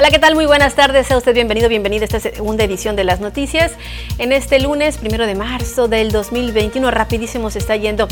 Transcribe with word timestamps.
Hola, 0.00 0.10
¿qué 0.10 0.18
tal? 0.18 0.34
Muy 0.34 0.46
buenas 0.46 0.74
tardes. 0.74 1.08
Sea 1.08 1.18
usted 1.18 1.34
bienvenido, 1.34 1.68
bienvenida 1.68 2.04
a 2.04 2.06
esta 2.06 2.20
segunda 2.20 2.64
edición 2.64 2.96
de 2.96 3.04
las 3.04 3.20
noticias. 3.20 3.72
En 4.16 4.32
este 4.32 4.58
lunes, 4.58 4.96
primero 4.96 5.26
de 5.26 5.34
marzo 5.34 5.88
del 5.88 6.10
2021, 6.10 6.90
rapidísimo 6.90 7.50
se 7.50 7.58
está 7.58 7.76
yendo 7.76 8.08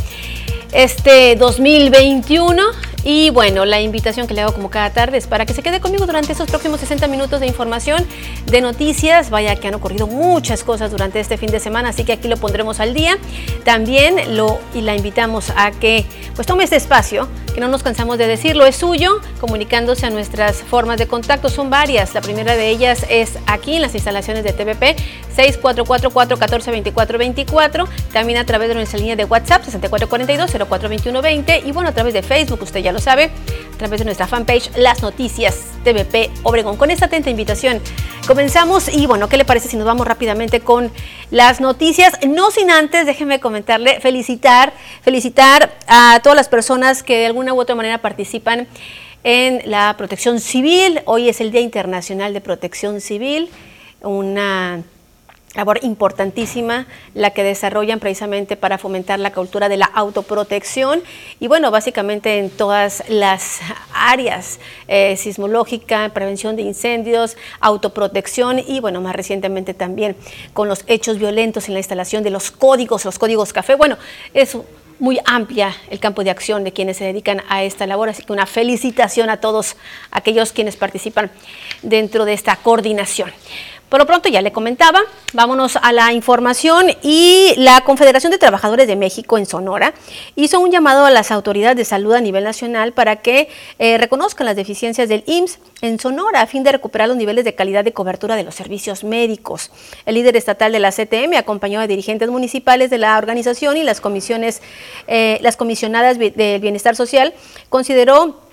este 0.72 1.34
2021. 1.36 2.62
Y 3.04 3.30
bueno, 3.30 3.64
la 3.64 3.80
invitación 3.80 4.26
que 4.26 4.34
le 4.34 4.42
hago 4.42 4.52
como 4.52 4.68
cada 4.68 4.90
tarde 4.90 5.16
es 5.16 5.26
para 5.26 5.46
que 5.46 5.54
se 5.54 5.62
quede 5.62 5.80
conmigo 5.80 6.04
durante 6.04 6.32
estos 6.32 6.50
próximos 6.50 6.80
60 6.80 7.08
minutos 7.08 7.40
de 7.40 7.46
información, 7.46 8.06
de 8.44 8.60
noticias. 8.60 9.30
Vaya 9.30 9.56
que 9.56 9.68
han 9.68 9.74
ocurrido 9.74 10.06
muchas 10.06 10.64
cosas 10.64 10.90
durante 10.90 11.20
este 11.20 11.38
fin 11.38 11.50
de 11.50 11.58
semana, 11.58 11.88
así 11.88 12.04
que 12.04 12.12
aquí 12.12 12.28
lo 12.28 12.36
pondremos 12.36 12.80
al 12.80 12.92
día. 12.92 13.16
También 13.64 14.36
lo 14.36 14.60
y 14.74 14.82
la 14.82 14.94
invitamos 14.94 15.54
a 15.56 15.70
que 15.70 16.04
pues 16.34 16.46
tome 16.46 16.64
este 16.64 16.76
espacio, 16.76 17.28
que 17.58 17.62
no 17.62 17.66
nos 17.66 17.82
cansamos 17.82 18.18
de 18.18 18.28
decirlo, 18.28 18.66
es 18.66 18.76
suyo, 18.76 19.20
comunicándose 19.40 20.06
a 20.06 20.10
nuestras 20.10 20.62
formas 20.62 20.96
de 20.96 21.08
contacto. 21.08 21.48
Son 21.48 21.70
varias. 21.70 22.14
La 22.14 22.20
primera 22.20 22.54
de 22.54 22.68
ellas 22.68 23.04
es 23.10 23.36
aquí 23.48 23.74
en 23.74 23.82
las 23.82 23.96
instalaciones 23.96 24.44
de 24.44 24.52
TVP 24.52 24.94
6444-142424, 25.36 27.88
también 28.12 28.38
a 28.38 28.46
través 28.46 28.68
de 28.68 28.76
nuestra 28.76 29.00
línea 29.00 29.16
de 29.16 29.24
WhatsApp 29.24 29.64
6442-042120 29.64 31.66
y 31.66 31.72
bueno, 31.72 31.88
a 31.88 31.92
través 31.92 32.14
de 32.14 32.22
Facebook, 32.22 32.62
usted 32.62 32.78
ya 32.78 32.92
lo 32.92 33.00
sabe, 33.00 33.32
a 33.74 33.76
través 33.76 33.98
de 33.98 34.04
nuestra 34.04 34.28
fanpage 34.28 34.70
Las 34.76 35.02
Noticias 35.02 35.64
TVP 35.82 36.30
Obregón. 36.44 36.76
Con 36.76 36.92
esta 36.92 37.06
atenta 37.06 37.28
invitación 37.28 37.80
comenzamos 38.28 38.88
y 38.88 39.06
bueno, 39.06 39.28
¿qué 39.28 39.36
le 39.36 39.44
parece 39.44 39.68
si 39.68 39.76
nos 39.76 39.86
vamos 39.86 40.06
rápidamente 40.06 40.60
con 40.60 40.92
las 41.30 41.60
noticias? 41.60 42.14
No 42.26 42.50
sin 42.50 42.70
antes, 42.70 43.06
déjenme 43.06 43.40
comentarle, 43.40 44.00
felicitar, 44.00 44.72
felicitar 45.02 45.72
a 45.86 46.20
todas 46.22 46.36
las 46.36 46.48
personas 46.48 47.02
que 47.02 47.18
de 47.18 47.26
alguna 47.26 47.54
u 47.54 47.60
otra 47.60 47.74
manera 47.74 47.98
participan 47.98 48.66
en 49.24 49.62
la 49.70 49.94
protección 49.98 50.40
civil. 50.40 51.00
Hoy 51.04 51.28
es 51.28 51.40
el 51.40 51.50
Día 51.52 51.60
Internacional 51.60 52.32
de 52.32 52.40
Protección 52.40 53.00
Civil, 53.00 53.50
una 54.02 54.82
labor 55.58 55.80
importantísima 55.82 56.86
la 57.14 57.30
que 57.30 57.42
desarrollan 57.42 57.98
precisamente 57.98 58.56
para 58.56 58.78
fomentar 58.78 59.18
la 59.18 59.32
cultura 59.32 59.68
de 59.68 59.76
la 59.76 59.86
autoprotección 59.86 61.02
y 61.40 61.48
bueno, 61.48 61.72
básicamente 61.72 62.38
en 62.38 62.48
todas 62.48 63.02
las 63.08 63.58
áreas, 63.92 64.60
eh, 64.86 65.16
sismológica, 65.16 66.10
prevención 66.10 66.54
de 66.54 66.62
incendios, 66.62 67.36
autoprotección 67.58 68.60
y 68.60 68.78
bueno, 68.78 69.00
más 69.00 69.16
recientemente 69.16 69.74
también 69.74 70.14
con 70.52 70.68
los 70.68 70.84
hechos 70.86 71.18
violentos 71.18 71.66
en 71.66 71.74
la 71.74 71.80
instalación 71.80 72.22
de 72.22 72.30
los 72.30 72.52
códigos, 72.52 73.04
los 73.04 73.18
códigos 73.18 73.52
café. 73.52 73.74
Bueno, 73.74 73.98
es 74.34 74.56
muy 75.00 75.18
amplia 75.24 75.74
el 75.90 75.98
campo 75.98 76.22
de 76.22 76.30
acción 76.30 76.62
de 76.62 76.72
quienes 76.72 76.98
se 76.98 77.04
dedican 77.04 77.42
a 77.48 77.64
esta 77.64 77.84
labor, 77.88 78.08
así 78.08 78.22
que 78.22 78.32
una 78.32 78.46
felicitación 78.46 79.28
a 79.28 79.38
todos 79.40 79.74
aquellos 80.12 80.52
quienes 80.52 80.76
participan 80.76 81.32
dentro 81.82 82.24
de 82.24 82.34
esta 82.34 82.54
coordinación. 82.54 83.32
Por 83.88 84.00
lo 84.00 84.06
pronto 84.06 84.28
ya 84.28 84.42
le 84.42 84.52
comentaba, 84.52 85.00
vámonos 85.32 85.76
a 85.80 85.92
la 85.92 86.12
información 86.12 86.88
y 87.02 87.54
la 87.56 87.80
Confederación 87.80 88.30
de 88.30 88.36
Trabajadores 88.36 88.86
de 88.86 88.96
México 88.96 89.38
en 89.38 89.46
Sonora 89.46 89.94
hizo 90.36 90.60
un 90.60 90.70
llamado 90.70 91.06
a 91.06 91.10
las 91.10 91.30
autoridades 91.30 91.76
de 91.76 91.86
salud 91.86 92.12
a 92.12 92.20
nivel 92.20 92.44
nacional 92.44 92.92
para 92.92 93.16
que 93.16 93.48
eh, 93.78 93.96
reconozcan 93.96 94.44
las 94.44 94.56
deficiencias 94.56 95.08
del 95.08 95.24
IMSS 95.26 95.58
en 95.80 95.98
Sonora 95.98 96.42
a 96.42 96.46
fin 96.46 96.64
de 96.64 96.72
recuperar 96.72 97.08
los 97.08 97.16
niveles 97.16 97.46
de 97.46 97.54
calidad 97.54 97.82
de 97.82 97.94
cobertura 97.94 98.36
de 98.36 98.44
los 98.44 98.54
servicios 98.54 99.04
médicos. 99.04 99.70
El 100.04 100.16
líder 100.16 100.36
estatal 100.36 100.70
de 100.70 100.80
la 100.80 100.92
CTM 100.92 101.38
acompañó 101.38 101.80
a 101.80 101.86
dirigentes 101.86 102.28
municipales 102.28 102.90
de 102.90 102.98
la 102.98 103.16
organización 103.16 103.78
y 103.78 103.84
las 103.84 104.02
comisiones, 104.02 104.60
eh, 105.06 105.38
las 105.40 105.56
comisionadas 105.56 106.18
del 106.18 106.60
bienestar 106.60 106.94
social, 106.94 107.32
consideró 107.70 108.47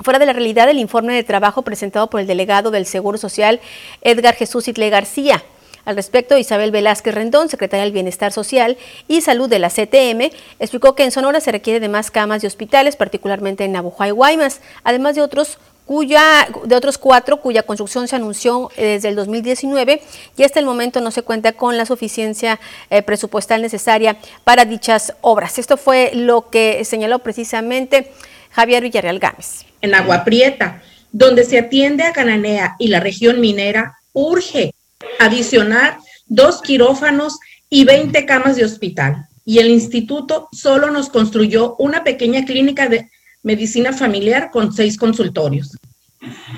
Fuera 0.00 0.18
de 0.18 0.26
la 0.26 0.32
realidad, 0.32 0.68
el 0.68 0.78
informe 0.78 1.14
de 1.14 1.22
trabajo 1.22 1.62
presentado 1.62 2.10
por 2.10 2.20
el 2.20 2.26
delegado 2.26 2.70
del 2.70 2.84
Seguro 2.84 3.16
Social, 3.16 3.60
Edgar 4.02 4.34
Jesús 4.34 4.66
Itle 4.66 4.90
García. 4.90 5.44
Al 5.84 5.96
respecto, 5.96 6.36
Isabel 6.36 6.70
Velázquez 6.70 7.14
Rendón, 7.14 7.48
secretaria 7.48 7.84
del 7.84 7.92
Bienestar 7.92 8.32
Social 8.32 8.76
y 9.06 9.20
Salud 9.20 9.48
de 9.48 9.58
la 9.58 9.68
CTM, 9.68 10.32
explicó 10.58 10.94
que 10.94 11.04
en 11.04 11.10
Sonora 11.10 11.40
se 11.40 11.52
requiere 11.52 11.78
de 11.78 11.88
más 11.88 12.10
camas 12.10 12.42
de 12.42 12.48
hospitales, 12.48 12.96
particularmente 12.96 13.64
en 13.64 13.72
Navajo 13.72 14.04
y 14.04 14.10
Guaymas, 14.10 14.60
además 14.82 15.14
de 15.14 15.22
otros 15.22 15.58
cuya, 15.84 16.48
de 16.64 16.74
otros 16.74 16.98
cuatro 16.98 17.40
cuya 17.40 17.62
construcción 17.62 18.08
se 18.08 18.16
anunció 18.16 18.70
eh, 18.76 18.84
desde 18.86 19.10
el 19.10 19.16
2019 19.16 20.02
y 20.36 20.42
hasta 20.42 20.58
el 20.58 20.66
momento 20.66 21.00
no 21.02 21.10
se 21.10 21.22
cuenta 21.22 21.52
con 21.52 21.76
la 21.76 21.84
suficiencia 21.84 22.58
eh, 22.90 23.02
presupuestal 23.02 23.60
necesaria 23.60 24.16
para 24.44 24.64
dichas 24.64 25.14
obras. 25.20 25.58
Esto 25.58 25.76
fue 25.76 26.12
lo 26.14 26.48
que 26.48 26.84
señaló 26.84 27.18
precisamente 27.18 28.10
Javier 28.54 28.82
Villarreal 28.84 29.18
Gámez 29.18 29.66
en 29.80 29.94
Agua 29.94 30.24
Prieta, 30.24 30.80
donde 31.10 31.44
se 31.44 31.58
atiende 31.58 32.04
a 32.04 32.12
Cananea 32.12 32.76
y 32.78 32.88
la 32.88 33.00
región 33.00 33.40
minera, 33.40 33.98
urge 34.12 34.72
adicionar 35.18 35.98
dos 36.26 36.62
quirófanos 36.62 37.38
y 37.68 37.84
20 37.84 38.24
camas 38.26 38.56
de 38.56 38.64
hospital. 38.64 39.26
Y 39.44 39.58
el 39.58 39.68
instituto 39.68 40.48
solo 40.52 40.90
nos 40.90 41.10
construyó 41.10 41.74
una 41.78 42.04
pequeña 42.04 42.44
clínica 42.44 42.88
de 42.88 43.10
medicina 43.42 43.92
familiar 43.92 44.50
con 44.50 44.72
seis 44.72 44.96
consultorios. 44.96 45.76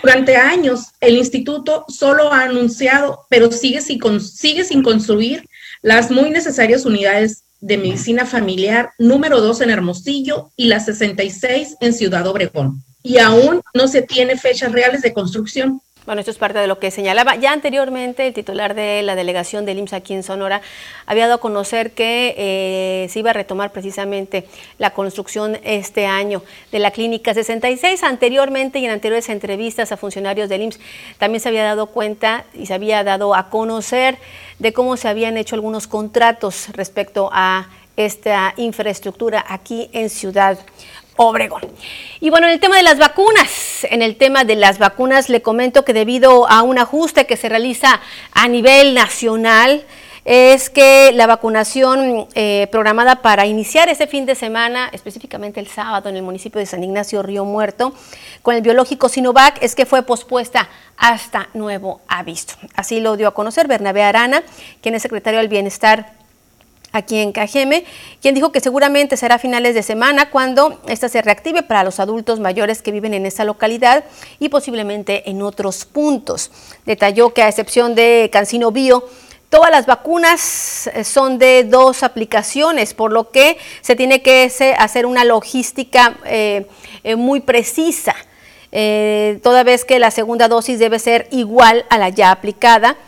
Durante 0.03 0.37
años, 0.37 0.93
el 1.01 1.17
instituto 1.17 1.85
solo 1.89 2.33
ha 2.33 2.43
anunciado, 2.43 3.27
pero 3.29 3.51
sigue 3.51 3.81
sin, 3.81 4.21
sigue 4.21 4.65
sin 4.65 4.83
construir 4.83 5.49
las 5.83 6.11
muy 6.11 6.31
necesarias 6.31 6.85
unidades 6.85 7.43
de 7.61 7.79
medicina 7.79 8.27
familiar 8.27 8.91
número 8.99 9.41
2 9.41 9.63
en 9.63 9.71
Hermosillo 9.71 10.51
y 10.57 10.67
las 10.67 10.87
66 10.87 11.77
en 11.81 11.93
Ciudad 11.93 12.27
Obregón 12.27 12.83
y 13.07 13.19
aún 13.19 13.63
no 13.73 13.87
se 13.87 14.03
tiene 14.03 14.37
fechas 14.37 14.73
reales 14.73 15.01
de 15.01 15.13
construcción. 15.13 15.81
Bueno, 16.07 16.21
esto 16.21 16.31
es 16.31 16.39
parte 16.39 16.61
de 16.61 16.69
lo 16.69 16.79
que 16.79 16.93
señalaba. 16.93 17.35
Ya 17.35 17.53
anteriormente 17.53 18.29
el 18.29 18.33
titular 18.33 18.77
de 18.77 19.03
la 19.03 19.17
delegación 19.17 19.67
del 19.67 19.79
IMSS 19.79 19.93
aquí 19.93 20.15
en 20.15 20.23
Sonora 20.23 20.63
había 21.05 21.25
dado 21.25 21.39
a 21.39 21.41
conocer 21.41 21.91
que 21.91 22.33
eh, 22.39 23.09
se 23.11 23.19
iba 23.19 23.31
a 23.31 23.33
retomar 23.33 23.73
precisamente 23.73 24.47
la 24.79 24.91
construcción 24.91 25.59
este 25.65 26.07
año 26.07 26.45
de 26.71 26.79
la 26.79 26.93
Clínica 26.93 27.35
66. 27.35 28.05
Anteriormente 28.05 28.79
y 28.79 28.85
en 28.85 28.93
anteriores 28.93 29.29
entrevistas 29.29 29.91
a 29.91 29.97
funcionarios 29.97 30.49
del 30.49 30.63
IMSS 30.63 30.79
también 31.19 31.41
se 31.41 31.49
había 31.49 31.65
dado 31.65 31.87
cuenta 31.87 32.45
y 32.55 32.67
se 32.67 32.75
había 32.75 33.03
dado 33.03 33.35
a 33.35 33.51
conocer 33.51 34.17
de 34.61 34.73
cómo 34.73 34.97
se 34.97 35.09
habían 35.09 35.37
hecho 35.37 35.57
algunos 35.57 35.89
contratos 35.89 36.69
respecto 36.69 37.31
a 37.33 37.69
esta 37.97 38.55
infraestructura 38.59 39.45
aquí 39.49 39.91
en 39.93 40.09
Ciudad 40.09 40.57
Obregón. 41.17 41.63
Y 42.21 42.31
bueno, 42.31 42.47
en 42.47 42.55
el 42.55 42.61
tema 42.61 42.77
de 42.77 42.83
las 42.83 42.99
vacunas, 42.99 43.85
en 43.91 44.03
el 44.03 44.17
tema 44.17 44.45
de 44.45 44.57
las 44.57 44.79
vacunas 44.79 45.29
le 45.29 45.43
comento 45.43 45.85
que 45.85 45.93
debido 45.93 46.49
a 46.49 46.63
un 46.63 46.79
ajuste 46.79 47.27
que 47.27 47.37
se 47.37 47.49
realiza 47.49 48.01
a 48.33 48.49
nivel 48.49 48.95
nacional, 48.95 49.85
es 50.27 50.71
que 50.71 51.13
la 51.15 51.29
vacunación 51.29 52.27
eh, 52.35 52.67
programada 52.73 53.23
para 53.23 53.47
iniciar 53.47 53.89
este 53.89 54.09
fin 54.09 54.27
de 54.27 54.35
semana, 54.35 54.91
específicamente 54.93 55.61
el 55.61 55.69
sábado 55.69 56.09
en 56.09 56.17
el 56.17 56.23
municipio 56.23 56.59
de 56.59 56.67
San 56.67 56.83
Ignacio 56.83 57.23
Río 57.23 57.45
Muerto, 57.45 57.95
con 58.43 58.57
el 58.57 58.63
biológico 58.63 59.09
Sinovac, 59.09 59.63
es 59.63 59.77
que 59.77 59.87
fue 59.87 60.03
pospuesta 60.03 60.69
hasta 60.97 61.49
nuevo 61.55 62.01
aviso. 62.09 62.57
Así 62.75 62.99
lo 62.99 63.17
dio 63.17 63.29
a 63.29 63.35
conocer 63.35 63.69
Bernabé 63.69 64.03
Arana, 64.03 64.43
quien 64.83 64.97
es 64.97 65.03
secretario 65.03 65.39
del 65.39 65.49
Bienestar 65.49 66.13
aquí 66.97 67.19
en 67.19 67.33
Cajeme, 67.33 67.85
quien 68.21 68.35
dijo 68.35 68.53
que 68.53 68.61
seguramente 68.61 69.17
será 69.17 69.37
a 69.37 69.39
finales 69.39 69.75
de 69.75 69.83
semana 69.83 70.31
cuando 70.31 70.81
esta 70.89 71.09
se 71.09 71.23
reactive 71.23 71.63
para 71.63 71.85
los 71.85 72.01
adultos 72.01 72.41
mayores 72.41 72.83
que 72.83 72.93
viven 72.93 73.15
en 73.15 73.27
esta 73.27 73.45
localidad 73.45 74.05
y 74.39 74.49
posiblemente 74.49 75.29
en 75.31 75.43
otros 75.43 75.85
puntos. 75.85 76.51
Detalló 76.85 77.33
que 77.33 77.43
a 77.43 77.49
excepción 77.49 77.95
de 77.95 78.31
Cancino 78.33 78.71
Bio, 78.73 79.05
Todas 79.49 79.71
las 79.71 79.87
vacunas 79.87 80.89
eh, 80.89 81.05
son 81.05 81.39
de 81.39 81.63
dos 81.63 82.03
aplicaciones, 82.03 82.95
por 82.95 83.13
lo 83.13 83.31
que 83.31 83.57
se 83.81 83.95
tiene 83.95 84.21
que 84.21 84.51
hacer 84.77 85.07
una 85.07 85.25
logística 85.25 86.19
eh, 86.25 86.67
eh, 87.05 87.15
muy 87.17 87.41
precisa, 87.41 88.15
toda 89.43 89.63
vez 89.63 89.87
que 89.87 89.99
la 89.99 90.11
segunda 90.11 90.49
dosis 90.49 90.79
debe 90.79 90.99
ser 90.99 91.29
igual 91.31 91.87
a 91.89 91.97
la 91.97 92.11
ya 92.11 92.31
aplicada 92.31 92.99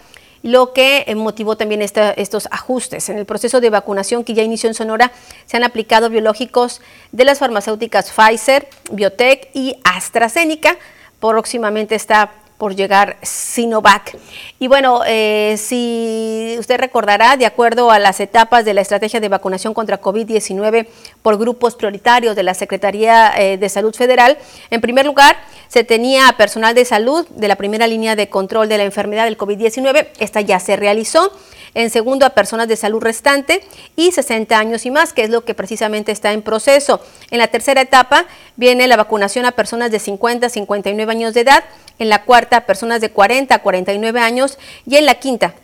lo 0.42 0.72
que 0.72 1.04
eh, 1.06 1.14
motivó 1.14 1.56
también 1.56 1.82
estos 1.82 2.48
ajustes. 2.50 3.08
En 3.08 3.18
el 3.18 3.26
proceso 3.26 3.60
de 3.60 3.70
vacunación 3.70 4.24
que 4.24 4.34
ya 4.34 4.42
inició 4.42 4.68
en 4.68 4.74
Sonora, 4.74 5.12
se 5.46 5.56
han 5.56 5.64
aplicado 5.64 6.10
biológicos 6.10 6.80
de 7.12 7.24
las 7.24 7.38
farmacéuticas 7.38 8.10
Pfizer, 8.10 8.68
Biotech 8.90 9.50
y 9.54 9.76
AstraZeneca. 9.84 10.76
Próximamente 11.20 11.94
está 11.94 12.32
por 12.58 12.74
llegar 12.74 13.16
Sinovac. 13.22 14.16
Y 14.58 14.66
bueno, 14.66 15.02
eh, 15.06 15.54
si 15.58 16.56
usted 16.58 16.78
recordará, 16.78 17.36
de 17.36 17.46
acuerdo 17.46 17.90
a 17.90 18.00
las 18.00 18.18
etapas 18.18 18.64
de 18.64 18.74
la 18.74 18.80
estrategia 18.80 19.20
de 19.20 19.28
vacunación 19.28 19.72
contra 19.72 20.00
COVID-19 20.00 20.88
por 21.22 21.38
grupos 21.38 21.76
prioritarios 21.76 22.34
de 22.34 22.42
la 22.42 22.54
Secretaría 22.54 23.32
eh, 23.36 23.56
de 23.56 23.68
Salud 23.68 23.94
Federal, 23.94 24.36
en 24.70 24.80
primer 24.80 25.06
lugar, 25.06 25.36
se 25.68 25.84
tenía 25.84 26.34
personal 26.36 26.74
de 26.74 26.84
salud 26.84 27.26
de 27.28 27.46
la 27.46 27.56
primera 27.56 27.86
línea 27.86 28.16
de 28.16 28.28
control 28.28 28.68
de 28.68 28.78
la 28.78 28.84
enfermedad 28.84 29.24
del 29.24 29.38
COVID-19. 29.38 30.08
Esta 30.18 30.40
ya 30.40 30.58
se 30.58 30.76
realizó 30.76 31.32
en 31.74 31.90
segundo 31.90 32.26
a 32.26 32.30
personas 32.30 32.66
de 32.66 32.76
salud 32.76 33.00
restante 33.00 33.62
y 33.94 34.12
60 34.12 34.58
años 34.58 34.86
y 34.86 34.90
más, 34.90 35.12
que 35.12 35.22
es 35.22 35.30
lo 35.30 35.44
que 35.44 35.54
precisamente 35.54 36.12
está 36.12 36.32
en 36.32 36.42
proceso. 36.42 37.00
En 37.30 37.38
la 37.38 37.48
tercera 37.48 37.80
etapa 37.80 38.26
viene 38.56 38.88
la 38.88 38.96
vacunación 38.96 39.44
a 39.44 39.52
personas 39.52 39.90
de 39.90 39.98
50 39.98 40.46
a 40.46 40.50
59 40.50 41.12
años 41.12 41.34
de 41.34 41.42
edad, 41.42 41.64
en 41.98 42.08
la 42.08 42.24
cuarta 42.24 42.47
a 42.56 42.66
personas 42.66 43.00
de 43.00 43.10
40 43.10 43.54
a 43.54 43.58
49 43.60 44.20
años 44.20 44.58
y 44.86 44.96
en 44.96 45.06
la 45.06 45.16
quinta 45.16 45.54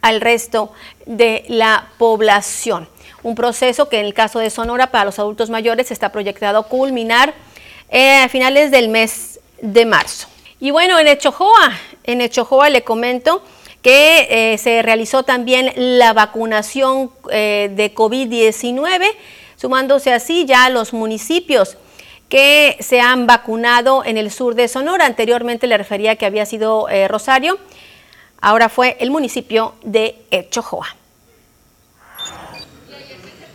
al 0.00 0.20
resto 0.20 0.72
de 1.06 1.44
la 1.48 1.88
población. 1.98 2.88
Un 3.22 3.34
proceso 3.34 3.88
que 3.88 4.00
en 4.00 4.06
el 4.06 4.12
caso 4.12 4.38
de 4.38 4.50
Sonora 4.50 4.90
para 4.90 5.06
los 5.06 5.18
adultos 5.18 5.48
mayores 5.48 5.90
está 5.90 6.12
proyectado 6.12 6.64
culminar 6.64 7.32
eh, 7.88 8.18
a 8.18 8.28
finales 8.28 8.70
del 8.70 8.88
mes 8.88 9.40
de 9.62 9.86
marzo. 9.86 10.28
Y 10.60 10.70
bueno, 10.70 10.98
en 10.98 11.08
Echojoa, 11.08 11.72
en 12.04 12.20
Echojoa 12.20 12.68
le 12.68 12.82
comento 12.82 13.42
que 13.80 14.26
eh, 14.30 14.58
se 14.58 14.82
realizó 14.82 15.22
también 15.22 15.72
la 15.76 16.12
vacunación 16.12 17.10
eh, 17.30 17.70
de 17.74 17.94
COVID-19, 17.94 19.10
sumándose 19.56 20.12
así 20.12 20.46
ya 20.46 20.66
a 20.66 20.70
los 20.70 20.92
municipios 20.92 21.76
que 22.34 22.76
se 22.80 23.00
han 23.00 23.28
vacunado 23.28 24.04
en 24.04 24.18
el 24.18 24.28
sur 24.32 24.56
de 24.56 24.66
Sonora. 24.66 25.06
Anteriormente 25.06 25.68
le 25.68 25.78
refería 25.78 26.16
que 26.16 26.26
había 26.26 26.44
sido 26.44 26.88
Rosario, 27.06 27.60
ahora 28.40 28.68
fue 28.68 28.96
el 28.98 29.12
municipio 29.12 29.76
de 29.84 30.16
Echojoa 30.32 30.96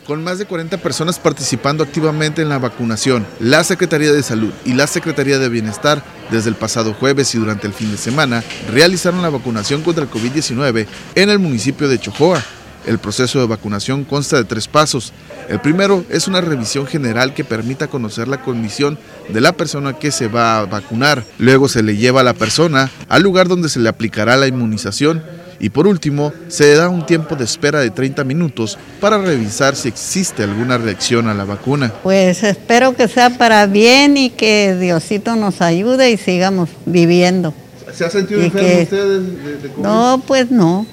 con 0.07 0.23
más 0.23 0.39
de 0.39 0.45
40 0.45 0.77
personas 0.77 1.19
participando 1.19 1.83
activamente 1.83 2.41
en 2.41 2.49
la 2.49 2.57
vacunación. 2.57 3.27
La 3.39 3.63
Secretaría 3.63 4.11
de 4.11 4.23
Salud 4.23 4.51
y 4.65 4.73
la 4.73 4.87
Secretaría 4.87 5.37
de 5.37 5.49
Bienestar, 5.49 6.01
desde 6.31 6.49
el 6.49 6.55
pasado 6.55 6.95
jueves 6.95 7.35
y 7.35 7.37
durante 7.37 7.67
el 7.67 7.73
fin 7.73 7.91
de 7.91 7.97
semana, 7.97 8.43
realizaron 8.71 9.21
la 9.21 9.29
vacunación 9.29 9.83
contra 9.83 10.05
el 10.05 10.09
COVID-19 10.09 10.87
en 11.13 11.29
el 11.29 11.37
municipio 11.37 11.87
de 11.87 11.99
Chojoa. 11.99 12.41
El 12.85 12.99
proceso 12.99 13.39
de 13.39 13.47
vacunación 13.47 14.03
consta 14.03 14.37
de 14.37 14.43
tres 14.43 14.67
pasos. 14.67 15.13
El 15.49 15.59
primero 15.59 16.05
es 16.09 16.27
una 16.27 16.41
revisión 16.41 16.87
general 16.87 17.33
que 17.33 17.43
permita 17.43 17.87
conocer 17.87 18.27
la 18.27 18.41
condición 18.41 18.97
de 19.29 19.41
la 19.41 19.53
persona 19.53 19.93
que 19.93 20.11
se 20.11 20.27
va 20.27 20.59
a 20.59 20.65
vacunar. 20.65 21.23
Luego 21.37 21.67
se 21.67 21.83
le 21.83 21.97
lleva 21.97 22.21
a 22.21 22.23
la 22.23 22.33
persona 22.33 22.89
al 23.09 23.23
lugar 23.23 23.47
donde 23.47 23.69
se 23.69 23.79
le 23.79 23.89
aplicará 23.89 24.37
la 24.37 24.47
inmunización 24.47 25.23
y 25.59 25.69
por 25.69 25.87
último, 25.87 26.31
se 26.47 26.75
da 26.75 26.87
un 26.87 27.05
tiempo 27.05 27.35
de 27.35 27.43
espera 27.43 27.81
de 27.81 27.89
30 27.89 28.23
minutos 28.23 28.77
para 29.01 29.17
revisar 29.17 29.75
si 29.75 29.89
existe 29.89 30.43
alguna 30.43 30.77
reacción 30.77 31.27
a 31.27 31.33
la 31.33 31.43
vacuna. 31.43 31.91
Pues 32.01 32.43
espero 32.43 32.95
que 32.95 33.07
sea 33.09 33.29
para 33.31 33.65
bien 33.65 34.15
y 34.15 34.29
que 34.29 34.75
Diosito 34.79 35.35
nos 35.35 35.61
ayude 35.61 36.11
y 36.11 36.17
sigamos 36.17 36.69
viviendo. 36.85 37.53
¿Se 37.93 38.05
ha 38.05 38.09
sentido 38.09 38.41
enfermo 38.41 38.83
usted 38.83 39.19
de, 39.19 39.69
COVID? 39.69 39.83
No, 39.83 40.23
pues 40.25 40.49
no, 40.51 40.85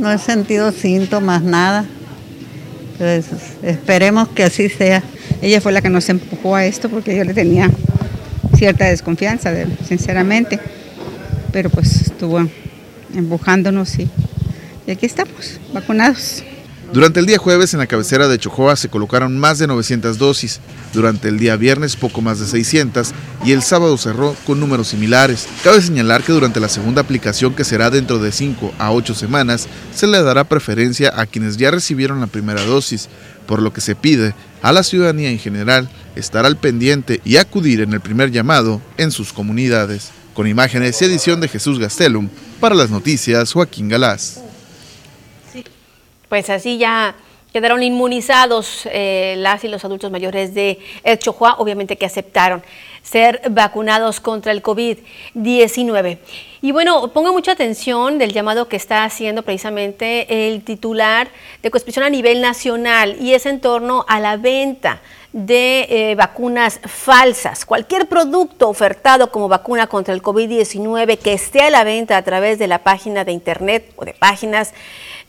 no 0.00 0.10
he 0.10 0.18
sentido 0.18 0.72
síntomas, 0.72 1.42
nada. 1.42 1.84
Pues 2.98 3.26
esperemos 3.62 4.28
que 4.28 4.44
así 4.44 4.68
sea. 4.68 5.02
Ella 5.42 5.60
fue 5.60 5.72
la 5.72 5.80
que 5.80 5.88
nos 5.88 6.08
empujó 6.08 6.56
a 6.56 6.64
esto 6.66 6.88
porque 6.88 7.16
yo 7.16 7.24
le 7.24 7.34
tenía 7.34 7.70
cierta 8.56 8.86
desconfianza, 8.86 9.52
sinceramente, 9.86 10.58
pero 11.52 11.70
pues 11.70 12.02
estuvo 12.02 12.46
empujándonos 13.14 13.98
y 13.98 14.08
aquí 14.90 15.06
estamos, 15.06 15.60
vacunados. 15.72 16.44
Durante 16.92 17.20
el 17.20 17.26
día 17.26 17.38
jueves 17.38 17.72
en 17.72 17.78
la 17.78 17.86
cabecera 17.86 18.26
de 18.26 18.36
Chojoa 18.36 18.74
se 18.74 18.88
colocaron 18.88 19.38
más 19.38 19.60
de 19.60 19.68
900 19.68 20.18
dosis, 20.18 20.58
durante 20.92 21.28
el 21.28 21.38
día 21.38 21.54
viernes 21.54 21.94
poco 21.94 22.20
más 22.20 22.40
de 22.40 22.46
600 22.46 23.12
y 23.44 23.52
el 23.52 23.62
sábado 23.62 23.96
cerró 23.96 24.34
con 24.44 24.58
números 24.58 24.88
similares. 24.88 25.46
Cabe 25.62 25.80
señalar 25.80 26.24
que 26.24 26.32
durante 26.32 26.58
la 26.58 26.68
segunda 26.68 27.02
aplicación 27.02 27.54
que 27.54 27.62
será 27.62 27.90
dentro 27.90 28.18
de 28.18 28.32
5 28.32 28.74
a 28.76 28.90
8 28.90 29.14
semanas 29.14 29.68
se 29.94 30.08
le 30.08 30.20
dará 30.20 30.42
preferencia 30.42 31.12
a 31.14 31.26
quienes 31.26 31.56
ya 31.56 31.70
recibieron 31.70 32.18
la 32.18 32.26
primera 32.26 32.64
dosis, 32.64 33.08
por 33.46 33.62
lo 33.62 33.72
que 33.72 33.80
se 33.80 33.94
pide 33.94 34.34
a 34.60 34.72
la 34.72 34.82
ciudadanía 34.82 35.30
en 35.30 35.38
general 35.38 35.88
estar 36.16 36.44
al 36.44 36.56
pendiente 36.56 37.20
y 37.24 37.36
acudir 37.36 37.82
en 37.82 37.92
el 37.92 38.00
primer 38.00 38.32
llamado 38.32 38.82
en 38.96 39.12
sus 39.12 39.32
comunidades. 39.32 40.10
Con 40.34 40.48
imágenes 40.48 41.00
y 41.00 41.04
edición 41.04 41.40
de 41.40 41.46
Jesús 41.46 41.78
Gastelum, 41.78 42.28
para 42.58 42.74
las 42.74 42.90
noticias 42.90 43.52
Joaquín 43.52 43.88
Galás. 43.88 44.40
Pues 46.30 46.48
así 46.48 46.78
ya 46.78 47.16
quedaron 47.52 47.82
inmunizados 47.82 48.86
eh, 48.92 49.34
las 49.38 49.64
y 49.64 49.68
los 49.68 49.84
adultos 49.84 50.12
mayores 50.12 50.54
de 50.54 50.78
El 51.02 51.18
Chojoa, 51.18 51.56
obviamente 51.58 51.96
que 51.96 52.06
aceptaron 52.06 52.62
ser 53.02 53.42
vacunados 53.50 54.20
contra 54.20 54.52
el 54.52 54.62
COVID-19. 54.62 56.18
Y 56.62 56.70
bueno, 56.70 57.12
ponga 57.12 57.32
mucha 57.32 57.50
atención 57.50 58.18
del 58.18 58.32
llamado 58.32 58.68
que 58.68 58.76
está 58.76 59.02
haciendo 59.02 59.42
precisamente 59.42 60.46
el 60.46 60.62
titular 60.62 61.26
de 61.64 61.70
Coexpresión 61.72 62.04
a 62.04 62.10
nivel 62.10 62.40
nacional 62.40 63.16
y 63.20 63.34
es 63.34 63.44
en 63.46 63.60
torno 63.60 64.04
a 64.06 64.20
la 64.20 64.36
venta 64.36 65.00
de 65.32 65.86
eh, 65.88 66.14
vacunas 66.16 66.80
falsas. 66.84 67.64
Cualquier 67.64 68.06
producto 68.06 68.68
ofertado 68.68 69.30
como 69.30 69.48
vacuna 69.48 69.86
contra 69.86 70.12
el 70.12 70.22
COVID-19 70.22 71.18
que 71.18 71.32
esté 71.32 71.62
a 71.62 71.70
la 71.70 71.84
venta 71.84 72.16
a 72.16 72.22
través 72.22 72.58
de 72.58 72.66
la 72.66 72.78
página 72.78 73.24
de 73.24 73.32
internet 73.32 73.92
o 73.96 74.04
de 74.04 74.12
páginas 74.12 74.74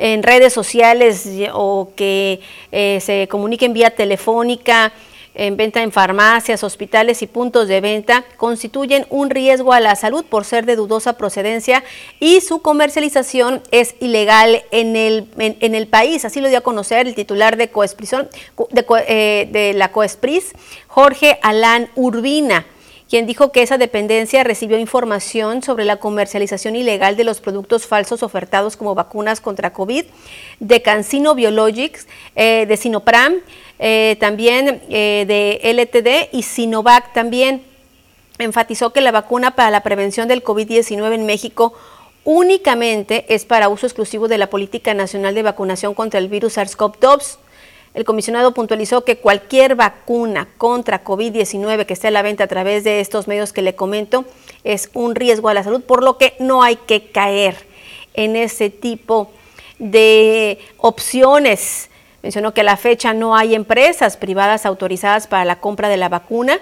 en 0.01 0.23
redes 0.23 0.51
sociales 0.51 1.29
o 1.53 1.91
que 1.95 2.39
eh, 2.71 2.99
se 3.01 3.27
comuniquen 3.27 3.71
vía 3.71 3.91
telefónica, 3.91 4.91
en 5.35 5.55
venta 5.55 5.81
en 5.81 5.91
farmacias, 5.91 6.63
hospitales 6.63 7.21
y 7.21 7.27
puntos 7.27 7.67
de 7.67 7.79
venta 7.79 8.25
constituyen 8.35 9.05
un 9.09 9.29
riesgo 9.29 9.71
a 9.73 9.79
la 9.79 9.95
salud 9.95 10.25
por 10.25 10.43
ser 10.43 10.65
de 10.65 10.75
dudosa 10.75 11.13
procedencia 11.13 11.83
y 12.19 12.41
su 12.41 12.61
comercialización 12.61 13.61
es 13.71 13.95
ilegal 14.01 14.63
en 14.71 14.95
el, 14.95 15.27
en, 15.37 15.75
el 15.75 15.87
país. 15.87 16.25
Así 16.25 16.41
lo 16.41 16.49
dio 16.49 16.57
a 16.57 16.61
conocer 16.61 17.07
el 17.07 17.15
titular 17.15 17.55
de, 17.55 17.67
de, 17.67 18.85
eh, 19.07 19.47
de 19.51 19.73
la 19.73 19.91
Coespris, 19.91 20.51
Jorge 20.87 21.39
Alán 21.43 21.89
Urbina 21.95 22.65
quien 23.11 23.25
dijo 23.25 23.51
que 23.51 23.61
esa 23.61 23.77
dependencia 23.77 24.41
recibió 24.45 24.79
información 24.79 25.61
sobre 25.61 25.83
la 25.83 25.97
comercialización 25.97 26.77
ilegal 26.77 27.17
de 27.17 27.25
los 27.25 27.41
productos 27.41 27.85
falsos 27.85 28.23
ofertados 28.23 28.77
como 28.77 28.95
vacunas 28.95 29.41
contra 29.41 29.73
COVID, 29.73 30.05
de 30.61 30.81
Cancino 30.81 31.35
Biologics, 31.35 32.07
eh, 32.37 32.65
de 32.65 32.77
Sinopram, 32.77 33.35
eh, 33.79 34.15
también 34.21 34.81
eh, 34.89 35.25
de 35.27 35.59
LTD 35.73 36.33
y 36.33 36.43
Sinovac 36.43 37.11
también. 37.11 37.63
Enfatizó 38.39 38.93
que 38.93 39.01
la 39.01 39.11
vacuna 39.11 39.57
para 39.57 39.71
la 39.71 39.83
prevención 39.83 40.29
del 40.29 40.41
COVID-19 40.41 41.13
en 41.13 41.25
México 41.25 41.73
únicamente 42.23 43.25
es 43.27 43.43
para 43.43 43.67
uso 43.67 43.87
exclusivo 43.87 44.29
de 44.29 44.37
la 44.37 44.49
Política 44.49 44.93
Nacional 44.93 45.35
de 45.35 45.43
Vacunación 45.43 45.95
contra 45.95 46.17
el 46.17 46.29
virus 46.29 46.57
SARS-CoV-2 46.57 47.39
el 47.93 48.05
comisionado 48.05 48.53
puntualizó 48.53 49.03
que 49.03 49.17
cualquier 49.17 49.75
vacuna 49.75 50.47
contra 50.57 51.03
COVID-19 51.03 51.85
que 51.85 51.93
esté 51.93 52.07
a 52.07 52.11
la 52.11 52.21
venta 52.21 52.45
a 52.45 52.47
través 52.47 52.85
de 52.85 53.01
estos 53.01 53.27
medios 53.27 53.51
que 53.51 53.61
le 53.61 53.75
comento 53.75 54.23
es 54.63 54.89
un 54.93 55.13
riesgo 55.13 55.49
a 55.49 55.53
la 55.53 55.63
salud, 55.63 55.81
por 55.81 56.03
lo 56.03 56.17
que 56.17 56.35
no 56.39 56.63
hay 56.63 56.77
que 56.77 57.11
caer 57.11 57.55
en 58.13 58.37
ese 58.37 58.69
tipo 58.69 59.31
de 59.77 60.59
opciones. 60.77 61.89
Mencionó 62.23 62.53
que 62.53 62.61
a 62.61 62.65
la 62.65 62.77
fecha 62.77 63.13
no 63.13 63.35
hay 63.35 63.55
empresas 63.55 64.15
privadas 64.15 64.65
autorizadas 64.65 65.27
para 65.27 65.43
la 65.43 65.57
compra 65.57 65.89
de 65.89 65.97
la 65.97 66.07
vacuna. 66.07 66.59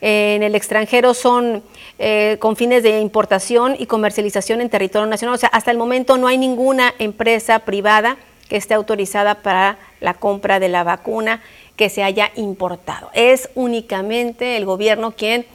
En 0.00 0.44
el 0.44 0.54
extranjero 0.54 1.12
son 1.12 1.64
eh, 1.98 2.36
con 2.38 2.54
fines 2.54 2.84
de 2.84 3.00
importación 3.00 3.74
y 3.76 3.86
comercialización 3.86 4.60
en 4.60 4.70
territorio 4.70 5.08
nacional. 5.08 5.34
O 5.34 5.38
sea, 5.38 5.48
hasta 5.48 5.72
el 5.72 5.78
momento 5.78 6.18
no 6.18 6.28
hay 6.28 6.38
ninguna 6.38 6.94
empresa 7.00 7.60
privada 7.60 8.16
que 8.48 8.56
esté 8.56 8.74
autorizada 8.74 9.36
para 9.36 9.78
la 10.00 10.14
compra 10.14 10.60
de 10.60 10.68
la 10.68 10.84
vacuna 10.84 11.42
que 11.76 11.88
se 11.88 12.02
haya 12.02 12.30
importado. 12.34 13.10
Es 13.14 13.50
únicamente 13.54 14.56
el 14.56 14.64
gobierno 14.64 15.12
quien 15.12 15.46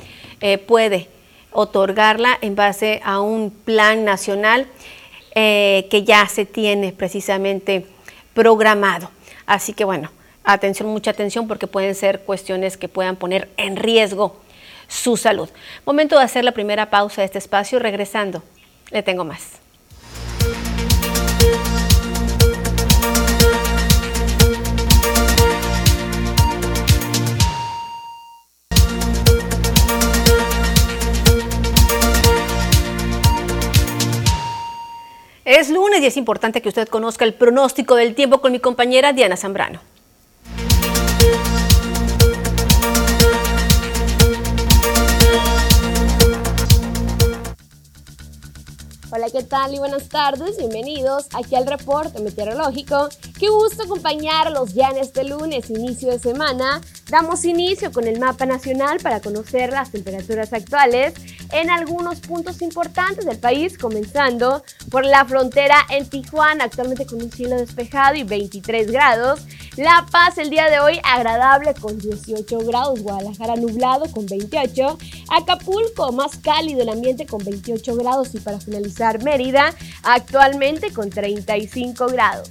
eh, 0.41 0.57
puede 0.57 1.09
otorgarla 1.51 2.37
en 2.41 2.55
base 2.55 3.01
a 3.03 3.21
un 3.21 3.51
plan 3.51 4.05
nacional 4.05 4.67
eh, 5.35 5.87
que 5.89 6.03
ya 6.03 6.27
se 6.27 6.45
tiene 6.45 6.91
precisamente 6.91 7.85
programado. 8.33 9.09
Así 9.45 9.73
que 9.73 9.83
bueno, 9.83 10.11
atención, 10.43 10.89
mucha 10.89 11.11
atención 11.11 11.47
porque 11.47 11.67
pueden 11.67 11.95
ser 11.95 12.21
cuestiones 12.21 12.77
que 12.77 12.87
puedan 12.87 13.15
poner 13.15 13.49
en 13.57 13.75
riesgo 13.75 14.37
su 14.87 15.17
salud. 15.17 15.49
Momento 15.85 16.17
de 16.17 16.23
hacer 16.23 16.43
la 16.43 16.51
primera 16.51 16.89
pausa 16.89 17.21
de 17.21 17.25
este 17.25 17.39
espacio. 17.39 17.79
Regresando, 17.79 18.43
le 18.91 19.03
tengo 19.03 19.25
más. 19.25 19.62
Es 35.63 35.69
lunes 35.69 36.01
y 36.01 36.07
es 36.07 36.17
importante 36.17 36.61
que 36.61 36.67
usted 36.67 36.89
conozca 36.89 37.23
el 37.23 37.35
pronóstico 37.35 37.95
del 37.95 38.15
tiempo 38.15 38.41
con 38.41 38.51
mi 38.51 38.59
compañera 38.59 39.13
Diana 39.13 39.37
Zambrano. 39.37 39.79
Hola, 49.09 49.27
¿qué 49.31 49.43
tal 49.43 49.73
y 49.73 49.79
buenas 49.79 50.09
tardes? 50.09 50.57
Bienvenidos 50.57 51.27
aquí 51.33 51.55
al 51.55 51.65
reporte 51.65 52.19
meteorológico 52.19 53.07
Qué 53.43 53.49
gusto 53.49 53.83
acompañarlos 53.83 54.73
ya 54.73 54.87
en 54.87 54.99
este 54.99 55.25
lunes, 55.25 55.69
inicio 55.69 56.09
de 56.11 56.17
semana. 56.17 56.79
Damos 57.09 57.43
inicio 57.43 57.91
con 57.91 58.07
el 58.07 58.17
mapa 58.17 58.45
nacional 58.45 58.99
para 59.03 59.19
conocer 59.19 59.73
las 59.73 59.91
temperaturas 59.91 60.53
actuales 60.53 61.13
en 61.51 61.69
algunos 61.69 62.21
puntos 62.21 62.61
importantes 62.61 63.25
del 63.25 63.37
país, 63.37 63.77
comenzando 63.77 64.63
por 64.89 65.05
la 65.05 65.25
frontera 65.25 65.75
en 65.89 66.09
Tijuana, 66.09 66.63
actualmente 66.63 67.05
con 67.05 67.21
un 67.21 67.33
cielo 67.33 67.57
despejado 67.57 68.15
y 68.15 68.23
23 68.23 68.89
grados. 68.89 69.41
La 69.75 70.05
Paz 70.09 70.37
el 70.37 70.49
día 70.49 70.69
de 70.69 70.79
hoy 70.79 71.01
agradable 71.03 71.73
con 71.73 71.97
18 71.97 72.59
grados, 72.59 73.01
Guadalajara 73.01 73.57
nublado 73.57 74.09
con 74.09 74.25
28, 74.25 74.97
Acapulco 75.27 76.13
más 76.13 76.37
cálido 76.37 76.83
el 76.83 76.87
ambiente 76.87 77.25
con 77.25 77.43
28 77.43 77.93
grados 77.97 78.33
y 78.35 78.39
para 78.39 78.61
finalizar 78.61 79.21
Mérida 79.21 79.75
actualmente 80.03 80.93
con 80.93 81.09
35 81.09 82.07
grados. 82.07 82.49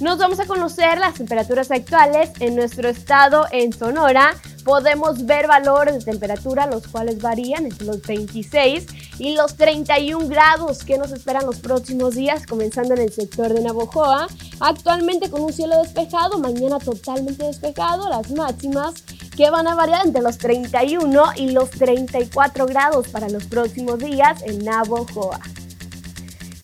Nos 0.00 0.18
vamos 0.18 0.38
a 0.40 0.46
conocer 0.46 0.98
las 0.98 1.14
temperaturas 1.14 1.70
actuales 1.70 2.30
en 2.40 2.54
nuestro 2.54 2.90
estado 2.90 3.46
en 3.50 3.72
Sonora. 3.72 4.34
Podemos 4.62 5.24
ver 5.24 5.46
valores 5.46 5.94
de 5.94 6.12
temperatura 6.12 6.66
los 6.66 6.86
cuales 6.86 7.22
varían 7.22 7.64
entre 7.64 7.86
los 7.86 8.02
26 8.02 8.86
y 9.18 9.34
los 9.34 9.56
31 9.56 10.28
grados 10.28 10.84
que 10.84 10.98
nos 10.98 11.12
esperan 11.12 11.46
los 11.46 11.60
próximos 11.60 12.14
días, 12.14 12.44
comenzando 12.46 12.92
en 12.92 13.00
el 13.00 13.12
sector 13.12 13.54
de 13.54 13.62
Navojoa. 13.62 14.26
Actualmente 14.60 15.30
con 15.30 15.40
un 15.40 15.52
cielo 15.54 15.82
despejado, 15.82 16.38
mañana 16.38 16.78
totalmente 16.78 17.46
despejado, 17.46 18.10
las 18.10 18.30
máximas 18.32 19.02
que 19.34 19.48
van 19.48 19.66
a 19.66 19.74
variar 19.74 20.04
entre 20.04 20.20
los 20.20 20.36
31 20.36 21.24
y 21.36 21.52
los 21.52 21.70
34 21.70 22.66
grados 22.66 23.08
para 23.08 23.30
los 23.30 23.44
próximos 23.44 23.98
días 23.98 24.42
en 24.42 24.62
Navojoa. 24.62 25.40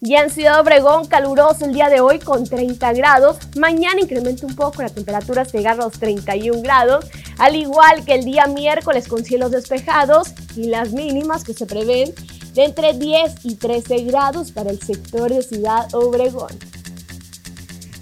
Ya 0.05 0.23
en 0.23 0.31
Ciudad 0.31 0.59
Obregón, 0.59 1.07
caluroso 1.07 1.65
el 1.65 1.75
día 1.75 1.89
de 1.89 2.01
hoy 2.01 2.19
con 2.19 2.43
30 2.43 2.93
grados. 2.95 3.37
Mañana 3.57 4.01
incrementa 4.01 4.45
un 4.45 4.57
poco 4.57 4.83
la 4.83 4.89
temperatura 4.89 5.45
llegar 5.45 5.75
a 5.75 5.85
los 5.85 5.93
31 5.93 6.61
grados, 6.61 7.07
al 7.39 7.55
igual 7.55 8.05
que 8.05 8.17
el 8.17 8.25
día 8.25 8.49
miércoles 8.49 9.07
con 9.07 9.25
cielos 9.25 9.53
despejados 9.53 10.33
y 10.57 10.65
las 10.65 10.91
mínimas 10.91 11.45
que 11.45 11.55
se 11.55 11.67
prevén 11.67 12.13
de 12.53 12.65
entre 12.65 12.95
10 12.95 13.45
y 13.45 13.55
13 13.55 13.99
grados 14.03 14.51
para 14.51 14.73
el 14.73 14.83
sector 14.83 15.33
de 15.33 15.41
Ciudad 15.41 15.87
Obregón. 15.95 16.51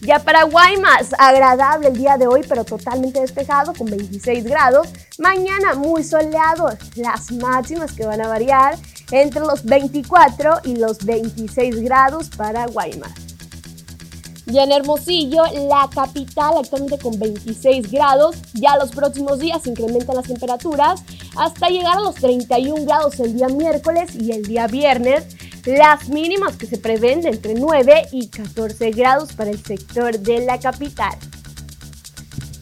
Ya 0.00 0.20
para 0.20 0.44
Guaymas, 0.44 1.10
agradable 1.18 1.88
el 1.88 1.98
día 1.98 2.16
de 2.16 2.26
hoy, 2.26 2.40
pero 2.48 2.64
totalmente 2.64 3.20
despejado 3.20 3.74
con 3.74 3.90
26 3.90 4.44
grados. 4.44 4.88
Mañana 5.18 5.74
muy 5.74 6.02
soleado, 6.02 6.70
las 6.94 7.30
máximas 7.30 7.92
que 7.92 8.06
van 8.06 8.22
a 8.22 8.28
variar 8.28 8.78
entre 9.10 9.40
los 9.40 9.64
24 9.64 10.60
y 10.64 10.76
los 10.76 11.04
26 11.04 11.82
grados 11.82 12.28
para 12.36 12.66
Guaymas. 12.66 13.12
Y 14.46 14.58
en 14.58 14.72
Hermosillo, 14.72 15.44
la 15.68 15.88
capital 15.94 16.54
actualmente 16.58 16.98
con 16.98 17.18
26 17.18 17.90
grados, 17.90 18.36
ya 18.52 18.76
los 18.76 18.90
próximos 18.90 19.38
días 19.38 19.64
incrementan 19.66 20.16
las 20.16 20.26
temperaturas 20.26 21.02
hasta 21.36 21.68
llegar 21.68 21.98
a 21.98 22.00
los 22.00 22.16
31 22.16 22.84
grados 22.84 23.20
el 23.20 23.36
día 23.36 23.48
miércoles 23.48 24.10
y 24.16 24.32
el 24.32 24.42
día 24.42 24.66
viernes. 24.66 25.24
Las 25.66 26.08
mínimas 26.08 26.56
que 26.56 26.66
se 26.66 26.78
prevén 26.78 27.20
de 27.20 27.28
entre 27.28 27.54
9 27.54 28.08
y 28.12 28.28
14 28.28 28.90
grados 28.90 29.34
para 29.34 29.50
el 29.50 29.62
sector 29.62 30.18
de 30.18 30.44
la 30.44 30.58
capital. 30.58 31.16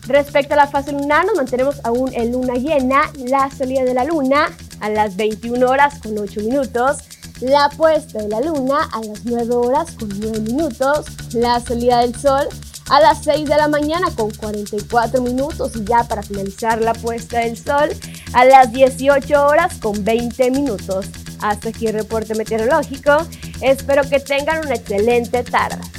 Respecto 0.07 0.55
a 0.55 0.57
la 0.57 0.67
fase 0.67 0.93
lunar, 0.93 1.25
nos 1.25 1.37
mantenemos 1.37 1.77
aún 1.85 2.13
en 2.13 2.33
luna 2.33 2.55
llena. 2.55 3.11
La 3.17 3.51
salida 3.51 3.85
de 3.85 3.95
la 3.95 4.05
luna 4.05 4.49
a 4.81 4.89
las 4.91 5.17
21 5.17 5.67
horas 5.67 5.99
con 6.01 6.19
8 6.19 6.41
minutos, 6.41 6.99
la 7.41 7.69
puesta 7.77 8.23
de 8.23 8.29
la 8.29 8.41
luna 8.41 8.89
a 8.93 9.01
las 9.01 9.25
9 9.25 9.55
horas 9.55 9.93
con 9.93 10.09
9 10.09 10.41
minutos, 10.41 11.07
la 11.33 11.61
salida 11.61 12.01
del 12.01 12.15
sol 12.15 12.49
a 12.91 13.01
las 13.01 13.23
6 13.25 13.49
de 13.49 13.57
la 13.57 13.69
mañana 13.69 14.09
con 14.15 14.31
44 14.31 15.21
minutos 15.21 15.73
y 15.77 15.85
ya 15.85 16.05
para 16.05 16.23
finalizar 16.23 16.81
la 16.81 16.95
puesta 16.95 17.41
del 17.41 17.57
sol 17.57 17.91
a 18.33 18.45
las 18.45 18.73
18 18.73 19.47
horas 19.47 19.75
con 19.79 20.05
20 20.05 20.51
minutos. 20.51 21.07
Hasta 21.41 21.69
aquí 21.69 21.87
el 21.87 21.95
reporte 21.95 22.35
meteorológico. 22.35 23.17
Espero 23.61 24.09
que 24.09 24.21
tengan 24.21 24.65
una 24.65 24.75
excelente 24.75 25.43
tarde. 25.45 25.98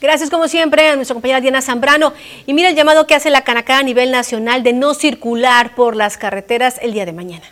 Gracias 0.00 0.30
como 0.30 0.48
siempre 0.48 0.88
a 0.88 0.96
nuestra 0.96 1.14
compañera 1.14 1.40
Diana 1.40 1.60
Zambrano. 1.60 2.14
Y 2.46 2.54
mira 2.54 2.70
el 2.70 2.76
llamado 2.76 3.06
que 3.06 3.14
hace 3.14 3.30
la 3.30 3.44
Canacá 3.44 3.78
a 3.78 3.82
nivel 3.82 4.10
nacional 4.10 4.62
de 4.62 4.72
no 4.72 4.94
circular 4.94 5.74
por 5.74 5.94
las 5.94 6.16
carreteras 6.16 6.78
el 6.80 6.92
día 6.92 7.04
de 7.04 7.12
mañana. 7.12 7.44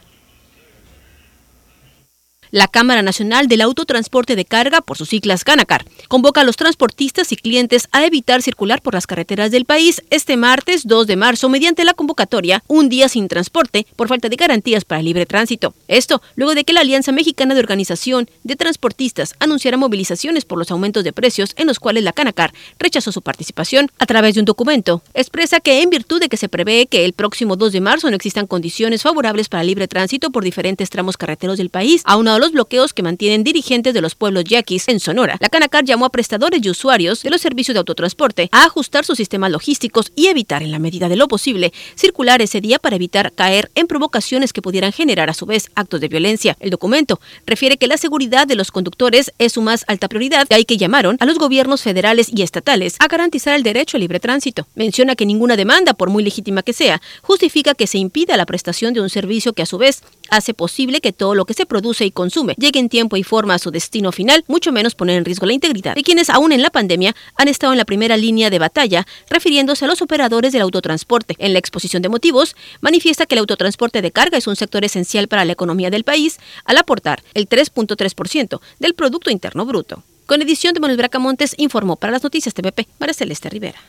La 2.50 2.66
Cámara 2.68 3.02
Nacional 3.02 3.46
del 3.46 3.60
Autotransporte 3.60 4.34
de 4.34 4.44
Carga, 4.44 4.80
por 4.80 4.96
sus 4.96 5.10
siglas 5.10 5.44
Canacar, 5.44 5.84
convoca 6.08 6.40
a 6.40 6.44
los 6.44 6.56
transportistas 6.56 7.30
y 7.32 7.36
clientes 7.36 7.88
a 7.92 8.06
evitar 8.06 8.40
circular 8.40 8.80
por 8.80 8.94
las 8.94 9.06
carreteras 9.06 9.50
del 9.50 9.66
país 9.66 10.02
este 10.10 10.36
martes 10.36 10.86
2 10.86 11.06
de 11.06 11.16
marzo 11.16 11.48
mediante 11.48 11.84
la 11.84 11.94
convocatoria 11.94 12.62
Un 12.66 12.88
día 12.88 13.08
sin 13.08 13.28
transporte 13.28 13.86
por 13.96 14.08
falta 14.08 14.28
de 14.28 14.36
garantías 14.36 14.84
para 14.84 15.00
el 15.00 15.06
libre 15.06 15.26
tránsito. 15.26 15.74
Esto 15.88 16.22
luego 16.36 16.54
de 16.54 16.64
que 16.64 16.72
la 16.72 16.80
Alianza 16.80 17.12
Mexicana 17.12 17.54
de 17.54 17.60
Organización 17.60 18.30
de 18.44 18.56
Transportistas 18.56 19.34
anunciara 19.40 19.76
movilizaciones 19.76 20.44
por 20.44 20.58
los 20.58 20.70
aumentos 20.70 21.04
de 21.04 21.12
precios 21.12 21.52
en 21.56 21.66
los 21.66 21.78
cuales 21.78 22.02
la 22.02 22.12
Canacar 22.12 22.54
rechazó 22.78 23.12
su 23.12 23.20
participación 23.20 23.90
a 23.98 24.06
través 24.06 24.34
de 24.34 24.40
un 24.40 24.46
documento. 24.46 25.02
Expresa 25.12 25.60
que 25.60 25.82
en 25.82 25.90
virtud 25.90 26.20
de 26.20 26.28
que 26.28 26.36
se 26.36 26.48
prevé 26.48 26.86
que 26.86 27.04
el 27.04 27.12
próximo 27.12 27.56
2 27.56 27.72
de 27.72 27.80
marzo 27.80 28.08
no 28.08 28.16
existan 28.16 28.46
condiciones 28.46 29.02
favorables 29.02 29.48
para 29.48 29.60
el 29.60 29.66
libre 29.66 29.88
tránsito 29.88 30.30
por 30.30 30.44
diferentes 30.44 30.88
tramos 30.90 31.16
carreteros 31.16 31.58
del 31.58 31.70
país, 31.70 32.02
los 32.38 32.52
bloqueos 32.52 32.92
que 32.92 33.02
mantienen 33.02 33.44
dirigentes 33.44 33.94
de 33.94 34.00
los 34.00 34.14
pueblos 34.14 34.44
yaquis 34.44 34.88
en 34.88 35.00
Sonora. 35.00 35.36
La 35.40 35.48
Canacar 35.48 35.84
llamó 35.84 36.06
a 36.06 36.10
prestadores 36.10 36.60
y 36.62 36.70
usuarios 36.70 37.22
de 37.22 37.30
los 37.30 37.40
servicios 37.40 37.74
de 37.74 37.78
autotransporte 37.78 38.48
a 38.52 38.64
ajustar 38.64 39.04
sus 39.04 39.16
sistemas 39.16 39.50
logísticos 39.50 40.12
y 40.14 40.26
evitar, 40.26 40.62
en 40.62 40.70
la 40.70 40.78
medida 40.78 41.08
de 41.08 41.16
lo 41.16 41.28
posible, 41.28 41.72
circular 41.94 42.42
ese 42.42 42.60
día 42.60 42.78
para 42.78 42.96
evitar 42.96 43.32
caer 43.32 43.70
en 43.74 43.86
provocaciones 43.86 44.52
que 44.52 44.62
pudieran 44.62 44.92
generar 44.92 45.30
a 45.30 45.34
su 45.34 45.46
vez 45.46 45.70
actos 45.74 46.00
de 46.00 46.08
violencia. 46.08 46.56
El 46.60 46.70
documento 46.70 47.20
refiere 47.46 47.76
que 47.76 47.86
la 47.86 47.96
seguridad 47.96 48.46
de 48.46 48.54
los 48.54 48.70
conductores 48.70 49.32
es 49.38 49.52
su 49.52 49.62
más 49.62 49.84
alta 49.88 50.08
prioridad, 50.08 50.46
y 50.50 50.54
hay 50.54 50.64
que 50.64 50.76
llamaron 50.76 51.16
a 51.20 51.26
los 51.26 51.38
gobiernos 51.38 51.82
federales 51.82 52.28
y 52.34 52.42
estatales 52.42 52.96
a 52.98 53.08
garantizar 53.08 53.54
el 53.54 53.62
derecho 53.62 53.96
al 53.96 54.02
libre 54.02 54.20
tránsito. 54.20 54.66
Menciona 54.74 55.16
que 55.16 55.26
ninguna 55.26 55.56
demanda, 55.56 55.94
por 55.94 56.10
muy 56.10 56.22
legítima 56.22 56.62
que 56.62 56.72
sea, 56.72 57.00
justifica 57.22 57.74
que 57.74 57.86
se 57.86 57.98
impida 57.98 58.36
la 58.36 58.46
prestación 58.46 58.94
de 58.94 59.00
un 59.00 59.10
servicio 59.10 59.52
que 59.52 59.62
a 59.62 59.66
su 59.66 59.78
vez 59.78 60.02
hace 60.30 60.54
posible 60.54 61.00
que 61.00 61.12
todo 61.12 61.34
lo 61.34 61.44
que 61.44 61.54
se 61.54 61.66
produce 61.66 62.04
y 62.04 62.10
consume 62.10 62.54
llegue 62.58 62.80
en 62.80 62.88
tiempo 62.88 63.16
y 63.16 63.22
forma 63.22 63.54
a 63.54 63.58
su 63.58 63.70
destino 63.70 64.12
final, 64.12 64.44
mucho 64.46 64.72
menos 64.72 64.94
poner 64.94 65.16
en 65.16 65.24
riesgo 65.24 65.46
la 65.46 65.52
integridad 65.52 65.94
de 65.94 66.02
quienes 66.02 66.30
aún 66.30 66.52
en 66.52 66.62
la 66.62 66.70
pandemia 66.70 67.14
han 67.36 67.48
estado 67.48 67.72
en 67.72 67.78
la 67.78 67.84
primera 67.84 68.16
línea 68.16 68.50
de 68.50 68.58
batalla, 68.58 69.06
refiriéndose 69.28 69.84
a 69.84 69.88
los 69.88 70.02
operadores 70.02 70.52
del 70.52 70.62
autotransporte. 70.62 71.34
En 71.38 71.52
la 71.52 71.58
exposición 71.58 72.02
de 72.02 72.08
motivos, 72.08 72.56
manifiesta 72.80 73.26
que 73.26 73.34
el 73.34 73.40
autotransporte 73.40 74.02
de 74.02 74.10
carga 74.10 74.38
es 74.38 74.46
un 74.46 74.56
sector 74.56 74.84
esencial 74.84 75.28
para 75.28 75.44
la 75.44 75.52
economía 75.52 75.90
del 75.90 76.04
país, 76.04 76.38
al 76.64 76.76
aportar 76.76 77.22
el 77.34 77.48
3.3% 77.48 78.60
del 78.78 78.94
Producto 78.94 79.30
Interno 79.30 79.64
Bruto. 79.64 80.02
Con 80.26 80.42
edición 80.42 80.74
de 80.74 80.80
Manuel 80.80 80.98
Bracamontes, 80.98 81.54
informó 81.56 81.96
para 81.96 82.12
las 82.12 82.22
noticias 82.22 82.54
TVP 82.54 82.86
María 82.98 83.14
Celeste 83.14 83.48
Rivera. 83.48 83.80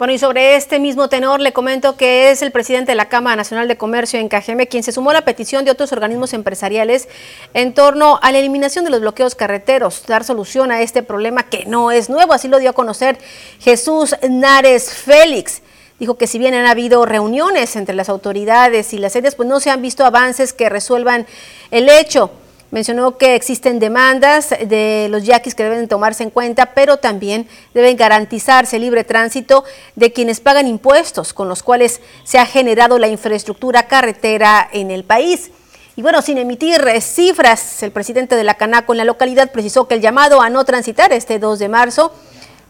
Bueno, 0.00 0.14
y 0.14 0.18
sobre 0.18 0.56
este 0.56 0.78
mismo 0.78 1.10
tenor 1.10 1.40
le 1.40 1.52
comento 1.52 1.98
que 1.98 2.30
es 2.30 2.40
el 2.40 2.52
presidente 2.52 2.92
de 2.92 2.96
la 2.96 3.10
Cámara 3.10 3.36
Nacional 3.36 3.68
de 3.68 3.76
Comercio 3.76 4.18
en 4.18 4.30
Cajeme 4.30 4.66
quien 4.66 4.82
se 4.82 4.92
sumó 4.92 5.10
a 5.10 5.12
la 5.12 5.26
petición 5.26 5.66
de 5.66 5.70
otros 5.70 5.92
organismos 5.92 6.32
empresariales 6.32 7.06
en 7.52 7.74
torno 7.74 8.18
a 8.22 8.32
la 8.32 8.38
eliminación 8.38 8.86
de 8.86 8.90
los 8.90 9.02
bloqueos 9.02 9.34
carreteros, 9.34 10.06
dar 10.06 10.24
solución 10.24 10.72
a 10.72 10.80
este 10.80 11.02
problema 11.02 11.50
que 11.50 11.66
no 11.66 11.90
es 11.90 12.08
nuevo, 12.08 12.32
así 12.32 12.48
lo 12.48 12.58
dio 12.58 12.70
a 12.70 12.72
conocer 12.72 13.18
Jesús 13.58 14.16
Nares 14.26 14.90
Félix. 14.90 15.60
Dijo 15.98 16.16
que 16.16 16.26
si 16.26 16.38
bien 16.38 16.54
han 16.54 16.64
habido 16.64 17.04
reuniones 17.04 17.76
entre 17.76 17.94
las 17.94 18.08
autoridades 18.08 18.94
y 18.94 18.98
las 18.98 19.12
sedes, 19.12 19.34
pues 19.34 19.50
no 19.50 19.60
se 19.60 19.68
han 19.68 19.82
visto 19.82 20.06
avances 20.06 20.54
que 20.54 20.70
resuelvan 20.70 21.26
el 21.70 21.90
hecho. 21.90 22.30
Mencionó 22.70 23.18
que 23.18 23.34
existen 23.34 23.80
demandas 23.80 24.50
de 24.50 25.08
los 25.10 25.24
yaquis 25.24 25.56
que 25.56 25.64
deben 25.64 25.88
tomarse 25.88 26.22
en 26.22 26.30
cuenta, 26.30 26.66
pero 26.66 26.98
también 26.98 27.48
deben 27.74 27.96
garantizarse 27.96 28.78
libre 28.78 29.02
tránsito 29.02 29.64
de 29.96 30.12
quienes 30.12 30.38
pagan 30.38 30.68
impuestos, 30.68 31.32
con 31.32 31.48
los 31.48 31.64
cuales 31.64 32.00
se 32.22 32.38
ha 32.38 32.46
generado 32.46 32.98
la 32.98 33.08
infraestructura 33.08 33.88
carretera 33.88 34.68
en 34.72 34.92
el 34.92 35.02
país. 35.02 35.50
Y 35.96 36.02
bueno, 36.02 36.22
sin 36.22 36.38
emitir 36.38 36.80
cifras, 37.02 37.82
el 37.82 37.90
presidente 37.90 38.36
de 38.36 38.44
la 38.44 38.54
Canaco 38.54 38.92
en 38.92 38.98
la 38.98 39.04
localidad 39.04 39.50
precisó 39.50 39.88
que 39.88 39.94
el 39.94 40.00
llamado 40.00 40.40
a 40.40 40.48
no 40.48 40.64
transitar 40.64 41.12
este 41.12 41.40
2 41.40 41.58
de 41.58 41.68
marzo 41.68 42.14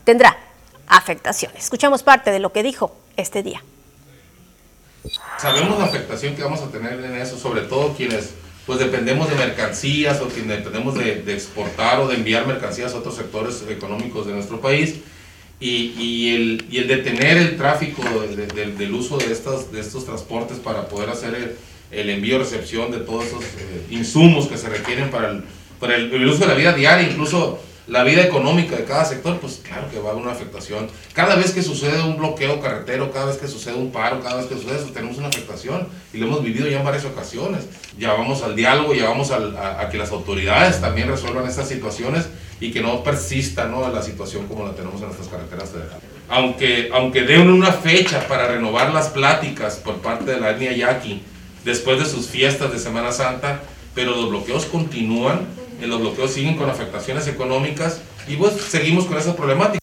tendrá 0.05 0.39
afectaciones. 0.87 1.65
Escuchamos 1.65 2.03
parte 2.03 2.31
de 2.31 2.39
lo 2.39 2.53
que 2.53 2.63
dijo 2.63 2.97
este 3.19 3.43
día. 3.43 3.63
Sabemos 5.39 5.79
la 5.79 5.85
afectación 5.85 6.35
que 6.35 6.43
vamos 6.43 6.61
a 6.61 6.71
tener 6.71 7.05
en 7.05 7.17
eso, 7.17 7.39
sobre 7.39 7.63
todo 7.63 7.93
quienes 7.95 8.31
pues 8.71 8.79
dependemos 8.79 9.29
de 9.29 9.35
mercancías 9.35 10.21
o 10.21 10.27
dependemos 10.27 10.95
de, 10.95 11.23
de, 11.23 11.35
exportar 11.35 11.99
o 11.99 12.07
de 12.07 12.15
enviar 12.15 12.47
mercancías 12.47 12.95
a 12.95 12.99
otros 12.99 13.17
sectores 13.17 13.65
económicos 13.69 14.29
de 14.29 14.33
nuestro 14.33 14.61
país. 14.61 15.01
y, 15.59 16.37
el, 16.37 16.67
y 16.71 16.79
el, 16.79 16.87
detener 16.87 17.37
el 17.37 17.57
tráfico 17.57 18.01
del 18.33 18.95
uso 18.95 19.19
de 19.19 19.33
estos, 19.33 19.73
de 19.73 19.81
estos 19.81 20.05
transportes 20.05 20.59
para 20.59 20.87
poder 20.87 21.11
hacer 21.11 21.57
el, 21.91 22.11
envío 22.11 22.39
recepción 22.39 22.93
de 22.93 22.99
todos 22.99 23.27
esos 23.27 23.43
eh, 23.43 23.87
insumos 23.91 24.47
que 24.47 24.57
se 24.57 24.69
requieren 24.69 25.11
para, 25.11 25.31
el, 25.31 25.43
para 25.81 25.97
el, 25.97 26.29
uso 26.29 26.43
de 26.43 26.47
la 26.47 26.55
vida 26.55 26.73
diaria, 26.73 27.11
incluso 27.11 27.61
la 27.91 28.05
vida 28.05 28.23
económica 28.23 28.77
de 28.77 28.85
cada 28.85 29.05
sector, 29.05 29.41
pues 29.41 29.61
claro 29.67 29.91
que 29.91 29.99
va 29.99 30.11
a 30.11 30.13
haber 30.13 30.23
una 30.23 30.33
afectación. 30.33 30.89
Cada 31.13 31.35
vez 31.35 31.51
que 31.51 31.61
sucede 31.61 32.01
un 32.05 32.19
bloqueo 32.19 32.61
carretero, 32.61 33.11
cada 33.11 33.27
vez 33.27 33.37
que 33.37 33.49
sucede 33.49 33.75
un 33.75 33.91
paro, 33.91 34.21
cada 34.21 34.37
vez 34.37 34.47
que 34.47 34.55
sucede 34.55 34.77
eso, 34.77 34.91
tenemos 34.93 35.19
una 35.19 35.27
afectación 35.27 35.89
y 36.13 36.19
lo 36.19 36.27
hemos 36.27 36.45
vivido 36.45 36.69
ya 36.69 36.79
en 36.79 36.85
varias 36.85 37.05
ocasiones. 37.05 37.65
Ya 37.99 38.13
vamos 38.13 38.45
al 38.45 38.55
diálogo, 38.55 38.95
ya 38.95 39.09
vamos 39.09 39.33
a, 39.33 39.89
que 39.91 39.99
las 39.99 40.13
autoridades 40.13 40.81
también 40.81 41.09
resuelvan 41.09 41.49
estas 41.49 41.67
situaciones 41.67 42.29
y 42.61 42.71
que 42.71 42.81
no 42.81 43.03
persista 43.03 43.65
¿no? 43.65 43.87
la 43.89 44.03
situación 44.03 44.47
como 44.47 44.65
la 44.65 44.73
tenemos 44.73 45.01
en 45.01 45.07
nuestras 45.09 45.27
carreteras 45.27 45.71
federales. 45.71 46.05
Aunque, 46.29 46.91
aunque 46.95 47.23
den 47.23 47.51
una 47.51 47.73
fecha 47.73 48.25
para 48.29 48.47
renovar 48.47 48.95
las 48.95 49.09
pláticas 49.09 49.77
por 49.77 49.97
parte 49.97 50.31
de 50.31 50.39
la 50.39 50.51
etnia 50.51 50.73
yaqui 50.73 51.23
después 51.65 51.99
de 51.99 52.07
sus 52.07 52.29
fiestas 52.29 52.71
de 52.71 52.79
Semana 52.79 53.11
Santa, 53.11 53.63
pero 53.97 54.13
los 54.15 54.29
bloqueos 54.31 54.67
continúan 54.67 55.59
los 55.87 56.01
bloqueos 56.01 56.33
siguen 56.33 56.57
con 56.57 56.69
afectaciones 56.69 57.27
económicas 57.27 58.01
y 58.29 58.37
pues 58.37 58.55
seguimos 58.55 59.07
con 59.07 59.19
esa 59.19 59.35
problemática. 59.35 59.81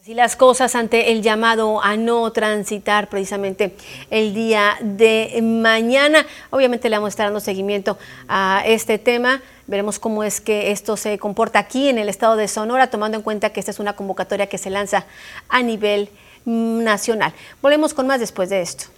Así 0.00 0.14
las 0.14 0.36
cosas 0.36 0.76
ante 0.76 1.10
el 1.10 1.20
llamado 1.20 1.82
a 1.82 1.96
no 1.96 2.30
transitar 2.30 3.08
precisamente 3.08 3.74
el 4.10 4.34
día 4.34 4.76
de 4.80 5.40
mañana. 5.42 6.24
Obviamente 6.50 6.88
le 6.88 6.96
vamos 6.96 7.08
a 7.08 7.10
estar 7.10 7.26
dando 7.26 7.40
seguimiento 7.40 7.98
a 8.28 8.62
este 8.64 8.98
tema. 8.98 9.42
Veremos 9.66 9.98
cómo 9.98 10.22
es 10.22 10.40
que 10.40 10.70
esto 10.70 10.96
se 10.96 11.18
comporta 11.18 11.58
aquí 11.58 11.88
en 11.88 11.98
el 11.98 12.08
estado 12.08 12.36
de 12.36 12.46
Sonora, 12.46 12.88
tomando 12.88 13.16
en 13.16 13.24
cuenta 13.24 13.50
que 13.50 13.58
esta 13.58 13.72
es 13.72 13.80
una 13.80 13.96
convocatoria 13.96 14.46
que 14.46 14.58
se 14.58 14.70
lanza 14.70 15.06
a 15.48 15.62
nivel 15.62 16.08
nacional. 16.44 17.34
Volvemos 17.60 17.92
con 17.92 18.06
más 18.06 18.20
después 18.20 18.48
de 18.48 18.62
esto. 18.62 18.95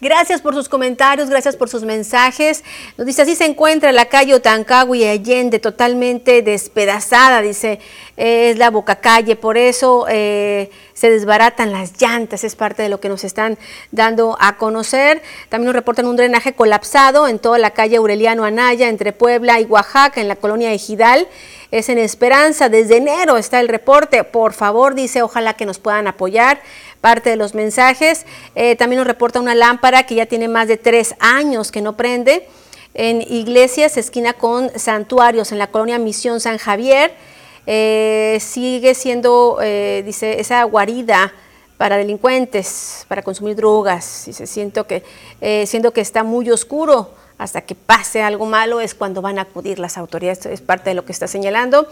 Gracias 0.00 0.40
por 0.40 0.54
sus 0.54 0.68
comentarios, 0.68 1.28
gracias 1.28 1.56
por 1.56 1.68
sus 1.68 1.82
mensajes. 1.82 2.62
Nos 2.96 3.04
dice, 3.04 3.22
así 3.22 3.34
se 3.34 3.46
encuentra 3.46 3.90
la 3.90 4.04
calle 4.04 4.32
Otancagua 4.32 4.96
y 4.96 5.04
Allende 5.04 5.58
totalmente 5.58 6.40
despedazada, 6.42 7.42
dice, 7.42 7.80
es 8.16 8.58
la 8.58 8.70
boca 8.70 9.00
calle, 9.00 9.34
por 9.34 9.58
eso 9.58 10.06
eh, 10.08 10.70
se 10.94 11.10
desbaratan 11.10 11.72
las 11.72 12.00
llantas, 12.00 12.44
es 12.44 12.54
parte 12.54 12.84
de 12.84 12.88
lo 12.88 13.00
que 13.00 13.08
nos 13.08 13.24
están 13.24 13.58
dando 13.90 14.36
a 14.40 14.56
conocer. 14.56 15.20
También 15.48 15.66
nos 15.66 15.74
reportan 15.74 16.06
un 16.06 16.16
drenaje 16.16 16.52
colapsado 16.52 17.26
en 17.26 17.40
toda 17.40 17.58
la 17.58 17.70
calle 17.70 17.96
Aureliano 17.96 18.44
Anaya, 18.44 18.88
entre 18.88 19.12
Puebla 19.12 19.60
y 19.60 19.64
Oaxaca, 19.64 20.20
en 20.20 20.28
la 20.28 20.36
colonia 20.36 20.72
Ejidal 20.72 21.26
es 21.70 21.88
en 21.88 21.98
Esperanza. 21.98 22.68
Desde 22.68 22.96
enero 22.96 23.36
está 23.36 23.60
el 23.60 23.68
reporte. 23.68 24.24
Por 24.24 24.52
favor, 24.52 24.94
dice, 24.94 25.22
ojalá 25.22 25.54
que 25.54 25.66
nos 25.66 25.78
puedan 25.78 26.06
apoyar. 26.06 26.60
Parte 27.00 27.30
de 27.30 27.36
los 27.36 27.54
mensajes. 27.54 28.26
Eh, 28.54 28.76
también 28.76 28.98
nos 28.98 29.06
reporta 29.06 29.40
una 29.40 29.54
lámpara 29.54 30.04
que 30.04 30.14
ya 30.14 30.26
tiene 30.26 30.48
más 30.48 30.68
de 30.68 30.76
tres 30.76 31.14
años 31.20 31.70
que 31.70 31.80
no 31.80 31.96
prende. 31.96 32.48
En 32.94 33.22
iglesias, 33.22 33.96
esquina 33.96 34.32
con 34.32 34.70
santuarios, 34.78 35.52
en 35.52 35.58
la 35.58 35.68
colonia 35.68 35.98
Misión 35.98 36.40
San 36.40 36.58
Javier. 36.58 37.12
Eh, 37.66 38.38
sigue 38.40 38.94
siendo, 38.94 39.58
eh, 39.62 40.02
dice, 40.04 40.40
esa 40.40 40.64
guarida 40.64 41.32
para 41.76 41.96
delincuentes, 41.96 43.04
para 43.08 43.22
consumir 43.22 43.54
drogas. 43.54 44.24
Dice, 44.26 44.46
siento 44.46 44.86
que, 44.86 45.04
siendo 45.66 45.92
que 45.92 46.00
está 46.00 46.24
muy 46.24 46.50
oscuro 46.50 47.12
hasta 47.38 47.60
que 47.60 47.76
pase 47.76 48.20
algo 48.20 48.46
malo 48.46 48.80
es 48.80 48.94
cuando 48.94 49.22
van 49.22 49.38
a 49.38 49.42
acudir 49.42 49.78
las 49.78 49.96
autoridades, 49.96 50.44
es 50.46 50.60
parte 50.60 50.90
de 50.90 50.94
lo 50.94 51.04
que 51.04 51.12
está 51.12 51.28
señalando. 51.28 51.88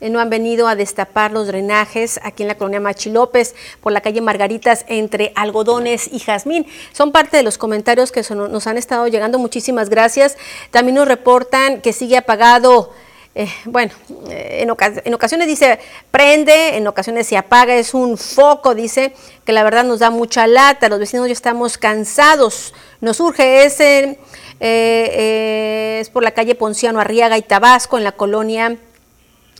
Eh, 0.00 0.10
no 0.10 0.20
han 0.20 0.28
venido 0.28 0.66
a 0.66 0.74
destapar 0.74 1.30
los 1.30 1.46
drenajes 1.46 2.20
aquí 2.24 2.42
en 2.42 2.48
la 2.48 2.56
colonia 2.56 2.80
Machi 2.80 3.10
López 3.10 3.54
por 3.80 3.92
la 3.92 4.00
calle 4.00 4.20
Margaritas 4.20 4.84
entre 4.88 5.32
Algodones 5.36 6.08
y 6.12 6.18
Jazmín. 6.18 6.66
Son 6.92 7.12
parte 7.12 7.36
de 7.36 7.44
los 7.44 7.58
comentarios 7.58 8.10
que 8.10 8.22
nos 8.34 8.66
han 8.66 8.76
estado 8.76 9.06
llegando. 9.06 9.38
Muchísimas 9.38 9.88
gracias. 9.88 10.36
También 10.72 10.96
nos 10.96 11.06
reportan 11.06 11.80
que 11.80 11.92
sigue 11.92 12.16
apagado. 12.16 12.92
Eh, 13.34 13.48
bueno, 13.66 13.92
eh, 14.30 14.62
en, 14.62 14.74
en, 15.04 15.14
ocasiones 15.14 15.46
dice 15.46 15.78
prende, 16.10 16.76
en 16.76 16.88
ocasiones 16.88 17.28
se 17.28 17.36
apaga, 17.36 17.76
es 17.76 17.94
un 17.94 18.18
foco, 18.18 18.74
dice 18.74 19.14
que 19.44 19.52
la 19.52 19.62
verdad 19.62 19.84
nos 19.84 20.00
da 20.00 20.10
mucha 20.10 20.48
lata, 20.48 20.88
los 20.88 20.98
vecinos 20.98 21.28
ya 21.28 21.34
estamos 21.34 21.78
cansados, 21.78 22.74
nos 23.00 23.20
urge 23.20 23.64
ese 23.64 24.18
eh, 24.60 25.10
eh, 25.12 25.98
es 26.00 26.10
por 26.10 26.22
la 26.22 26.32
calle 26.32 26.54
Ponciano 26.54 27.00
Arriaga 27.00 27.38
y 27.38 27.42
Tabasco, 27.42 27.98
en 27.98 28.04
la 28.04 28.12
colonia 28.12 28.76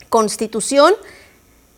Constitución. 0.08 0.94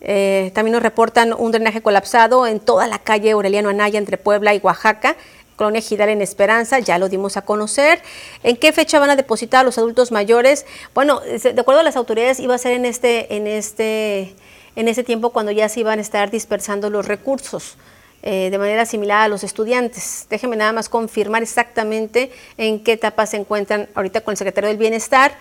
Eh, 0.01 0.51
también 0.55 0.73
nos 0.73 0.81
reportan 0.81 1.33
un 1.33 1.51
drenaje 1.51 1.81
colapsado 1.81 2.47
en 2.47 2.59
toda 2.59 2.87
la 2.87 2.99
calle 2.99 3.31
Aureliano 3.31 3.69
Anaya 3.69 3.99
entre 3.99 4.17
Puebla 4.17 4.55
y 4.55 4.59
Oaxaca. 4.59 5.15
Colonia 5.55 5.81
Gidal 5.81 6.09
en 6.09 6.23
Esperanza, 6.23 6.79
ya 6.79 6.97
lo 6.97 7.07
dimos 7.07 7.37
a 7.37 7.43
conocer. 7.43 8.01
¿En 8.41 8.57
qué 8.57 8.71
fecha 8.71 8.99
van 8.99 9.11
a 9.11 9.15
depositar 9.15 9.59
a 9.59 9.63
los 9.63 9.77
adultos 9.77 10.11
mayores? 10.11 10.65
Bueno, 10.95 11.19
de 11.19 11.61
acuerdo 11.61 11.81
a 11.81 11.83
las 11.83 11.95
autoridades, 11.97 12.39
iba 12.39 12.55
a 12.55 12.57
ser 12.57 12.71
en 12.71 12.85
este, 12.85 13.35
en 13.35 13.45
este, 13.45 14.33
en 14.75 14.87
este 14.87 15.03
tiempo 15.03 15.29
cuando 15.29 15.51
ya 15.51 15.69
se 15.69 15.81
iban 15.81 15.99
a 15.99 16.01
estar 16.01 16.31
dispersando 16.31 16.89
los 16.89 17.05
recursos. 17.05 17.77
Eh, 18.23 18.49
de 18.51 18.57
manera 18.59 18.85
similar 18.85 19.21
a 19.23 19.27
los 19.27 19.43
estudiantes. 19.43 20.27
Déjenme 20.29 20.55
nada 20.55 20.73
más 20.73 20.89
confirmar 20.89 21.41
exactamente 21.41 22.31
en 22.55 22.83
qué 22.83 22.93
etapa 22.93 23.25
se 23.25 23.37
encuentran 23.37 23.89
ahorita 23.95 24.21
con 24.21 24.33
el 24.33 24.37
secretario 24.37 24.67
del 24.67 24.77
Bienestar, 24.77 25.35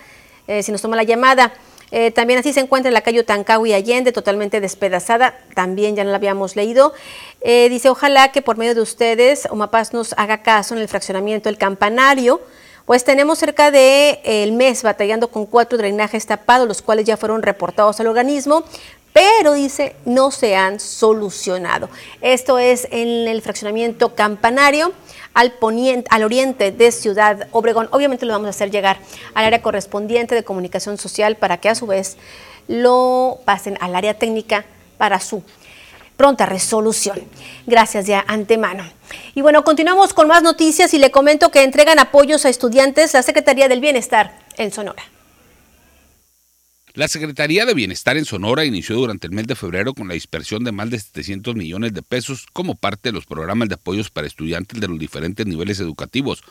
eh, 0.47 0.63
si 0.63 0.73
nos 0.73 0.81
toma 0.81 0.97
la 0.97 1.03
llamada. 1.03 1.53
Eh, 1.91 2.11
también 2.11 2.39
así 2.39 2.55
se 2.55 2.61
encuentra 2.61 2.89
en 2.89 2.95
la 2.95 3.03
calle 3.03 3.23
y 3.67 3.73
Allende, 3.75 4.13
totalmente 4.13 4.63
despedazada, 4.63 5.39
también 5.55 5.95
ya 5.95 6.05
no 6.05 6.11
la 6.11 6.17
habíamos 6.17 6.57
leído. 6.57 6.95
dice, 7.43 7.91
ojalá 7.91 8.33
que 8.33 8.41
por 8.41 8.57
medio 8.57 8.75
de 8.75 8.81
ustedes, 8.81 9.47
Omapaz 9.51 9.93
nos 9.93 10.15
haga 10.17 10.43
caso 10.43 10.75
en 10.75 10.81
el 10.81 10.89
fraccionamiento 10.89 11.49
del 11.49 11.59
campanario, 11.59 12.41
pues 12.87 13.05
tenemos 13.05 13.39
cerca 13.39 13.71
de 13.71 14.21
el 14.25 14.53
mes 14.53 14.83
batallando 14.83 15.29
con 15.29 15.47
cuatro 15.47 15.79
drenajes 15.79 16.27
tapados, 16.27 16.67
los 16.67 16.83
cuales 16.83 17.05
ya 17.05 17.17
fueron 17.17 17.43
reportados 17.43 18.01
al 18.01 18.07
organismo 18.07 18.65
pero 19.13 19.55
dice 19.55 19.97
no 20.05 20.31
se 20.31 20.57
han 20.57 20.81
solucionado. 20.81 21.89
Esto 22.21 22.59
es 22.59 22.89
en 22.91 23.29
el 23.29 23.43
fraccionamiento 23.43 24.15
campanario 24.15 24.93
al, 25.35 25.53
poniente, 25.53 26.09
al 26.11 26.25
oriente 26.25 26.73
de 26.73 26.93
Ciudad 26.93 27.49
Obregón. 27.53 27.89
Obviamente 27.93 28.27
lo 28.27 28.33
vamos 28.33 28.47
a 28.47 28.51
hacer 28.51 28.71
llegar 28.71 28.99
al 29.35 29.45
área 29.45 29.63
correspondiente 29.63 30.35
de 30.35 30.45
comunicación 30.45 30.99
social 30.99 31.37
para 31.37 31.59
que 31.59 31.69
a 31.69 31.75
su 31.75 31.87
vez 31.87 32.17
lo 32.69 33.41
pasen 33.45 33.77
al 33.81 33.95
área 33.97 34.15
técnica 34.15 34.65
para 34.99 35.21
su 35.21 35.43
pronta 36.17 36.45
resolución. 36.45 37.23
Gracias 37.67 38.07
ya 38.07 38.25
antemano. 38.29 38.85
Y 39.35 39.41
bueno, 39.41 39.65
continuamos 39.65 40.13
con 40.13 40.29
más 40.29 40.43
noticias 40.43 40.93
y 40.93 40.99
le 40.99 41.11
comento 41.11 41.51
que 41.51 41.63
entregan 41.63 41.99
apoyos 41.99 42.45
a 42.45 42.51
estudiantes 42.51 43.15
la 43.15 43.23
Secretaría 43.23 43.69
del 43.69 43.81
Bienestar 43.81 44.39
en 44.59 44.71
Sonora. 44.71 45.03
La 46.95 47.07
Secretaría 47.07 47.67
de 47.67 47.75
Bienestar 47.75 48.17
en 48.17 48.25
Sonora 48.25 48.65
inició 48.65 48.97
durante 48.97 49.29
el 49.29 49.33
mes 49.33 49.47
de 49.47 49.55
febrero 49.55 49.95
con 49.95 50.09
la 50.09 50.15
dispersión 50.15 50.65
de 50.65 50.73
más 50.73 50.91
de 50.91 50.99
700 50.99 51.55
millones 51.55 51.95
de 51.95 52.03
pesos 52.03 52.49
como 52.53 52.75
parte 52.75 53.11
de 53.11 53.13
los 53.13 53.27
programas 53.27 53.69
de 53.69 53.77
apoyos 53.77 54.11
para 54.11 54.27
estudiantes 54.27 54.81
de 54.81 54.89
los 54.89 54.99
diferentes 54.99 55.47
niveles 55.47 55.79
educativos, 55.79 56.43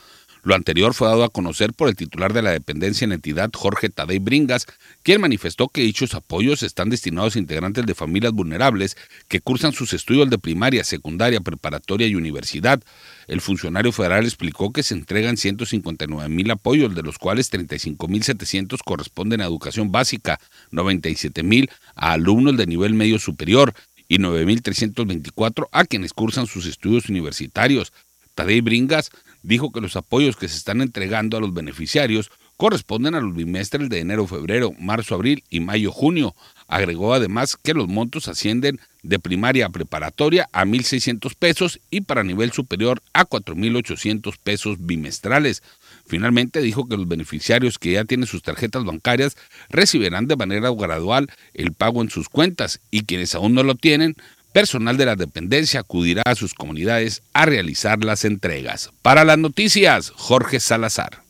lo 0.43 0.55
anterior 0.55 0.93
fue 0.93 1.07
dado 1.07 1.23
a 1.23 1.29
conocer 1.29 1.73
por 1.73 1.89
el 1.89 1.95
titular 1.95 2.33
de 2.33 2.41
la 2.41 2.51
dependencia 2.51 3.05
en 3.05 3.11
entidad, 3.11 3.49
Jorge 3.53 3.89
Tadei 3.89 4.19
Bringas, 4.19 4.65
quien 5.03 5.21
manifestó 5.21 5.67
que 5.67 5.81
dichos 5.81 6.13
apoyos 6.13 6.63
están 6.63 6.89
destinados 6.89 7.35
a 7.35 7.39
integrantes 7.39 7.85
de 7.85 7.93
familias 7.93 8.31
vulnerables 8.31 8.95
que 9.27 9.41
cursan 9.41 9.73
sus 9.73 9.93
estudios 9.93 10.29
de 10.29 10.37
primaria, 10.37 10.83
secundaria, 10.83 11.41
preparatoria 11.41 12.07
y 12.07 12.15
universidad. 12.15 12.81
El 13.27 13.41
funcionario 13.41 13.91
federal 13.91 14.25
explicó 14.25 14.71
que 14.71 14.83
se 14.83 14.93
entregan 14.93 15.37
159 15.37 16.29
mil 16.29 16.49
apoyos, 16.51 16.95
de 16.95 17.03
los 17.03 17.17
cuales 17.17 17.49
35 17.49 18.07
mil 18.07 18.23
700 18.23 18.81
corresponden 18.83 19.41
a 19.41 19.45
educación 19.45 19.91
básica, 19.91 20.39
97 20.71 21.43
mil 21.43 21.69
a 21.95 22.13
alumnos 22.13 22.55
de 22.57 22.65
nivel 22.65 22.93
medio 22.93 23.19
superior 23.19 23.73
y 24.07 24.17
9.324 24.17 25.67
a 25.71 25.85
quienes 25.85 26.13
cursan 26.13 26.47
sus 26.47 26.65
estudios 26.65 27.09
universitarios. 27.09 27.93
Tadei 28.35 28.61
Bringas 28.61 29.11
dijo 29.43 29.71
que 29.71 29.81
los 29.81 29.95
apoyos 29.95 30.35
que 30.35 30.47
se 30.47 30.57
están 30.57 30.81
entregando 30.81 31.37
a 31.37 31.41
los 31.41 31.53
beneficiarios 31.53 32.31
corresponden 32.59 33.15
a 33.15 33.21
los 33.21 33.33
bimestres 33.33 33.87
de 33.87 33.99
enero, 33.99 34.27
febrero, 34.27 34.73
marzo, 34.77 35.15
abril 35.15 35.45
y 35.49 35.61
mayo, 35.61 35.93
junio. 35.93 36.35
Agregó 36.67 37.13
además 37.13 37.55
que 37.55 37.73
los 37.73 37.87
montos 37.87 38.27
ascienden 38.27 38.81
de 39.01 39.17
primaria 39.17 39.67
a 39.67 39.69
preparatoria 39.69 40.49
a 40.51 40.65
1.600 40.65 41.35
pesos 41.35 41.79
y 41.89 42.01
para 42.01 42.23
nivel 42.23 42.51
superior 42.51 43.01
a 43.13 43.25
4.800 43.25 44.35
pesos 44.43 44.77
bimestrales. 44.79 45.63
Finalmente 46.05 46.61
dijo 46.61 46.87
que 46.89 46.97
los 46.97 47.07
beneficiarios 47.07 47.79
que 47.79 47.93
ya 47.93 48.03
tienen 48.03 48.27
sus 48.27 48.41
tarjetas 48.41 48.83
bancarias 48.83 49.37
recibirán 49.69 50.27
de 50.27 50.35
manera 50.35 50.69
gradual 50.71 51.29
el 51.53 51.71
pago 51.71 52.01
en 52.01 52.09
sus 52.09 52.27
cuentas 52.27 52.81
y 52.91 53.05
quienes 53.05 53.35
aún 53.35 53.53
no 53.53 53.63
lo 53.63 53.75
tienen, 53.75 54.17
personal 54.51 54.97
de 54.97 55.05
la 55.05 55.15
dependencia 55.15 55.81
acudirá 55.81 56.23
a 56.25 56.35
sus 56.35 56.53
comunidades 56.53 57.21
a 57.33 57.45
realizar 57.45 58.03
las 58.03 58.25
entregas. 58.25 58.91
Para 59.01 59.23
las 59.23 59.37
noticias, 59.37 60.11
Jorge 60.15 60.59
Salazar. 60.59 61.21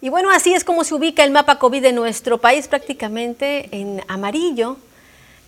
Y 0.00 0.08
bueno, 0.08 0.30
así 0.30 0.52
es 0.52 0.64
como 0.64 0.82
se 0.82 0.94
ubica 0.94 1.22
el 1.22 1.30
mapa 1.30 1.58
COVID 1.58 1.80
de 1.80 1.92
nuestro 1.92 2.38
país, 2.38 2.66
prácticamente 2.66 3.68
en 3.70 4.02
amarillo. 4.08 4.76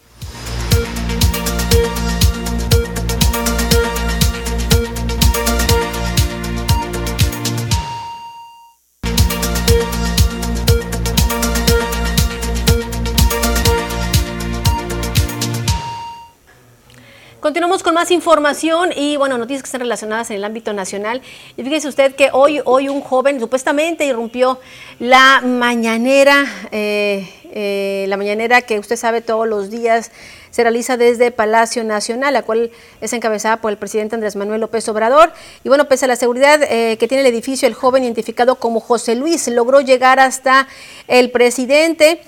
Continuamos 17.46 17.84
con 17.84 17.94
más 17.94 18.10
información 18.10 18.90
y 18.96 19.18
bueno, 19.18 19.38
noticias 19.38 19.62
que 19.62 19.68
están 19.68 19.82
relacionadas 19.82 20.32
en 20.32 20.38
el 20.38 20.44
ámbito 20.44 20.74
nacional. 20.74 21.22
Y 21.56 21.62
fíjese 21.62 21.88
usted 21.88 22.16
que 22.16 22.32
hoy, 22.34 22.60
hoy 22.66 22.90
un 22.90 23.02
joven 23.02 23.40
supuestamente 23.40 24.04
irrumpió 24.04 24.60
la 24.98 25.42
mañanera, 25.46 26.44
eh, 26.72 27.32
eh, 27.52 28.06
la 28.08 28.18
mañanera 28.18 28.64
que 28.64 28.80
usted 28.80 28.96
sabe 28.96 29.22
todos 29.22 29.48
los 29.48 29.70
días 29.70 30.12
se 30.50 30.64
realiza 30.64 30.98
desde 30.98 31.30
Palacio 31.30 31.84
Nacional, 31.84 32.34
la 32.34 32.42
cual 32.42 32.72
es 33.00 33.14
encabezada 33.14 33.58
por 33.58 33.70
el 33.70 33.78
presidente 33.78 34.16
Andrés 34.16 34.36
Manuel 34.36 34.62
López 34.62 34.90
Obrador. 34.90 35.32
Y 35.64 35.70
bueno, 35.70 35.88
pese 35.88 36.06
a 36.06 36.08
la 36.08 36.16
seguridad 36.16 36.64
eh, 36.64 36.98
que 36.98 37.08
tiene 37.08 37.22
el 37.22 37.28
edificio, 37.32 37.68
el 37.68 37.76
joven 37.76 38.06
identificado 38.06 38.56
como 38.56 38.80
José 38.80 39.14
Luis 39.14 39.48
logró 39.50 39.82
llegar 39.82 40.20
hasta 40.20 40.68
el 41.08 41.30
presidente. 41.30 42.22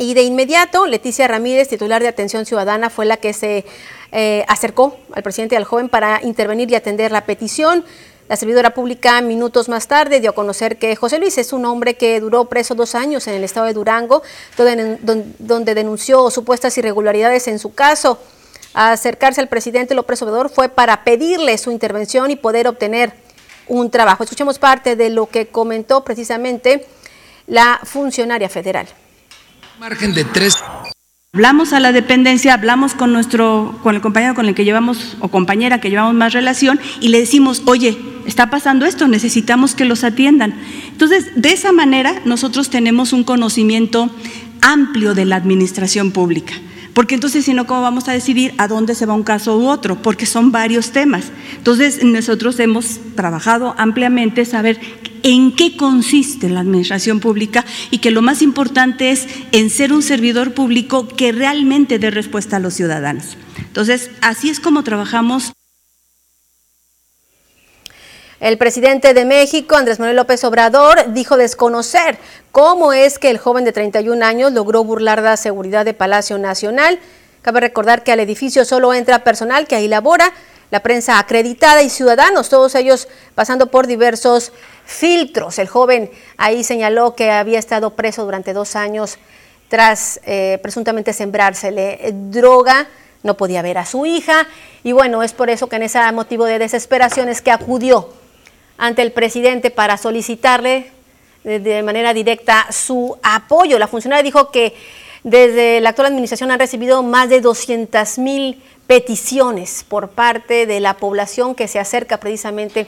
Y 0.00 0.14
de 0.14 0.22
inmediato, 0.22 0.86
Leticia 0.86 1.26
Ramírez, 1.26 1.66
titular 1.66 2.00
de 2.00 2.06
Atención 2.06 2.46
Ciudadana, 2.46 2.88
fue 2.88 3.04
la 3.04 3.16
que 3.16 3.32
se 3.32 3.64
eh, 4.12 4.44
acercó 4.48 4.96
al 5.12 5.22
presidente 5.22 5.54
y 5.54 5.58
al 5.58 5.64
joven 5.64 5.88
para 5.88 6.20
intervenir 6.22 6.70
y 6.70 6.74
atender 6.74 7.12
la 7.12 7.24
petición. 7.24 7.84
La 8.28 8.36
servidora 8.36 8.74
pública 8.74 9.20
minutos 9.22 9.68
más 9.68 9.88
tarde 9.88 10.20
dio 10.20 10.30
a 10.30 10.34
conocer 10.34 10.78
que 10.78 10.94
José 10.96 11.18
Luis 11.18 11.38
es 11.38 11.52
un 11.54 11.64
hombre 11.64 11.94
que 11.94 12.20
duró 12.20 12.44
preso 12.44 12.74
dos 12.74 12.94
años 12.94 13.26
en 13.26 13.34
el 13.34 13.44
estado 13.44 13.66
de 13.66 13.72
Durango, 13.72 14.22
donde, 14.56 15.74
denunció 15.74 16.30
supuestas 16.30 16.76
irregularidades 16.76 17.48
en 17.48 17.58
su 17.58 17.74
caso. 17.74 18.18
acercarse 18.74 19.40
al 19.40 19.48
presidente 19.48 19.94
López 19.94 20.20
Obrador 20.22 20.50
fue 20.50 20.68
para 20.68 21.04
pedirle 21.04 21.56
su 21.56 21.70
intervención 21.70 22.30
y 22.30 22.36
poder 22.36 22.68
obtener 22.68 23.14
un 23.66 23.90
trabajo. 23.90 24.24
Escuchemos 24.24 24.58
parte 24.58 24.94
de 24.94 25.08
lo 25.08 25.26
que 25.26 25.48
comentó 25.48 26.04
precisamente 26.04 26.86
la 27.46 27.80
funcionaria 27.82 28.50
federal. 28.50 28.86
Margen 29.78 30.12
de 30.12 30.24
tres 30.24 30.62
Hablamos 31.34 31.74
a 31.74 31.80
la 31.80 31.92
dependencia, 31.92 32.54
hablamos 32.54 32.94
con 32.94 33.12
nuestro, 33.12 33.78
con 33.82 33.94
el 33.94 34.00
compañero 34.00 34.34
con 34.34 34.46
el 34.46 34.54
que 34.54 34.64
llevamos 34.64 35.18
o 35.20 35.28
compañera 35.28 35.78
que 35.78 35.90
llevamos 35.90 36.14
más 36.14 36.32
relación 36.32 36.80
y 37.02 37.08
le 37.08 37.20
decimos, 37.20 37.64
oye, 37.66 37.98
está 38.26 38.48
pasando 38.48 38.86
esto, 38.86 39.08
necesitamos 39.08 39.74
que 39.74 39.84
los 39.84 40.04
atiendan. 40.04 40.54
Entonces, 40.90 41.26
de 41.36 41.52
esa 41.52 41.70
manera 41.70 42.22
nosotros 42.24 42.70
tenemos 42.70 43.12
un 43.12 43.24
conocimiento 43.24 44.08
amplio 44.62 45.12
de 45.12 45.26
la 45.26 45.36
administración 45.36 46.12
pública. 46.12 46.54
Porque 46.98 47.14
entonces, 47.14 47.44
si 47.44 47.54
no, 47.54 47.64
¿cómo 47.64 47.80
vamos 47.80 48.08
a 48.08 48.12
decidir 48.12 48.54
a 48.58 48.66
dónde 48.66 48.96
se 48.96 49.06
va 49.06 49.14
un 49.14 49.22
caso 49.22 49.56
u 49.56 49.68
otro? 49.68 50.02
Porque 50.02 50.26
son 50.26 50.50
varios 50.50 50.90
temas. 50.90 51.26
Entonces, 51.56 52.02
nosotros 52.02 52.58
hemos 52.58 52.98
trabajado 53.14 53.76
ampliamente 53.78 54.44
saber 54.44 54.80
en 55.22 55.54
qué 55.54 55.76
consiste 55.76 56.48
la 56.48 56.58
administración 56.58 57.20
pública 57.20 57.64
y 57.92 57.98
que 57.98 58.10
lo 58.10 58.20
más 58.20 58.42
importante 58.42 59.12
es 59.12 59.28
en 59.52 59.70
ser 59.70 59.92
un 59.92 60.02
servidor 60.02 60.54
público 60.54 61.06
que 61.06 61.30
realmente 61.30 62.00
dé 62.00 62.10
respuesta 62.10 62.56
a 62.56 62.58
los 62.58 62.74
ciudadanos. 62.74 63.36
Entonces, 63.58 64.10
así 64.20 64.50
es 64.50 64.58
como 64.58 64.82
trabajamos 64.82 65.52
El 68.40 68.56
presidente 68.56 69.14
de 69.14 69.24
México, 69.24 69.74
Andrés 69.74 69.98
Manuel 69.98 70.14
López 70.14 70.44
Obrador, 70.44 71.12
dijo 71.12 71.36
desconocer 71.36 72.18
cómo 72.52 72.92
es 72.92 73.18
que 73.18 73.30
el 73.30 73.38
joven 73.38 73.64
de 73.64 73.72
31 73.72 74.24
años 74.24 74.52
logró 74.52 74.84
burlar 74.84 75.20
la 75.20 75.36
seguridad 75.36 75.84
de 75.84 75.92
Palacio 75.92 76.38
Nacional. 76.38 77.00
Cabe 77.42 77.58
recordar 77.58 78.04
que 78.04 78.12
al 78.12 78.20
edificio 78.20 78.64
solo 78.64 78.94
entra 78.94 79.24
personal 79.24 79.66
que 79.66 79.74
ahí 79.74 79.88
labora, 79.88 80.32
la 80.70 80.84
prensa 80.84 81.18
acreditada 81.18 81.82
y 81.82 81.90
ciudadanos, 81.90 82.48
todos 82.48 82.76
ellos 82.76 83.08
pasando 83.34 83.72
por 83.72 83.88
diversos 83.88 84.52
filtros. 84.84 85.58
El 85.58 85.66
joven 85.66 86.08
ahí 86.36 86.62
señaló 86.62 87.16
que 87.16 87.32
había 87.32 87.58
estado 87.58 87.96
preso 87.96 88.24
durante 88.24 88.52
dos 88.52 88.76
años 88.76 89.18
tras 89.66 90.20
eh, 90.24 90.60
presuntamente 90.62 91.12
sembrársele 91.12 92.12
droga 92.12 92.86
no 93.24 93.36
podía 93.36 93.62
ver 93.62 93.78
a 93.78 93.84
su 93.84 94.06
hija 94.06 94.46
y 94.84 94.92
bueno, 94.92 95.24
es 95.24 95.32
por 95.32 95.50
eso 95.50 95.68
que 95.68 95.76
en 95.76 95.82
ese 95.82 96.00
motivo 96.12 96.44
de 96.44 96.60
desesperación 96.60 97.28
es 97.28 97.42
que 97.42 97.50
acudió 97.50 98.08
ante 98.78 99.02
el 99.02 99.12
presidente 99.12 99.70
para 99.70 99.98
solicitarle 99.98 100.90
de 101.44 101.82
manera 101.82 102.14
directa 102.14 102.66
su 102.70 103.16
apoyo. 103.22 103.78
La 103.78 103.88
funcionaria 103.88 104.22
dijo 104.22 104.50
que 104.50 104.74
desde 105.24 105.80
la 105.80 105.90
actual 105.90 106.06
administración 106.06 106.50
han 106.50 106.58
recibido 106.58 107.02
más 107.02 107.28
de 107.28 107.40
200 107.40 108.18
mil 108.18 108.62
peticiones 108.86 109.84
por 109.86 110.10
parte 110.10 110.66
de 110.66 110.80
la 110.80 110.94
población 110.94 111.54
que 111.54 111.68
se 111.68 111.78
acerca 111.78 112.18
precisamente 112.18 112.86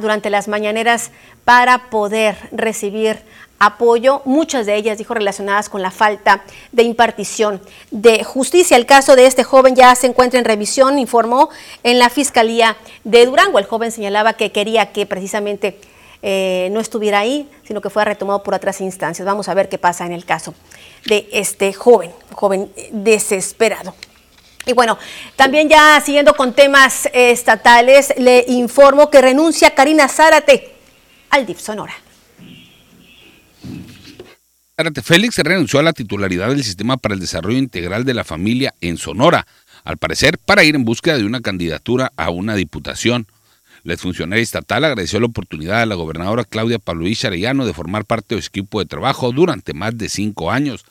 durante 0.00 0.30
las 0.30 0.48
mañaneras 0.48 1.10
para 1.44 1.88
poder 1.90 2.36
recibir 2.52 3.18
apoyo, 3.58 4.22
muchas 4.24 4.66
de 4.66 4.76
ellas, 4.76 4.98
dijo, 4.98 5.14
relacionadas 5.14 5.68
con 5.68 5.82
la 5.82 5.90
falta 5.90 6.44
de 6.72 6.82
impartición 6.82 7.60
de 7.90 8.24
justicia. 8.24 8.76
El 8.76 8.86
caso 8.86 9.16
de 9.16 9.26
este 9.26 9.44
joven 9.44 9.74
ya 9.74 9.94
se 9.94 10.06
encuentra 10.06 10.38
en 10.38 10.44
revisión, 10.44 10.98
informó 10.98 11.50
en 11.82 11.98
la 11.98 12.10
Fiscalía 12.10 12.76
de 13.04 13.26
Durango. 13.26 13.58
El 13.58 13.66
joven 13.66 13.90
señalaba 13.90 14.34
que 14.34 14.52
quería 14.52 14.92
que 14.92 15.06
precisamente 15.06 15.78
eh, 16.22 16.68
no 16.72 16.80
estuviera 16.80 17.20
ahí, 17.20 17.48
sino 17.64 17.80
que 17.80 17.90
fuera 17.90 18.10
retomado 18.10 18.42
por 18.42 18.54
otras 18.54 18.80
instancias. 18.80 19.26
Vamos 19.26 19.48
a 19.48 19.54
ver 19.54 19.68
qué 19.68 19.78
pasa 19.78 20.06
en 20.06 20.12
el 20.12 20.24
caso 20.24 20.54
de 21.06 21.28
este 21.32 21.72
joven, 21.72 22.12
joven 22.34 22.72
desesperado. 22.90 23.94
Y 24.66 24.74
bueno, 24.74 24.98
también 25.34 25.68
ya 25.68 26.00
siguiendo 26.04 26.34
con 26.34 26.52
temas 26.52 27.08
estatales, 27.12 28.12
le 28.18 28.44
informo 28.48 29.08
que 29.10 29.22
renuncia 29.22 29.74
Karina 29.74 30.08
Zárate 30.08 30.74
al 31.30 31.46
DIF 31.46 31.60
Sonora. 31.60 31.94
Félix 35.02 35.38
renunció 35.38 35.80
a 35.80 35.82
la 35.82 35.92
titularidad 35.92 36.50
del 36.50 36.62
Sistema 36.62 36.98
para 36.98 37.14
el 37.14 37.20
Desarrollo 37.20 37.58
Integral 37.58 38.04
de 38.04 38.14
la 38.14 38.22
Familia 38.22 38.74
en 38.80 38.96
Sonora, 38.96 39.44
al 39.82 39.96
parecer 39.96 40.38
para 40.38 40.62
ir 40.62 40.76
en 40.76 40.84
búsqueda 40.84 41.18
de 41.18 41.24
una 41.24 41.40
candidatura 41.40 42.12
a 42.16 42.30
una 42.30 42.54
diputación. 42.54 43.26
La 43.82 43.96
funcionaria 43.96 44.42
estatal 44.42 44.84
agradeció 44.84 45.18
la 45.18 45.26
oportunidad 45.26 45.82
a 45.82 45.86
la 45.86 45.96
gobernadora 45.96 46.44
Claudia 46.44 46.78
Pabloís 46.78 47.24
Arellano 47.24 47.66
de 47.66 47.74
formar 47.74 48.04
parte 48.04 48.36
de 48.36 48.42
su 48.42 48.48
equipo 48.48 48.78
de 48.78 48.86
trabajo 48.86 49.32
durante 49.32 49.74
más 49.74 49.98
de 49.98 50.08
cinco 50.08 50.52
años. 50.52 50.84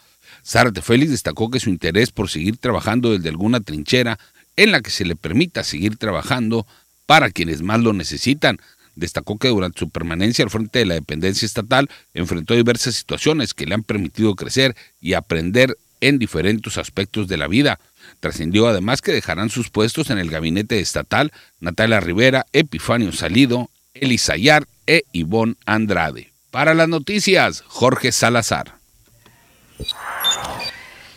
Zárate 0.45 0.81
Félix 0.81 1.11
destacó 1.11 1.49
que 1.49 1.61
su 1.61 1.69
interés 1.69 2.11
por 2.11 2.29
seguir 2.29 2.57
trabajando 2.57 3.13
desde 3.13 3.29
alguna 3.29 3.61
trinchera 3.61 4.19
en 4.57 4.73
la 4.73 4.81
que 4.81 4.91
se 4.91 5.05
le 5.05 5.15
permita 5.15 5.63
seguir 5.63 5.95
trabajando 5.95 6.67
para 7.05 7.29
quienes 7.29 7.61
más 7.61 7.79
lo 7.79 7.93
necesitan, 7.93 8.59
destacó 8.97 9.37
que 9.37 9.47
durante 9.47 9.79
su 9.79 9.89
permanencia 9.89 10.43
al 10.43 10.51
frente 10.51 10.79
de 10.79 10.85
la 10.85 10.95
dependencia 10.95 11.45
estatal 11.45 11.89
enfrentó 12.13 12.53
diversas 12.53 12.95
situaciones 12.95 13.53
que 13.53 13.65
le 13.65 13.75
han 13.75 13.83
permitido 13.83 14.35
crecer 14.35 14.75
y 14.99 15.13
aprender 15.13 15.77
en 16.01 16.19
diferentes 16.19 16.77
aspectos 16.77 17.27
de 17.27 17.37
la 17.37 17.47
vida. 17.47 17.79
Trascendió 18.19 18.67
además 18.67 19.01
que 19.01 19.11
dejarán 19.11 19.49
sus 19.49 19.69
puestos 19.69 20.09
en 20.09 20.17
el 20.17 20.29
gabinete 20.29 20.79
estatal 20.79 21.31
Natalia 21.59 21.99
Rivera, 21.99 22.45
Epifanio 22.53 23.11
Salido, 23.11 23.69
Elisayar 23.93 24.67
e 24.85 25.03
Ivonne 25.11 25.55
Andrade. 25.65 26.31
Para 26.51 26.73
las 26.73 26.87
noticias, 26.87 27.63
Jorge 27.67 28.11
Salazar. 28.11 28.75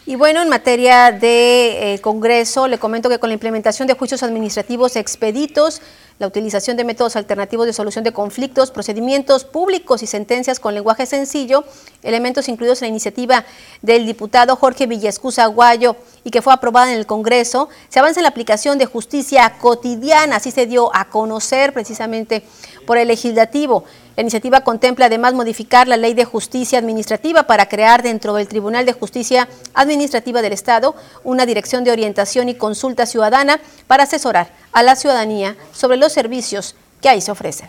Y 0.07 0.17
bueno, 0.17 0.43
en 0.43 0.49
materia 0.49 1.13
de 1.13 1.95
eh, 1.95 2.01
Congreso, 2.01 2.67
le 2.67 2.79
comento 2.79 3.09
que 3.09 3.21
con 3.21 3.31
la 3.31 3.35
implementación 3.35 3.87
de 3.87 3.95
juicios 3.95 4.25
administrativos 4.25 4.97
expeditos, 4.97 5.81
la 6.21 6.27
utilización 6.27 6.77
de 6.77 6.85
métodos 6.85 7.17
alternativos 7.17 7.65
de 7.65 7.73
solución 7.73 8.05
de 8.05 8.13
conflictos, 8.13 8.71
procedimientos 8.71 9.45
públicos 9.45 10.03
y 10.03 10.07
sentencias 10.07 10.61
con 10.61 10.75
lenguaje 10.75 11.07
sencillo, 11.07 11.65
elementos 12.03 12.47
incluidos 12.51 12.83
en 12.83 12.87
la 12.87 12.91
iniciativa 12.91 13.47
del 13.81 14.05
diputado 14.05 14.55
Jorge 14.55 14.87
Villescusa 14.87 15.45
Aguayo 15.45 15.97
y 16.23 16.31
que 16.31 16.43
fue 16.43 16.53
aprobada 16.53 16.93
en 16.93 16.99
el 16.99 17.07
Congreso, 17.07 17.71
se 17.89 18.01
avanza 18.01 18.21
en 18.21 18.25
la 18.25 18.29
aplicación 18.29 18.77
de 18.77 18.85
justicia 18.85 19.55
cotidiana, 19.59 20.37
así 20.37 20.51
se 20.51 20.67
dio 20.67 20.95
a 20.95 21.09
conocer 21.09 21.73
precisamente 21.73 22.45
por 22.87 22.99
el 22.99 23.09
legislativo. 23.09 23.85
La 24.17 24.23
iniciativa 24.23 24.63
contempla 24.63 25.07
además 25.07 25.35
modificar 25.35 25.89
la 25.89 25.97
ley 25.97 26.15
de 26.15 26.25
justicia 26.25 26.79
administrativa 26.79 27.45
para 27.45 27.69
crear 27.69 28.03
dentro 28.03 28.35
del 28.35 28.49
Tribunal 28.49 28.85
de 28.85 28.93
Justicia 28.93 29.49
Administrativa 29.73 30.43
del 30.43 30.53
Estado 30.53 30.95
una 31.25 31.47
dirección 31.47 31.85
de 31.85 31.93
orientación 31.93 32.49
y 32.49 32.55
consulta 32.55 33.07
ciudadana 33.07 33.61
para 33.87 34.05
asesorar 34.05 34.53
a 34.73 34.83
la 34.83 34.97
ciudadanía 34.97 35.57
sobre 35.73 35.97
los 35.97 36.13
servicios 36.13 36.75
que 37.01 37.09
ahí 37.09 37.21
se 37.21 37.31
ofrecen. 37.31 37.69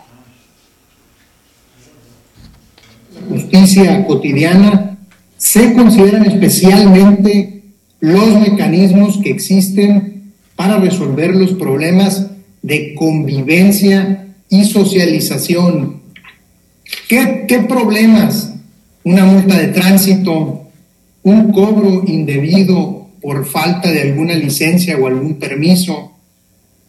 La 3.14 3.36
justicia 3.36 4.06
cotidiana 4.06 4.98
se 5.36 5.72
consideran 5.74 6.24
especialmente 6.24 7.62
los 8.00 8.40
mecanismos 8.40 9.18
que 9.22 9.30
existen 9.30 10.32
para 10.56 10.78
resolver 10.78 11.34
los 11.34 11.52
problemas 11.52 12.26
de 12.62 12.94
convivencia 12.94 14.28
y 14.48 14.64
socialización 14.64 16.01
¿Qué, 17.08 17.66
problemas? 17.68 18.54
Una 19.04 19.24
multa 19.26 19.58
de 19.58 19.68
tránsito, 19.68 20.70
un 21.22 21.52
cobro 21.52 22.04
indebido 22.06 23.08
por 23.20 23.44
falta 23.44 23.90
de 23.90 24.00
alguna 24.00 24.34
licencia 24.34 24.96
o 24.96 25.06
algún 25.06 25.34
permiso, 25.34 26.12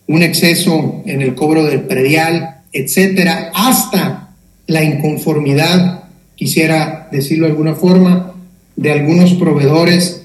un 0.08 0.24
exceso 0.24 1.02
en 1.06 1.22
el 1.22 1.36
cobro 1.36 1.66
del 1.66 1.82
predial, 1.82 2.62
etcétera, 2.72 3.52
hasta 3.54 4.30
la 4.68 4.84
inconformidad, 4.84 6.06
quisiera 6.36 7.10
decirlo 7.12 7.46
de 7.46 7.52
alguna 7.52 7.76
forma, 7.76 8.34
de 8.76 8.92
algunos 8.92 9.34
proveedores 9.34 10.24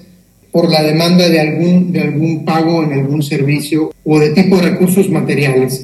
por 0.52 0.70
la 0.70 0.82
demanda 0.82 1.28
de 1.28 1.40
algún, 1.40 1.92
de 1.92 2.02
algún 2.02 2.44
pago 2.44 2.84
en 2.84 2.92
algún 2.92 3.22
servicio 3.22 3.92
o 4.04 4.18
de 4.18 4.30
tipo 4.30 4.56
de 4.56 4.70
recursos 4.70 5.10
materiales. 5.10 5.82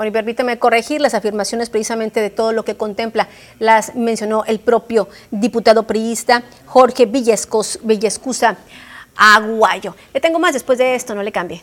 Bueno, 0.00 0.08
y 0.08 0.12
permíteme 0.12 0.58
corregir 0.58 1.02
las 1.02 1.12
afirmaciones 1.12 1.68
precisamente 1.68 2.22
de 2.22 2.30
todo 2.30 2.52
lo 2.52 2.64
que 2.64 2.74
contempla. 2.74 3.28
Las 3.58 3.94
mencionó 3.94 4.46
el 4.46 4.58
propio 4.58 5.10
diputado 5.30 5.82
priista 5.82 6.42
Jorge 6.64 7.04
Villescusa 7.04 8.56
Aguayo. 9.14 9.94
Le 10.14 10.20
tengo 10.22 10.38
más 10.38 10.54
después 10.54 10.78
de 10.78 10.94
esto, 10.94 11.14
no 11.14 11.22
le 11.22 11.32
cambie. 11.32 11.62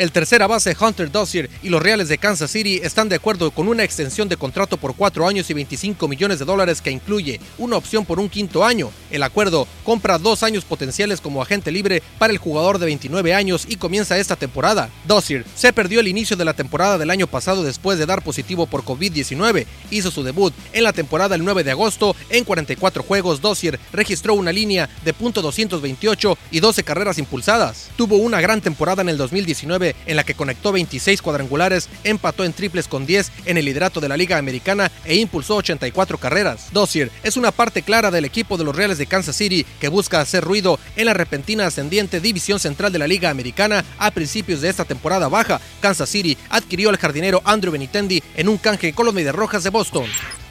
El 0.00 0.12
tercera 0.12 0.46
base 0.46 0.74
Hunter 0.80 1.12
Dozier 1.12 1.50
y 1.62 1.68
los 1.68 1.82
Reales 1.82 2.08
de 2.08 2.16
Kansas 2.16 2.50
City 2.50 2.80
están 2.82 3.10
de 3.10 3.16
acuerdo 3.16 3.50
con 3.50 3.68
una 3.68 3.84
extensión 3.84 4.30
de 4.30 4.38
contrato 4.38 4.78
por 4.78 4.94
cuatro 4.94 5.28
años 5.28 5.50
y 5.50 5.52
25 5.52 6.08
millones 6.08 6.38
de 6.38 6.46
dólares 6.46 6.80
que 6.80 6.90
incluye 6.90 7.38
una 7.58 7.76
opción 7.76 8.06
por 8.06 8.18
un 8.18 8.30
quinto 8.30 8.64
año. 8.64 8.90
El 9.10 9.22
acuerdo 9.22 9.68
compra 9.84 10.16
dos 10.16 10.42
años 10.42 10.64
potenciales 10.64 11.20
como 11.20 11.42
agente 11.42 11.70
libre 11.70 12.02
para 12.18 12.32
el 12.32 12.38
jugador 12.38 12.78
de 12.78 12.86
29 12.86 13.34
años 13.34 13.66
y 13.68 13.76
comienza 13.76 14.16
esta 14.16 14.36
temporada. 14.36 14.88
Dozier 15.06 15.44
se 15.54 15.70
perdió 15.74 16.00
el 16.00 16.08
inicio 16.08 16.34
de 16.34 16.46
la 16.46 16.54
temporada 16.54 16.96
del 16.96 17.10
año 17.10 17.26
pasado 17.26 17.62
después 17.62 17.98
de 17.98 18.06
dar 18.06 18.24
positivo 18.24 18.64
por 18.64 18.84
COVID-19. 18.84 19.66
Hizo 19.90 20.10
su 20.10 20.22
debut 20.22 20.54
en 20.72 20.84
la 20.84 20.94
temporada 20.94 21.34
el 21.34 21.44
9 21.44 21.62
de 21.62 21.72
agosto. 21.72 22.16
En 22.30 22.44
44 22.44 23.02
juegos, 23.02 23.42
Dozier 23.42 23.78
registró 23.92 24.32
una 24.32 24.50
línea 24.50 24.88
de 25.04 25.14
.228 25.14 26.38
y 26.52 26.60
12 26.60 26.84
carreras 26.84 27.18
impulsadas. 27.18 27.90
Tuvo 27.96 28.16
una 28.16 28.40
gran 28.40 28.62
temporada 28.62 29.02
en 29.02 29.10
el 29.10 29.18
2019 29.18 29.89
en 30.06 30.16
la 30.16 30.24
que 30.24 30.34
conectó 30.34 30.72
26 30.72 31.22
cuadrangulares, 31.22 31.88
empató 32.04 32.44
en 32.44 32.52
triples 32.52 32.88
con 32.88 33.06
10 33.06 33.30
en 33.46 33.56
el 33.56 33.64
liderato 33.64 34.00
de 34.00 34.08
la 34.08 34.16
Liga 34.16 34.38
Americana 34.38 34.90
e 35.04 35.16
impulsó 35.16 35.56
84 35.56 36.18
carreras. 36.18 36.68
Dozier 36.72 37.10
es 37.22 37.36
una 37.36 37.52
parte 37.52 37.82
clara 37.82 38.10
del 38.10 38.24
equipo 38.24 38.56
de 38.56 38.64
los 38.64 38.76
Reales 38.76 38.98
de 38.98 39.06
Kansas 39.06 39.36
City 39.36 39.64
que 39.80 39.88
busca 39.88 40.20
hacer 40.20 40.44
ruido 40.44 40.78
en 40.96 41.06
la 41.06 41.14
repentina 41.14 41.66
ascendiente 41.66 42.20
división 42.20 42.58
central 42.58 42.92
de 42.92 42.98
la 42.98 43.06
Liga 43.06 43.30
Americana 43.30 43.84
a 43.98 44.10
principios 44.10 44.60
de 44.60 44.68
esta 44.68 44.84
temporada 44.84 45.28
baja. 45.28 45.60
Kansas 45.80 46.08
City 46.08 46.36
adquirió 46.48 46.90
al 46.90 46.96
jardinero 46.96 47.42
Andrew 47.44 47.72
Benitendi 47.72 48.22
en 48.36 48.48
un 48.48 48.58
canje 48.58 48.92
con 48.92 49.06
los 49.06 49.14
Medias 49.14 49.34
Rojas 49.34 49.64
de 49.64 49.70
Boston. 49.70 50.06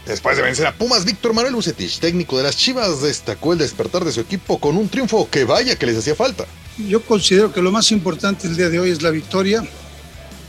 Después 0.06 0.38
de 0.38 0.43
vencer 0.43 0.65
a 0.65 0.73
Pumas, 0.73 1.06
Víctor 1.06 1.34
Manuel 1.34 1.54
Bucetich, 1.54 1.99
técnico 1.99 2.38
de 2.38 2.43
las 2.43 2.58
Chivas, 2.58 3.02
destacó 3.02 3.54
el 3.54 3.60
despertar 3.60 4.04
de 4.04 4.12
su 4.12 4.21
equipo 4.21 4.60
con 4.60 4.75
un 4.75 4.89
triunfo 4.89 5.30
que 5.30 5.43
vaya 5.43 5.75
que 5.75 5.86
les 5.86 5.97
hacía 5.97 6.15
falta. 6.15 6.45
Yo 6.88 7.02
considero 7.02 7.52
que 7.52 7.62
lo 7.62 7.72
más 7.72 7.92
importante 7.92 8.48
el 8.48 8.56
día 8.56 8.70
de 8.70 8.80
hoy 8.80 8.92
es 8.92 9.02
la 9.02 9.10
victoria. 9.10 9.63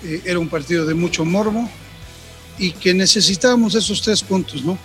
Eh, 0.05 0.23
era 0.25 0.39
un 0.39 0.49
partido 0.49 0.87
de 0.87 0.95
mucho 0.95 1.25
morbo 1.25 1.69
y 2.59 2.73
que 2.73 2.95
necesitábamos 2.95 3.75
esos 3.75 4.01
tres 4.03 4.23
puntos, 4.23 4.65
¿no? 4.65 4.79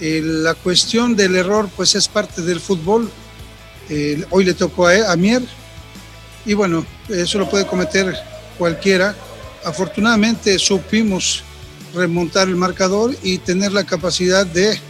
Eh, 0.00 0.20
la 0.24 0.54
cuestión 0.54 1.14
del 1.14 1.36
error, 1.36 1.68
pues 1.76 1.94
es 1.94 2.08
parte 2.08 2.42
del 2.42 2.60
fútbol. 2.60 3.10
Eh, 3.88 4.24
hoy 4.30 4.44
le 4.44 4.54
tocó 4.54 4.86
a, 4.86 5.12
a 5.12 5.16
Mier 5.16 5.42
y 6.44 6.54
bueno, 6.54 6.84
eso 7.08 7.38
lo 7.38 7.48
puede 7.48 7.66
cometer 7.66 8.16
cualquiera. 8.58 9.14
Afortunadamente 9.64 10.58
supimos 10.58 11.44
remontar 11.94 12.48
el 12.48 12.56
marcador 12.56 13.14
y 13.22 13.38
tener 13.38 13.72
la 13.72 13.84
capacidad 13.84 14.46
de 14.46 14.80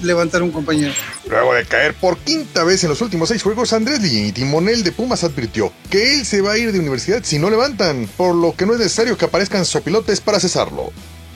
levantar 0.00 0.42
un 0.42 0.50
compañero. 0.50 0.92
Luego 1.28 1.54
de 1.54 1.64
caer 1.64 1.94
por 1.94 2.18
quinta 2.18 2.64
vez 2.64 2.82
en 2.84 2.90
los 2.90 3.00
últimos 3.00 3.28
seis 3.28 3.42
juegos, 3.42 3.72
Andrés 3.72 4.00
Lillini, 4.00 4.32
timonel 4.32 4.82
de 4.82 4.92
Pumas, 4.92 5.24
advirtió 5.24 5.72
que 5.90 6.14
él 6.14 6.26
se 6.26 6.40
va 6.40 6.52
a 6.52 6.58
ir 6.58 6.72
de 6.72 6.78
universidad 6.78 7.20
si 7.22 7.38
no 7.38 7.50
levantan, 7.50 8.08
por 8.16 8.34
lo 8.34 8.54
que 8.54 8.66
no 8.66 8.72
es 8.72 8.78
necesario 8.78 9.16
que 9.16 9.26
aparezcan 9.26 9.64
sopilotes 9.64 10.20
para 10.20 10.40
cesarlo. 10.40 10.92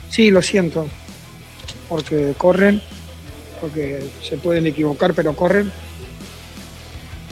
Sí, 0.09 0.31
lo 0.31 0.41
siento, 0.41 0.87
porque 1.89 2.33
corren, 2.37 2.81
porque 3.61 4.09
se 4.27 4.37
pueden 4.37 4.67
equivocar, 4.67 5.13
pero 5.13 5.35
corren. 5.35 5.71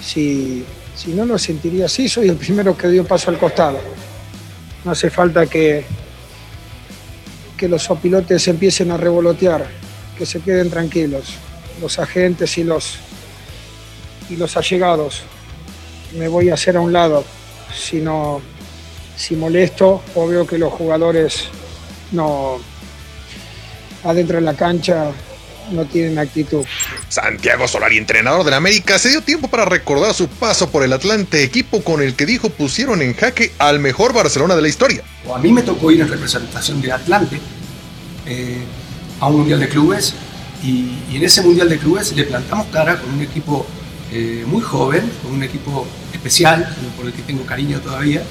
Si, 0.02 0.64
si 0.96 1.14
no 1.14 1.26
lo 1.26 1.38
sentiría 1.38 1.86
así, 1.86 2.08
soy 2.08 2.30
el 2.30 2.36
primero 2.36 2.78
que 2.78 2.88
dio 2.88 3.06
paso 3.06 3.32
al 3.32 3.38
costado. 3.38 3.80
No 4.84 4.92
hace 4.92 5.10
falta 5.10 5.48
que, 5.48 5.84
que 7.58 7.68
los 7.68 7.84
sopilotes 7.84 8.48
empiecen 8.48 8.92
a 8.92 8.98
revolotear 8.98 9.85
que 10.18 10.26
se 10.26 10.40
queden 10.40 10.70
tranquilos, 10.70 11.36
los 11.82 12.00
agentes 12.00 12.58
y 12.58 12.64
los, 12.64 12.98
y 14.30 14.36
los 14.36 14.56
allegados. 14.58 15.24
Me 16.18 16.28
voy 16.28 16.50
a 16.50 16.54
hacer 16.54 16.78
a 16.78 16.82
un 16.82 16.94
lado, 16.94 17.26
si 17.74 17.98
no, 17.98 18.42
si 19.18 19.36
molesto 19.36 20.02
o 20.16 20.28
veo 20.28 20.48
que 20.48 20.58
los 20.58 20.72
jugadores 20.72 21.46
no 22.12 22.60
adentro 24.04 24.38
de 24.38 24.42
la 24.42 24.54
cancha 24.54 25.12
no 25.72 25.86
tienen 25.86 26.20
actitud. 26.20 26.64
Santiago 27.10 27.68
Solari, 27.68 27.98
entrenador 27.98 28.44
del 28.44 28.54
América, 28.54 29.00
se 29.00 29.10
dio 29.10 29.22
tiempo 29.22 29.48
para 29.48 29.66
recordar 29.66 30.14
su 30.14 30.28
paso 30.28 30.70
por 30.70 30.84
el 30.84 30.94
Atlante, 30.94 31.44
equipo 31.44 31.84
con 31.84 32.02
el 32.02 32.16
que 32.16 32.26
dijo 32.26 32.50
pusieron 32.50 33.02
en 33.02 33.16
jaque 33.16 33.52
al 33.58 33.80
mejor 33.80 34.14
Barcelona 34.14 34.56
de 34.56 34.62
la 34.62 34.68
historia. 34.68 35.04
A 35.34 35.40
mí 35.40 35.52
me 35.52 35.64
tocó 35.64 35.92
ir 35.92 36.02
en 36.02 36.08
representación 36.08 36.82
de 36.82 36.92
Atlante. 36.92 37.40
Eh, 38.28 38.64
a 39.20 39.28
un 39.28 39.38
Mundial 39.38 39.60
de 39.60 39.70
Clubes 39.70 40.14
y, 40.64 41.16
en 41.16 41.24
ese 41.24 41.42
Mundial 41.42 41.70
de 41.70 41.78
Clubes 41.78 42.14
le 42.16 42.24
plantamos 42.24 42.68
cara 42.68 43.00
con 43.00 43.14
un 43.14 43.22
equipo 43.22 43.66
eh, 44.12 44.44
muy 44.48 44.62
joven, 44.62 45.10
con 45.24 45.34
un 45.34 45.44
equipo 45.44 45.86
especial, 46.14 46.76
por 46.98 47.06
el 47.06 47.14
que 47.14 47.22
tengo 47.22 47.46
cariño 47.46 47.80
todavía, 47.80 48.24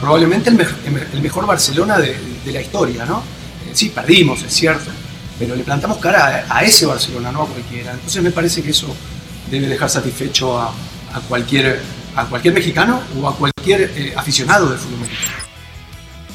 probablemente 0.00 0.50
el, 0.50 1.22
mejor 1.22 1.46
Barcelona 1.46 1.98
de, 1.98 2.16
la 2.52 2.60
historia, 2.60 3.04
¿no? 3.04 3.18
Eh, 3.66 3.70
sí, 3.72 3.90
perdimos, 3.90 4.42
es 4.42 4.52
cierto, 4.52 4.90
pero 5.38 5.56
le 5.56 5.64
plantamos 5.64 5.98
cara 5.98 6.46
a, 6.48 6.62
ese 6.62 6.86
Barcelona, 6.86 7.32
no 7.32 7.42
a 7.42 7.46
cualquiera. 7.46 7.92
Entonces 7.92 8.22
me 8.22 8.30
parece 8.30 8.62
que 8.62 8.70
eso 8.70 8.94
debe 9.50 9.68
dejar 9.68 9.88
satisfecho 9.88 10.58
a, 10.58 10.68
a 10.68 11.20
cualquier, 11.28 11.80
a 12.16 12.26
cualquier 12.26 12.54
mexicano 12.54 13.00
o 13.20 13.28
a 13.28 13.36
cualquier 13.36 13.92
eh, 13.96 14.14
aficionado 14.16 14.68
del 14.68 14.78
fútbol 14.78 15.00
mexicano. 15.00 15.43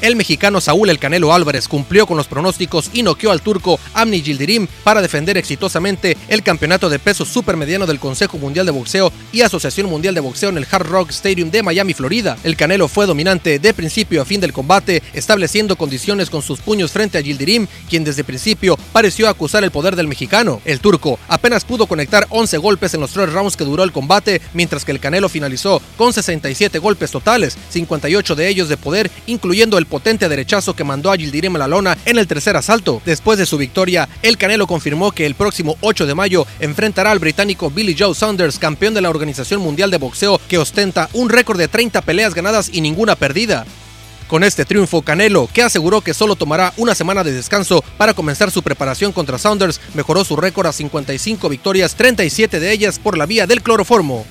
El 0.00 0.16
mexicano 0.16 0.62
Saúl 0.62 0.88
El 0.88 0.98
Canelo 0.98 1.34
Álvarez 1.34 1.68
cumplió 1.68 2.06
con 2.06 2.16
los 2.16 2.26
pronósticos 2.26 2.88
y 2.94 3.02
noqueó 3.02 3.32
al 3.32 3.42
turco 3.42 3.78
Amni 3.92 4.22
Gildirim 4.22 4.66
para 4.82 5.02
defender 5.02 5.36
exitosamente 5.36 6.16
el 6.28 6.42
campeonato 6.42 6.88
de 6.88 6.98
peso 6.98 7.26
supermediano 7.26 7.86
del 7.86 8.00
Consejo 8.00 8.38
Mundial 8.38 8.64
de 8.64 8.72
Boxeo 8.72 9.12
y 9.30 9.42
Asociación 9.42 9.90
Mundial 9.90 10.14
de 10.14 10.22
Boxeo 10.22 10.48
en 10.48 10.56
el 10.56 10.66
Hard 10.70 10.86
Rock 10.86 11.10
Stadium 11.10 11.50
de 11.50 11.62
Miami, 11.62 11.92
Florida. 11.92 12.38
El 12.44 12.56
Canelo 12.56 12.88
fue 12.88 13.04
dominante 13.04 13.58
de 13.58 13.74
principio 13.74 14.22
a 14.22 14.24
fin 14.24 14.40
del 14.40 14.54
combate, 14.54 15.02
estableciendo 15.12 15.76
condiciones 15.76 16.30
con 16.30 16.40
sus 16.40 16.60
puños 16.60 16.92
frente 16.92 17.18
a 17.18 17.22
Gildirim, 17.22 17.66
quien 17.90 18.02
desde 18.02 18.24
principio 18.24 18.78
pareció 18.92 19.28
acusar 19.28 19.64
el 19.64 19.70
poder 19.70 19.96
del 19.96 20.08
mexicano. 20.08 20.62
El 20.64 20.80
turco 20.80 21.18
apenas 21.28 21.66
pudo 21.66 21.86
conectar 21.86 22.26
11 22.30 22.56
golpes 22.56 22.94
en 22.94 23.00
los 23.02 23.10
tres 23.10 23.30
rounds 23.34 23.54
que 23.54 23.64
duró 23.64 23.84
el 23.84 23.92
combate, 23.92 24.40
mientras 24.54 24.86
que 24.86 24.92
el 24.92 25.00
Canelo 25.00 25.28
finalizó 25.28 25.82
con 25.98 26.14
67 26.14 26.78
golpes 26.78 27.10
totales, 27.10 27.58
58 27.68 28.34
de 28.34 28.48
ellos 28.48 28.70
de 28.70 28.78
poder, 28.78 29.10
incluyendo 29.26 29.76
el 29.76 29.89
potente 29.90 30.30
derechazo 30.30 30.74
que 30.74 30.84
mandó 30.84 31.12
a 31.12 31.16
Gildirim 31.16 31.56
a 31.56 31.58
la 31.58 31.68
lona 31.68 31.98
en 32.06 32.16
el 32.16 32.26
tercer 32.26 32.56
asalto. 32.56 33.02
Después 33.04 33.38
de 33.38 33.44
su 33.44 33.58
victoria, 33.58 34.08
el 34.22 34.38
Canelo 34.38 34.66
confirmó 34.66 35.12
que 35.12 35.26
el 35.26 35.34
próximo 35.34 35.76
8 35.82 36.06
de 36.06 36.14
mayo 36.14 36.46
enfrentará 36.60 37.10
al 37.10 37.18
británico 37.18 37.70
Billy 37.70 37.94
Joe 37.98 38.14
Saunders, 38.14 38.58
campeón 38.58 38.94
de 38.94 39.02
la 39.02 39.10
Organización 39.10 39.60
Mundial 39.60 39.90
de 39.90 39.98
Boxeo, 39.98 40.40
que 40.48 40.56
ostenta 40.56 41.10
un 41.12 41.28
récord 41.28 41.58
de 41.58 41.68
30 41.68 42.00
peleas 42.00 42.34
ganadas 42.34 42.70
y 42.72 42.80
ninguna 42.80 43.16
perdida. 43.16 43.66
Con 44.30 44.44
este 44.44 44.64
triunfo, 44.64 45.02
Canelo, 45.02 45.48
que 45.52 45.64
aseguró 45.64 46.02
que 46.02 46.14
solo 46.14 46.36
tomará 46.36 46.72
una 46.76 46.94
semana 46.94 47.24
de 47.24 47.32
descanso 47.32 47.82
para 47.96 48.14
comenzar 48.14 48.52
su 48.52 48.62
preparación 48.62 49.10
contra 49.10 49.38
Saunders, 49.38 49.80
mejoró 49.92 50.24
su 50.24 50.36
récord 50.36 50.68
a 50.68 50.72
55 50.72 51.48
victorias, 51.48 51.96
37 51.96 52.60
de 52.60 52.70
ellas 52.70 53.00
por 53.00 53.18
la 53.18 53.26
vía 53.26 53.48
del 53.48 53.60
cloroformo. 53.60 54.24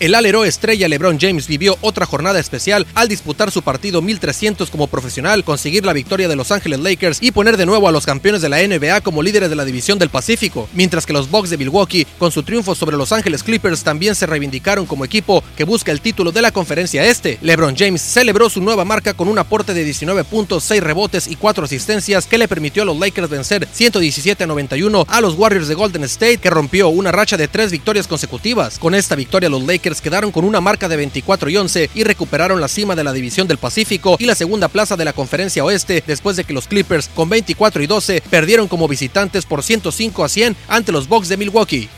El 0.00 0.14
alero 0.14 0.44
estrella 0.44 0.86
LeBron 0.86 1.18
James 1.18 1.48
vivió 1.48 1.76
otra 1.80 2.06
jornada 2.06 2.38
especial 2.38 2.86
al 2.94 3.08
disputar 3.08 3.50
su 3.50 3.62
partido 3.62 4.00
1300 4.00 4.70
como 4.70 4.86
profesional, 4.86 5.42
conseguir 5.42 5.84
la 5.84 5.92
victoria 5.92 6.28
de 6.28 6.36
Los 6.36 6.52
Ángeles 6.52 6.78
Lakers 6.78 7.18
y 7.20 7.32
poner 7.32 7.56
de 7.56 7.66
nuevo 7.66 7.88
a 7.88 7.90
los 7.90 8.06
campeones 8.06 8.40
de 8.40 8.48
la 8.48 8.64
NBA 8.64 9.00
como 9.00 9.24
líderes 9.24 9.50
de 9.50 9.56
la 9.56 9.64
división 9.64 9.98
del 9.98 10.08
Pacífico, 10.08 10.68
mientras 10.72 11.04
que 11.04 11.12
los 11.12 11.28
Bucks 11.28 11.50
de 11.50 11.56
Milwaukee, 11.56 12.06
con 12.16 12.30
su 12.30 12.44
triunfo 12.44 12.76
sobre 12.76 12.96
Los 12.96 13.10
Ángeles 13.10 13.42
Clippers, 13.42 13.82
también 13.82 14.14
se 14.14 14.26
reivindicaron 14.26 14.86
como 14.86 15.04
equipo 15.04 15.42
que 15.56 15.64
busca 15.64 15.90
el 15.90 16.00
título 16.00 16.30
de 16.30 16.42
la 16.42 16.52
conferencia 16.52 17.04
este. 17.04 17.40
LeBron 17.42 17.74
James 17.76 18.00
celebró 18.00 18.48
su 18.48 18.60
nueva 18.60 18.84
marca 18.84 19.14
con 19.14 19.26
un 19.26 19.40
aporte 19.40 19.74
de 19.74 19.82
19 19.82 20.22
puntos, 20.22 20.62
6 20.62 20.80
rebotes 20.80 21.26
y 21.26 21.34
4 21.34 21.64
asistencias 21.64 22.26
que 22.26 22.38
le 22.38 22.46
permitió 22.46 22.84
a 22.84 22.86
los 22.86 23.00
Lakers 23.00 23.30
vencer 23.30 23.66
117 23.72 24.44
a 24.44 24.46
91 24.46 25.06
a 25.08 25.20
los 25.20 25.34
Warriors 25.34 25.66
de 25.66 25.74
Golden 25.74 26.04
State, 26.04 26.38
que 26.38 26.50
rompió 26.50 26.88
una 26.88 27.10
racha 27.10 27.36
de 27.36 27.48
tres 27.48 27.72
victorias 27.72 28.06
consecutivas. 28.06 28.78
Con 28.78 28.94
esta 28.94 29.16
victoria 29.16 29.48
los 29.48 29.64
Lakers 29.64 29.87
quedaron 30.00 30.30
con 30.30 30.44
una 30.44 30.60
marca 30.60 30.88
de 30.88 30.96
24 30.96 31.48
y 31.48 31.56
11 31.56 31.90
y 31.94 32.04
recuperaron 32.04 32.60
la 32.60 32.68
cima 32.68 32.94
de 32.94 33.04
la 33.04 33.12
división 33.12 33.48
del 33.48 33.58
Pacífico 33.58 34.16
y 34.18 34.26
la 34.26 34.34
segunda 34.34 34.68
plaza 34.68 34.96
de 34.96 35.04
la 35.04 35.12
conferencia 35.12 35.64
oeste 35.64 36.04
después 36.06 36.36
de 36.36 36.44
que 36.44 36.52
los 36.52 36.68
Clippers 36.68 37.08
con 37.14 37.28
24 37.28 37.82
y 37.82 37.86
12 37.86 38.22
perdieron 38.30 38.68
como 38.68 38.86
visitantes 38.86 39.46
por 39.46 39.62
105 39.62 40.24
a 40.24 40.28
100 40.28 40.56
ante 40.68 40.92
los 40.92 41.08
Bucks 41.08 41.28
de 41.28 41.36
Milwaukee. 41.38 41.88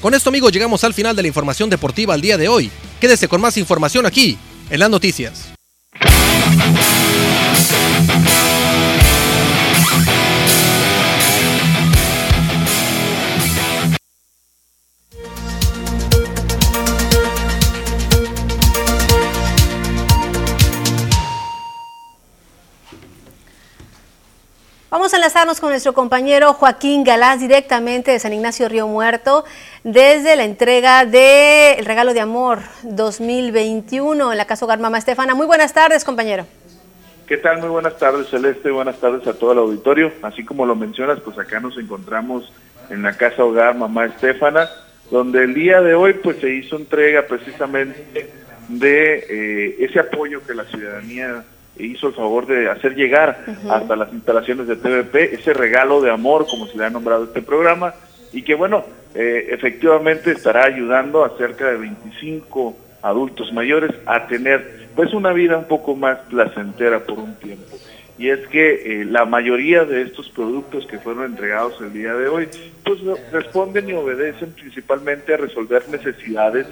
Con 0.00 0.14
esto 0.14 0.30
amigos 0.30 0.52
llegamos 0.52 0.84
al 0.84 0.94
final 0.94 1.14
de 1.14 1.22
la 1.22 1.28
información 1.28 1.68
deportiva 1.70 2.14
al 2.14 2.20
día 2.20 2.38
de 2.38 2.48
hoy. 2.48 2.70
Quédese 3.00 3.28
con 3.28 3.40
más 3.40 3.56
información 3.56 4.06
aquí 4.06 4.38
en 4.70 4.80
las 4.80 4.90
noticias. 4.90 5.48
Vamos 24.88 25.12
a 25.12 25.16
enlazarnos 25.16 25.58
con 25.58 25.70
nuestro 25.70 25.94
compañero 25.94 26.52
Joaquín 26.52 27.02
Galás 27.02 27.40
directamente 27.40 28.12
de 28.12 28.20
San 28.20 28.32
Ignacio 28.32 28.68
Río 28.68 28.86
Muerto 28.86 29.44
desde 29.82 30.36
la 30.36 30.44
entrega 30.44 31.04
del 31.04 31.84
regalo 31.84 32.14
de 32.14 32.20
amor 32.20 32.60
2021 32.84 34.30
en 34.30 34.38
la 34.38 34.44
Casa 34.44 34.64
Hogar 34.64 34.78
Mamá 34.78 34.98
Estefana. 34.98 35.34
Muy 35.34 35.46
buenas 35.46 35.74
tardes, 35.74 36.04
compañero. 36.04 36.46
¿Qué 37.26 37.36
tal? 37.36 37.58
Muy 37.58 37.68
buenas 37.68 37.98
tardes, 37.98 38.28
Celeste. 38.28 38.70
Buenas 38.70 39.00
tardes 39.00 39.26
a 39.26 39.34
todo 39.34 39.50
el 39.50 39.58
auditorio. 39.58 40.12
Así 40.22 40.44
como 40.44 40.64
lo 40.64 40.76
mencionas, 40.76 41.18
pues 41.18 41.36
acá 41.36 41.58
nos 41.58 41.76
encontramos 41.78 42.52
en 42.88 43.02
la 43.02 43.16
Casa 43.16 43.44
Hogar 43.44 43.74
Mamá 43.74 44.04
Estefana, 44.04 44.70
donde 45.10 45.42
el 45.42 45.52
día 45.52 45.80
de 45.80 45.96
hoy 45.96 46.12
pues 46.12 46.36
se 46.36 46.54
hizo 46.54 46.76
entrega 46.76 47.26
precisamente 47.26 48.30
de 48.68 49.14
eh, 49.18 49.76
ese 49.80 49.98
apoyo 49.98 50.46
que 50.46 50.54
la 50.54 50.64
ciudadanía 50.64 51.42
hizo 51.78 52.08
el 52.08 52.14
favor 52.14 52.46
de 52.46 52.70
hacer 52.70 52.94
llegar 52.94 53.44
hasta 53.68 53.96
las 53.96 54.12
instalaciones 54.12 54.66
de 54.66 54.76
TVP 54.76 55.34
ese 55.34 55.52
regalo 55.52 56.00
de 56.00 56.10
amor, 56.10 56.46
como 56.46 56.66
se 56.66 56.76
le 56.78 56.84
ha 56.84 56.90
nombrado 56.90 57.24
este 57.24 57.42
programa, 57.42 57.94
y 58.32 58.42
que 58.42 58.54
bueno, 58.54 58.84
eh, 59.14 59.48
efectivamente 59.50 60.32
estará 60.32 60.64
ayudando 60.64 61.24
a 61.24 61.36
cerca 61.36 61.70
de 61.70 61.78
25 61.78 62.76
adultos 63.02 63.52
mayores 63.52 63.90
a 64.06 64.26
tener 64.26 64.86
pues 64.94 65.12
una 65.12 65.32
vida 65.32 65.56
un 65.56 65.66
poco 65.66 65.94
más 65.94 66.18
placentera 66.28 67.00
por 67.00 67.18
un 67.18 67.34
tiempo. 67.36 67.76
Y 68.18 68.30
es 68.30 68.46
que 68.48 69.00
eh, 69.00 69.04
la 69.04 69.26
mayoría 69.26 69.84
de 69.84 70.02
estos 70.02 70.30
productos 70.30 70.86
que 70.86 70.98
fueron 70.98 71.26
entregados 71.26 71.78
el 71.82 71.92
día 71.92 72.14
de 72.14 72.28
hoy, 72.28 72.48
pues 72.82 73.00
responden 73.30 73.90
y 73.90 73.92
obedecen 73.92 74.52
principalmente 74.52 75.34
a 75.34 75.36
resolver 75.36 75.86
necesidades 75.90 76.66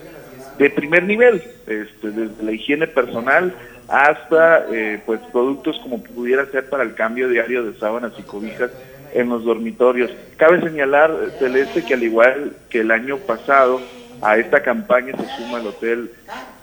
de 0.59 0.71
primer 0.71 1.03
nivel, 1.03 1.43
este, 1.67 2.11
desde 2.11 2.43
la 2.43 2.53
higiene 2.53 2.87
personal 2.87 3.55
hasta 3.89 4.67
eh, 4.73 5.01
pues 5.05 5.21
productos 5.33 5.79
como 5.83 6.03
pudiera 6.03 6.47
ser 6.47 6.69
para 6.69 6.83
el 6.83 6.95
cambio 6.95 7.29
diario 7.29 7.65
de 7.65 7.79
sábanas 7.79 8.13
y 8.19 8.23
cobijas 8.23 8.71
en 9.15 9.29
los 9.29 9.45
dormitorios. 9.45 10.11
Cabe 10.37 10.61
señalar, 10.61 11.13
Celeste, 11.39 11.85
que 11.85 11.95
al 11.95 12.03
igual 12.03 12.53
que 12.69 12.81
el 12.81 12.91
año 12.91 13.19
pasado, 13.19 13.81
A 14.23 14.39
esta 14.39 14.63
campaña 14.63 15.13
se 15.17 15.27
suma 15.37 15.59
el 15.59 15.67
Hotel 15.67 16.11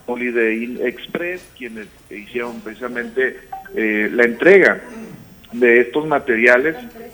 Holiday 0.07 0.63
Inn 0.63 0.79
Express, 0.83 1.47
quienes 1.57 1.87
hicieron 2.09 2.59
precisamente 2.61 3.37
eh, 3.75 4.09
la 4.11 4.23
entrega 4.23 4.81
de 5.51 5.81
estos 5.81 6.07
materiales, 6.07 6.75
eh, 6.75 6.89
eh, 6.99 7.10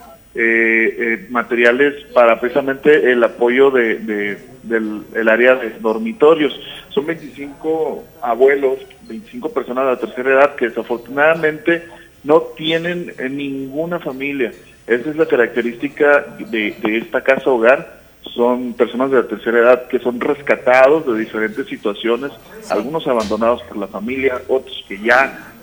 materiales 1.29 1.95
para 2.13 2.39
precisamente 2.39 3.11
el 3.11 3.23
apoyo 3.23 3.71
de, 3.71 3.95
de- 3.99 4.37
del 4.63 5.01
el 5.15 5.29
área 5.29 5.55
de 5.55 5.71
dormitorios. 5.79 6.59
Son 6.89 7.05
25 7.05 8.03
abuelos, 8.21 8.79
25 9.07 9.49
personas 9.53 9.85
de 9.85 9.91
la 9.91 9.99
tercera 9.99 10.29
edad 10.33 10.55
que 10.55 10.69
desafortunadamente 10.69 11.83
no 12.23 12.41
tienen 12.57 13.13
eh, 13.17 13.29
ninguna 13.29 13.99
familia. 13.99 14.51
Esa 14.85 15.09
es 15.09 15.15
la 15.15 15.25
característica 15.25 16.25
de, 16.39 16.75
de 16.81 16.97
esta 16.97 17.21
casa 17.21 17.49
hogar. 17.49 17.97
Son 18.35 18.73
personas 18.73 19.09
de 19.11 19.17
la 19.17 19.27
tercera 19.27 19.59
edad 19.59 19.87
que 19.87 19.99
son 19.99 20.19
rescatados 20.19 21.05
de 21.07 21.17
diferentes 21.19 21.65
situaciones, 21.67 22.31
algunos 22.69 23.07
abandonados 23.07 23.63
por 23.63 23.77
la 23.77 23.87
familia, 23.87 24.41
otros 24.49 24.83
que 24.87 24.97
ya 24.99 25.53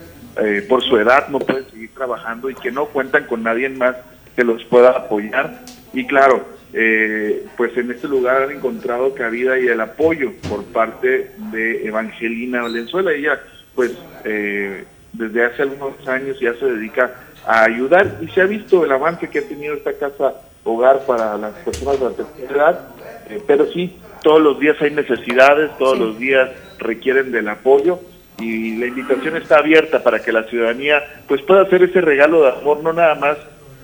eh, 0.42 0.64
por 0.68 0.82
su 0.82 0.96
edad 0.96 1.28
no 1.28 1.38
pueden 1.40 1.64
seguir 1.70 1.90
trabajando 1.94 2.48
y 2.48 2.54
que 2.54 2.70
no 2.72 2.86
cuentan 2.86 3.24
con 3.26 3.42
nadie 3.42 3.68
más 3.68 3.96
que 4.34 4.44
los 4.44 4.64
pueda 4.64 4.90
apoyar. 4.90 5.60
Y 5.92 6.06
claro, 6.06 6.44
eh, 6.72 7.46
pues 7.56 7.76
en 7.76 7.90
este 7.90 8.08
lugar 8.08 8.42
han 8.42 8.50
encontrado 8.50 9.14
cabida 9.14 9.58
y 9.58 9.66
el 9.66 9.80
apoyo 9.80 10.32
por 10.48 10.64
parte 10.64 11.30
de 11.52 11.86
Evangelina 11.86 12.62
Valenzuela. 12.62 13.12
Ella, 13.12 13.40
pues, 13.74 13.92
eh, 14.24 14.84
desde 15.12 15.44
hace 15.44 15.62
algunos 15.62 16.06
años 16.08 16.38
ya 16.40 16.54
se 16.54 16.66
dedica 16.66 17.14
a 17.46 17.64
ayudar 17.64 18.18
y 18.20 18.28
se 18.28 18.40
ha 18.40 18.46
visto 18.46 18.84
el 18.84 18.92
avance 18.92 19.28
que 19.28 19.40
ha 19.40 19.48
tenido 19.48 19.74
esta 19.74 19.92
casa 19.92 20.34
hogar 20.64 21.04
para 21.06 21.36
las 21.36 21.52
personas 21.56 22.00
de 22.00 22.04
la 22.06 22.12
tercera 22.12 22.54
edad, 22.54 22.88
eh, 23.28 23.42
pero 23.46 23.66
sí, 23.66 23.96
todos 24.22 24.40
los 24.40 24.58
días 24.58 24.76
hay 24.80 24.90
necesidades, 24.90 25.76
todos 25.78 25.98
los 25.98 26.18
días 26.18 26.50
requieren 26.78 27.30
del 27.30 27.48
apoyo 27.48 28.00
y 28.40 28.76
la 28.78 28.86
invitación 28.86 29.36
está 29.36 29.58
abierta 29.58 30.02
para 30.02 30.20
que 30.20 30.32
la 30.32 30.44
ciudadanía 30.44 31.02
pues 31.28 31.42
pueda 31.42 31.62
hacer 31.62 31.84
ese 31.84 32.00
regalo 32.00 32.42
de 32.42 32.50
amor 32.50 32.82
no 32.82 32.92
nada 32.92 33.14
más 33.14 33.36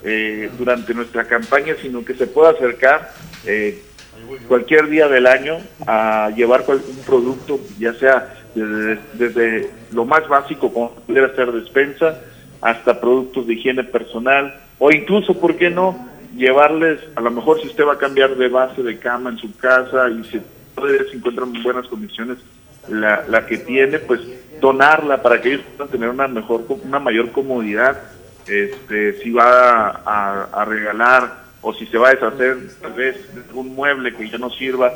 eh, 0.02 0.50
durante 0.58 0.94
nuestra 0.94 1.24
campaña, 1.24 1.74
sino 1.80 2.04
que 2.04 2.14
se 2.14 2.26
pueda 2.26 2.50
acercar 2.50 3.12
eh, 3.44 3.82
cualquier 4.48 4.88
día 4.88 5.08
del 5.08 5.26
año 5.26 5.58
a 5.86 6.30
llevar 6.34 6.64
un 6.68 7.04
producto, 7.04 7.60
ya 7.78 7.92
sea 7.94 8.34
desde, 8.54 9.70
lo 9.92 10.04
más 10.04 10.26
básico 10.28 10.72
como 10.72 10.92
pudiera 10.94 11.34
ser 11.34 11.52
despensa, 11.52 12.18
hasta 12.60 13.00
productos 13.00 13.46
de 13.46 13.54
higiene 13.54 13.84
personal, 13.84 14.54
o 14.78 14.90
incluso, 14.90 15.38
¿por 15.38 15.56
qué 15.56 15.70
no?, 15.70 16.08
llevarles, 16.36 17.00
a 17.16 17.20
lo 17.20 17.30
mejor 17.30 17.60
si 17.60 17.66
usted 17.66 17.84
va 17.84 17.94
a 17.94 17.98
cambiar 17.98 18.36
de 18.36 18.48
base 18.48 18.82
de 18.82 18.98
cama 18.98 19.30
en 19.30 19.38
su 19.38 19.56
casa 19.56 20.08
y 20.08 20.22
se, 20.24 20.40
se 21.10 21.16
encuentra 21.16 21.44
en 21.44 21.62
buenas 21.62 21.86
condiciones 21.88 22.38
la, 22.88 23.24
la 23.28 23.46
que 23.46 23.58
tiene, 23.58 23.98
pues 23.98 24.20
donarla 24.60 25.22
para 25.22 25.40
que 25.40 25.54
ellos 25.54 25.62
puedan 25.76 25.90
tener 25.90 26.08
una 26.08 26.28
mejor, 26.28 26.64
una 26.84 26.98
mayor 26.98 27.30
comodidad, 27.32 28.00
este, 28.50 29.20
si 29.22 29.30
va 29.30 30.02
a, 30.04 30.64
regalar 30.64 31.40
o 31.62 31.72
si 31.72 31.86
se 31.86 31.98
va 31.98 32.08
a 32.08 32.14
deshacer 32.14 32.56
tal 32.80 32.92
vez 32.94 33.16
algún 33.48 33.74
mueble 33.74 34.14
que 34.14 34.28
ya 34.28 34.38
no 34.38 34.50
sirva, 34.50 34.92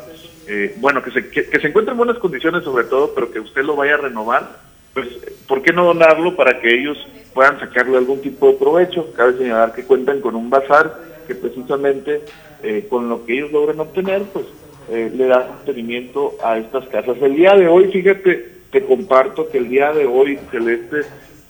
eh, 0.47 0.75
bueno, 0.77 1.01
que 1.01 1.11
se, 1.11 1.29
que, 1.29 1.59
se 1.59 1.67
encuentre 1.67 1.91
en 1.91 1.97
buenas 1.97 2.17
condiciones 2.17 2.63
sobre 2.63 2.85
todo, 2.85 3.13
pero 3.13 3.31
que 3.31 3.39
usted 3.39 3.63
lo 3.63 3.75
vaya 3.75 3.95
a 3.95 3.97
renovar, 3.97 4.49
pues, 4.93 5.07
¿por 5.47 5.61
qué 5.61 5.71
no 5.71 5.85
donarlo 5.85 6.35
para 6.35 6.59
que 6.59 6.73
ellos 6.73 6.97
puedan 7.33 7.59
sacarle 7.59 7.97
algún 7.97 8.21
tipo 8.21 8.47
de 8.47 8.53
provecho? 8.53 9.11
Cabe 9.13 9.37
señalar 9.37 9.73
que 9.73 9.85
cuentan 9.85 10.21
con 10.21 10.35
un 10.35 10.49
bazar 10.49 10.99
que 11.27 11.35
precisamente 11.35 12.21
eh, 12.63 12.87
con 12.89 13.09
lo 13.09 13.25
que 13.25 13.37
ellos 13.37 13.51
logren 13.51 13.79
obtener, 13.79 14.23
pues 14.33 14.45
eh, 14.89 15.11
le 15.15 15.27
da 15.27 15.47
mantenimiento 15.49 16.35
a 16.43 16.57
estas 16.57 16.87
casas. 16.87 17.17
El 17.21 17.35
día 17.35 17.55
de 17.55 17.67
hoy, 17.67 17.91
fíjate, 17.91 18.49
te 18.71 18.85
comparto 18.85 19.49
que 19.49 19.59
el 19.59 19.69
día 19.69 19.93
de 19.93 20.05
hoy, 20.05 20.39
Celeste, 20.51 21.01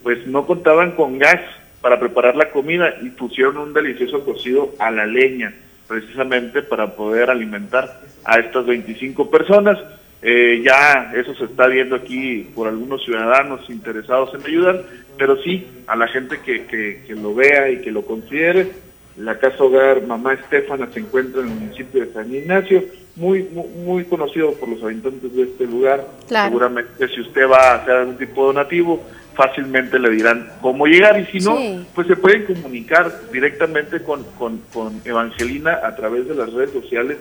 pues 0.04 0.26
no 0.28 0.46
contaban 0.46 0.92
con 0.92 1.18
gas 1.18 1.42
para 1.86 2.00
preparar 2.00 2.36
la 2.36 2.50
comida 2.50 2.96
y 3.04 3.12
pusieron 3.12 3.58
un 3.60 3.72
delicioso 3.72 4.26
cocido 4.26 4.74
a 4.80 4.90
la 4.90 5.06
leña, 5.06 5.54
precisamente 5.88 6.64
para 6.64 6.96
poder 6.96 7.30
alimentar 7.30 8.02
a 8.24 8.40
estas 8.40 8.66
25 8.66 9.30
personas. 9.30 9.78
Eh, 10.24 10.64
ya 10.66 11.14
eso 11.16 11.36
se 11.36 11.44
está 11.46 11.68
viendo 11.68 11.96
aquí 11.96 12.50
por 12.56 12.68
algunos 12.68 13.06
ciudadanos 13.06 13.70
interesados 13.70 14.34
en 14.34 14.44
ayudar, 14.48 14.82
pero 15.16 15.38
sí 15.44 15.68
a 15.86 15.96
la 15.96 16.08
gente 16.08 16.40
que, 16.44 16.66
que, 16.66 17.04
que 17.06 17.14
lo 17.14 17.36
vea 17.36 17.70
y 17.70 17.82
que 17.82 17.92
lo 17.92 18.02
considere. 18.02 18.72
La 19.18 19.38
casa 19.38 19.64
hogar 19.64 20.02
Mamá 20.08 20.34
Estefana 20.34 20.88
se 20.92 21.02
encuentra 21.02 21.42
en 21.42 21.50
el 21.50 21.54
municipio 21.54 22.04
de 22.04 22.14
San 22.14 22.34
Ignacio, 22.34 22.84
muy, 23.16 23.44
muy, 23.44 23.68
muy 23.86 24.06
conocido 24.06 24.54
por 24.54 24.70
los 24.70 24.82
habitantes 24.82 25.36
de 25.36 25.44
este 25.44 25.68
lugar. 25.68 26.04
Claro. 26.28 26.50
Seguramente 26.50 27.08
si 27.10 27.22
usted 27.22 27.48
va 27.48 27.74
a 27.74 27.76
hacer 27.76 27.94
algún 27.94 28.18
tipo 28.18 28.42
de 28.42 28.48
donativo, 28.48 29.04
fácilmente 29.36 30.00
le 30.00 30.10
dirán 30.10 30.50
cómo 30.62 30.86
llegar 30.88 31.20
y 31.20 31.26
si 31.28 31.40
no, 31.40 31.58
Sí. 31.58 31.86
pues 31.94 32.08
se 32.08 32.16
pueden 32.16 32.46
comunicar 32.46 33.12
directamente 33.32 34.02
con, 34.02 34.24
con, 34.38 34.60
con 34.74 35.02
Evangelina 35.06 35.80
a 35.84 35.96
través 35.96 36.28
de 36.28 36.36
las 36.36 36.52
redes 36.54 36.72
sociales 36.72 37.18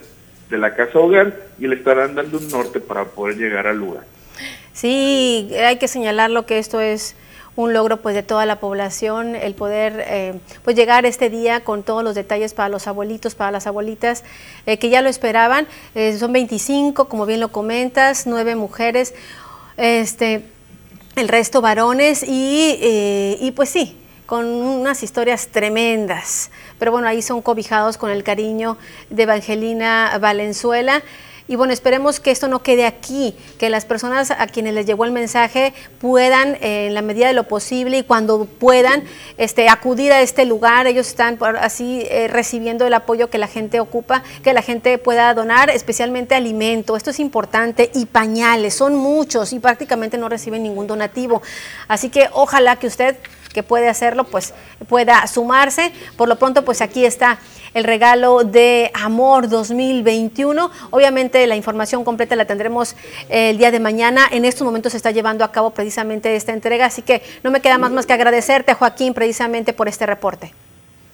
de 0.51 0.59
la 0.59 0.75
Casa 0.75 0.99
Hogar 0.99 1.35
y 1.59 1.67
le 1.67 1.75
estarán 1.77 2.15
dando 2.15 2.39
un 2.39 2.49
norte 2.49 2.81
para 2.81 3.05
poder 3.05 3.37
llegar 3.37 3.67
al 3.67 3.79
lugar. 3.79 4.05
Sí, 4.73 5.51
hay 5.65 5.77
que 5.79 5.89
señalarlo 5.89 6.47
que 6.47 6.59
esto 6.59 6.81
es 6.81 7.17
un 7.57 7.73
logro 7.73 7.99
pues 7.99 8.17
de 8.17 8.25
toda 8.25 8.47
la 8.47 8.57
población, 8.59 9.37
el 9.37 9.55
poder 9.55 10.05
eh, 10.09 10.35
pues 10.65 10.75
llegar 10.75 11.07
este 11.07 11.31
día 11.31 11.61
con 11.61 11.85
todos 11.85 12.03
los 12.03 12.17
detalles 12.17 12.53
para 12.53 12.69
los 12.69 12.89
abuelitos, 12.89 13.37
para 13.37 13.53
las 13.53 13.69
abuelitas 13.69 14.25
eh, 14.67 14.77
que 14.79 14.89
ya 14.91 15.03
lo 15.03 15.09
esperaban. 15.09 15.69
Eh, 15.95 16.17
son 16.19 16.33
25, 16.33 17.09
como 17.09 17.27
bien 17.27 17.39
lo 17.39 17.49
comentas, 17.53 18.27
nueve 18.27 18.57
mujeres, 18.57 19.15
este, 19.77 20.43
el 21.17 21.29
resto 21.29 21.61
varones 21.61 22.23
y, 22.23 22.79
eh, 22.81 23.39
y 23.41 23.53
pues 23.53 23.69
sí, 23.69 23.97
con 24.27 24.47
unas 24.47 25.03
historias 25.03 25.49
tremendas. 25.49 26.51
Pero 26.79 26.93
bueno, 26.93 27.09
ahí 27.09 27.23
son 27.23 27.43
cobijados 27.43 27.99
con 27.99 28.11
el 28.11 28.25
cariño 28.25 28.77
de 29.11 29.25
Evangelina 29.25 30.17
Valenzuela. 30.21 31.03
Y 31.47 31.57
bueno, 31.57 31.74
esperemos 31.74 32.20
que 32.20 32.30
esto 32.30 32.49
no 32.49 32.62
quede 32.62 32.86
aquí, 32.86 33.36
que 33.59 33.68
las 33.68 33.84
personas 33.84 34.30
a 34.30 34.47
quienes 34.47 34.72
les 34.72 34.86
llegó 34.86 35.05
el 35.05 35.12
mensaje 35.12 35.74
puedan, 36.01 36.55
eh, 36.62 36.86
en 36.86 36.95
la 36.95 37.03
medida 37.03 37.26
de 37.26 37.34
lo 37.34 37.45
posible 37.45 37.99
y 37.99 38.03
cuando 38.03 38.47
puedan, 38.47 39.05
este, 39.36 39.68
acudir 39.68 40.11
a 40.12 40.22
este 40.22 40.47
lugar. 40.47 40.86
Ellos 40.86 41.07
están 41.07 41.36
por- 41.36 41.59
así 41.59 42.07
eh, 42.09 42.28
recibiendo 42.28 42.86
el 42.86 42.95
apoyo 42.95 43.28
que 43.28 43.36
la 43.36 43.47
gente 43.47 43.78
ocupa, 43.78 44.22
que 44.42 44.55
la 44.55 44.62
gente 44.62 44.97
pueda 44.97 45.34
donar, 45.34 45.68
especialmente 45.68 46.34
alimento. 46.34 46.97
Esto 46.97 47.11
es 47.11 47.20
importante 47.20 47.90
y 47.95 48.07
pañales, 48.07 48.74
son 48.74 48.95
muchos 48.97 49.53
y 49.53 49.59
prácticamente 49.59 50.16
no 50.16 50.30
reciben 50.30 50.62
ningún 50.62 50.86
donativo. 50.86 51.42
Así 51.88 52.09
que 52.09 52.28
ojalá 52.32 52.76
que 52.76 52.86
usted 52.86 53.16
que 53.55 53.63
puede 53.63 53.89
hacerlo, 53.89 54.25
pues 54.25 54.53
pueda 54.89 55.27
sumarse. 55.27 55.93
Por 56.19 56.29
lo 56.29 56.37
pronto, 56.37 56.65
pues 56.67 56.83
aquí 56.83 57.07
está 57.07 57.39
el 57.73 57.85
regalo 57.85 58.45
de 58.45 58.91
Amor 58.93 59.49
2021. 59.49 60.71
Obviamente 60.91 61.47
la 61.47 61.57
información 61.57 62.05
completa 62.05 62.37
la 62.37 62.45
tendremos 62.45 62.95
eh, 63.31 63.51
el 63.51 63.57
día 63.59 63.71
de 63.71 63.81
mañana. 63.81 64.27
En 64.31 64.45
estos 64.45 64.67
momentos 64.67 64.93
se 64.93 64.99
está 64.99 65.11
llevando 65.13 65.45
a 65.45 65.53
cabo 65.53 65.71
precisamente 65.71 66.37
esta 66.37 66.53
entrega, 66.53 66.87
así 66.87 67.01
que 67.01 67.23
no 67.43 67.51
me 67.51 67.61
queda 67.63 67.79
más 67.79 67.93
más 67.93 68.05
que 68.07 68.13
agradecerte, 68.13 68.75
Joaquín, 68.75 69.15
precisamente 69.15 69.73
por 69.73 69.89
este 69.89 70.05
reporte. 70.05 70.53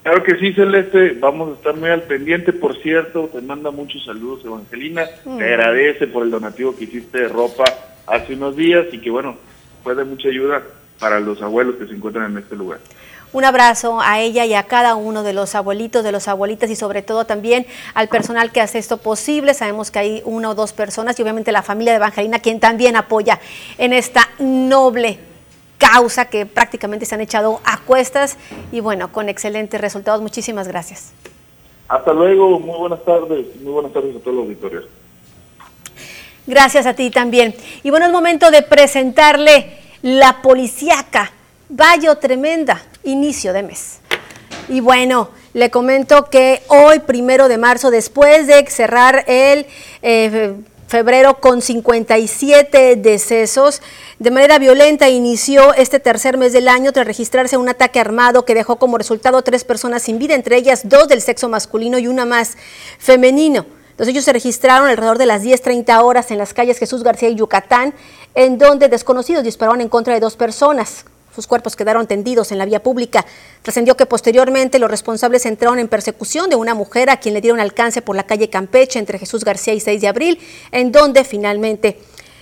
Claro 0.02 0.22
que 0.22 0.38
sí, 0.38 0.54
Celeste, 0.54 1.10
vamos 1.20 1.50
a 1.50 1.54
estar 1.56 1.76
muy 1.76 1.90
al 1.90 2.02
pendiente, 2.04 2.54
por 2.54 2.74
cierto, 2.82 3.28
te 3.30 3.42
manda 3.42 3.70
muchos 3.70 4.02
saludos 4.02 4.42
Evangelina, 4.46 5.04
Mm. 5.26 5.36
te 5.36 5.44
agradece 5.44 6.06
por 6.06 6.22
el 6.24 6.30
donativo 6.30 6.74
que 6.74 6.84
hiciste 6.84 7.18
de 7.20 7.28
ropa 7.28 7.64
hace 8.06 8.32
unos 8.32 8.56
días 8.56 8.86
y 8.92 8.98
que 8.98 9.10
bueno, 9.10 9.36
fue 9.84 9.94
de 9.94 10.04
mucha 10.04 10.28
ayuda 10.28 10.62
para 11.00 11.18
los 11.18 11.42
abuelos 11.42 11.76
que 11.76 11.86
se 11.86 11.94
encuentran 11.94 12.30
en 12.30 12.38
este 12.38 12.54
lugar. 12.54 12.78
Un 13.32 13.44
abrazo 13.44 14.00
a 14.00 14.18
ella 14.20 14.44
y 14.44 14.54
a 14.54 14.64
cada 14.64 14.96
uno 14.96 15.22
de 15.22 15.32
los 15.32 15.54
abuelitos, 15.54 16.02
de 16.02 16.10
los 16.10 16.26
abuelitas 16.26 16.68
y 16.68 16.74
sobre 16.74 17.02
todo 17.02 17.26
también 17.26 17.64
al 17.94 18.08
personal 18.08 18.50
que 18.50 18.60
hace 18.60 18.78
esto 18.78 18.96
posible. 18.96 19.54
Sabemos 19.54 19.92
que 19.92 20.00
hay 20.00 20.22
una 20.24 20.50
o 20.50 20.54
dos 20.56 20.72
personas 20.72 21.18
y 21.18 21.22
obviamente 21.22 21.52
la 21.52 21.62
familia 21.62 21.92
de 21.92 21.98
Evangelina 21.98 22.40
quien 22.40 22.58
también 22.58 22.96
apoya 22.96 23.38
en 23.78 23.92
esta 23.92 24.28
noble 24.40 25.18
causa 25.78 26.24
que 26.24 26.44
prácticamente 26.44 27.06
se 27.06 27.14
han 27.14 27.20
echado 27.20 27.60
a 27.64 27.78
cuestas 27.78 28.36
y 28.72 28.80
bueno, 28.80 29.12
con 29.12 29.28
excelentes 29.28 29.80
resultados. 29.80 30.20
Muchísimas 30.20 30.66
gracias. 30.66 31.12
Hasta 31.88 32.12
luego, 32.12 32.58
muy 32.58 32.78
buenas 32.78 33.04
tardes, 33.04 33.46
muy 33.62 33.72
buenas 33.72 33.92
tardes 33.92 34.14
a 34.16 34.18
todos 34.18 34.36
los 34.36 34.44
auditores. 34.44 34.84
Gracias 36.46 36.84
a 36.86 36.94
ti 36.94 37.10
también. 37.10 37.54
Y 37.84 37.90
bueno, 37.90 38.06
es 38.06 38.12
momento 38.12 38.50
de 38.50 38.62
presentarle 38.62 39.79
la 40.02 40.42
policíaca. 40.42 41.32
Vallo 41.68 42.16
Tremenda, 42.16 42.82
inicio 43.04 43.52
de 43.52 43.62
mes. 43.62 43.98
Y 44.68 44.80
bueno, 44.80 45.30
le 45.52 45.70
comento 45.70 46.26
que 46.30 46.62
hoy, 46.68 47.00
primero 47.00 47.48
de 47.48 47.58
marzo, 47.58 47.90
después 47.90 48.46
de 48.46 48.64
cerrar 48.68 49.24
el 49.26 49.66
eh, 50.02 50.54
febrero 50.86 51.40
con 51.40 51.62
57 51.62 52.96
decesos, 52.96 53.82
de 54.18 54.30
manera 54.30 54.58
violenta 54.58 55.08
inició 55.08 55.74
este 55.74 56.00
tercer 56.00 56.36
mes 56.36 56.52
del 56.52 56.68
año 56.68 56.92
tras 56.92 57.06
registrarse 57.06 57.56
un 57.56 57.68
ataque 57.68 58.00
armado 58.00 58.44
que 58.44 58.54
dejó 58.54 58.76
como 58.76 58.98
resultado 58.98 59.42
tres 59.42 59.64
personas 59.64 60.02
sin 60.02 60.18
vida, 60.18 60.34
entre 60.34 60.56
ellas 60.56 60.82
dos 60.88 61.08
del 61.08 61.22
sexo 61.22 61.48
masculino 61.48 61.98
y 61.98 62.08
una 62.08 62.24
más 62.24 62.56
femenino. 62.98 63.66
Los 64.00 64.08
hechos 64.08 64.24
se 64.24 64.32
registraron 64.32 64.88
alrededor 64.88 65.18
de 65.18 65.26
las 65.26 65.42
10.30 65.42 66.02
horas 66.02 66.30
en 66.30 66.38
las 66.38 66.54
calles 66.54 66.78
Jesús 66.78 67.02
García 67.02 67.28
y 67.28 67.34
Yucatán, 67.34 67.92
en 68.34 68.58
donde 68.58 68.88
desconocidos 68.88 69.44
dispararon 69.44 69.80
en 69.80 69.88
contra 69.88 70.14
de 70.14 70.20
dos 70.20 70.36
personas. 70.36 71.04
Sus 71.34 71.46
cuerpos 71.46 71.76
quedaron 71.76 72.06
tendidos 72.06 72.50
en 72.50 72.58
la 72.58 72.64
vía 72.64 72.82
pública. 72.82 73.24
Trascendió 73.62 73.96
que 73.96 74.06
posteriormente 74.06 74.78
los 74.78 74.90
responsables 74.90 75.46
entraron 75.46 75.78
en 75.78 75.88
persecución 75.88 76.50
de 76.50 76.56
una 76.56 76.74
mujer 76.74 77.08
a 77.08 77.18
quien 77.18 77.34
le 77.34 77.40
dieron 77.40 77.60
alcance 77.60 78.02
por 78.02 78.16
la 78.16 78.24
calle 78.24 78.50
Campeche 78.50 78.98
entre 78.98 79.18
Jesús 79.18 79.44
García 79.44 79.72
y 79.74 79.80
6 79.80 80.00
de 80.00 80.08
abril, 80.08 80.38
en 80.72 80.90
donde 80.90 81.24
finalmente 81.24 81.98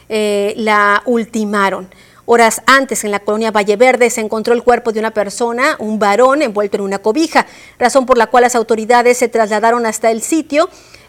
eh, 0.08 0.54
la 0.56 1.02
ultimaron. 1.04 1.88
Horas 2.30 2.60
antes, 2.66 3.04
en 3.04 3.10
la 3.10 3.20
colonia 3.20 3.50
Valle 3.50 3.76
Verde, 3.76 4.10
se 4.10 4.20
encontró 4.20 4.52
el 4.52 4.62
cuerpo 4.62 4.92
de 4.92 5.00
una 5.00 5.12
persona, 5.12 5.76
un 5.78 5.98
varón, 5.98 6.42
envuelto 6.42 6.76
en 6.76 6.82
una 6.82 6.98
cobija, 6.98 7.46
razón 7.78 8.04
por 8.04 8.18
la 8.18 8.26
cual 8.26 8.42
las 8.42 8.54
autoridades 8.54 9.16
se 9.16 9.28
trasladaron 9.28 9.86
hasta 9.86 10.10
el 10.10 10.20
sitio. 10.20 10.68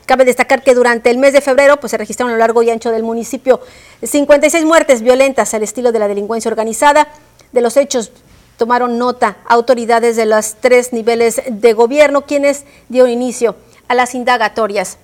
Cabe 0.10 0.26
destacar 0.26 0.64
que 0.64 0.74
durante 0.74 1.12
el 1.12 1.20
mes 1.20 1.34
de 1.34 1.40
febrero 1.40 1.80
pues, 1.80 1.92
se 1.92 1.98
registraron 2.00 2.32
a 2.32 2.36
lo 2.36 2.40
largo 2.40 2.64
y 2.64 2.72
ancho 2.72 2.90
del 2.90 3.04
municipio 3.04 3.60
56 4.02 4.66
muertes 4.66 5.04
violentas 5.04 5.54
al 5.54 5.62
estilo 5.62 5.92
de 5.92 6.00
la 6.00 6.08
delincuencia 6.08 6.50
organizada. 6.50 7.10
De 7.52 7.62
los 7.62 7.78
hechos 7.78 8.12
tomaron 8.58 8.98
nota 8.98 9.38
autoridades 9.48 10.16
de 10.16 10.26
los 10.26 10.56
tres 10.56 10.94
niveles 10.94 11.44
de 11.48 11.74
gobierno, 11.74 12.26
quienes 12.26 12.66
dieron 12.88 13.12
inicio 13.12 13.56
a 13.88 13.94
las 13.94 14.16
indagatorias 14.16 14.98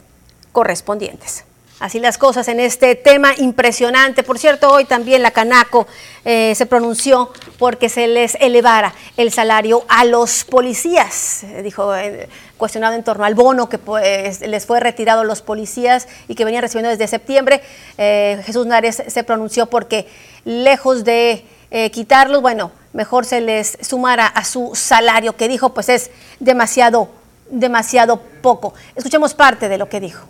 correspondientes. 0.51 1.43
Así 1.77 1.99
las 1.99 2.17
cosas 2.17 2.47
en 2.47 2.61
este 2.61 2.95
tema 2.95 3.33
impresionante. 3.37 4.23
Por 4.23 4.39
cierto, 4.39 4.71
hoy 4.71 4.85
también 4.85 5.21
la 5.21 5.31
Canaco 5.31 5.87
eh, 6.23 6.53
se 6.55 6.65
pronunció 6.65 7.33
porque 7.59 7.89
se 7.89 8.07
les 8.07 8.35
elevara 8.39 8.93
el 9.17 9.29
salario 9.29 9.83
a 9.89 10.05
los 10.05 10.45
policías. 10.45 11.43
Eh, 11.43 11.63
dijo, 11.63 11.93
eh, 11.93 12.29
cuestionado 12.55 12.95
en 12.95 13.03
torno 13.03 13.25
al 13.25 13.35
bono 13.35 13.67
que 13.67 13.77
les 14.47 14.65
fue 14.65 14.79
retirado 14.79 15.21
a 15.21 15.23
los 15.25 15.41
policías 15.41 16.07
y 16.29 16.35
que 16.35 16.45
venían 16.45 16.61
recibiendo 16.61 16.89
desde 16.89 17.07
septiembre. 17.07 17.61
Jesús 17.97 18.65
Nares 18.65 19.03
se 19.05 19.23
pronunció 19.25 19.65
porque 19.65 20.07
lejos 20.45 21.03
de 21.03 21.43
quitarlos, 21.91 22.41
bueno, 22.41 22.71
mejor 22.93 23.25
se 23.25 23.41
les 23.41 23.77
sumara 23.81 24.27
a 24.27 24.45
su 24.45 24.71
salario, 24.75 25.35
que 25.35 25.49
dijo 25.49 25.73
pues 25.73 25.89
es 25.89 26.09
demasiado, 26.39 27.09
demasiado 27.49 28.21
poco. 28.41 28.73
Escuchemos 28.95 29.33
parte 29.33 29.67
de 29.67 29.77
lo 29.77 29.89
que 29.89 29.99
dijo 29.99 30.25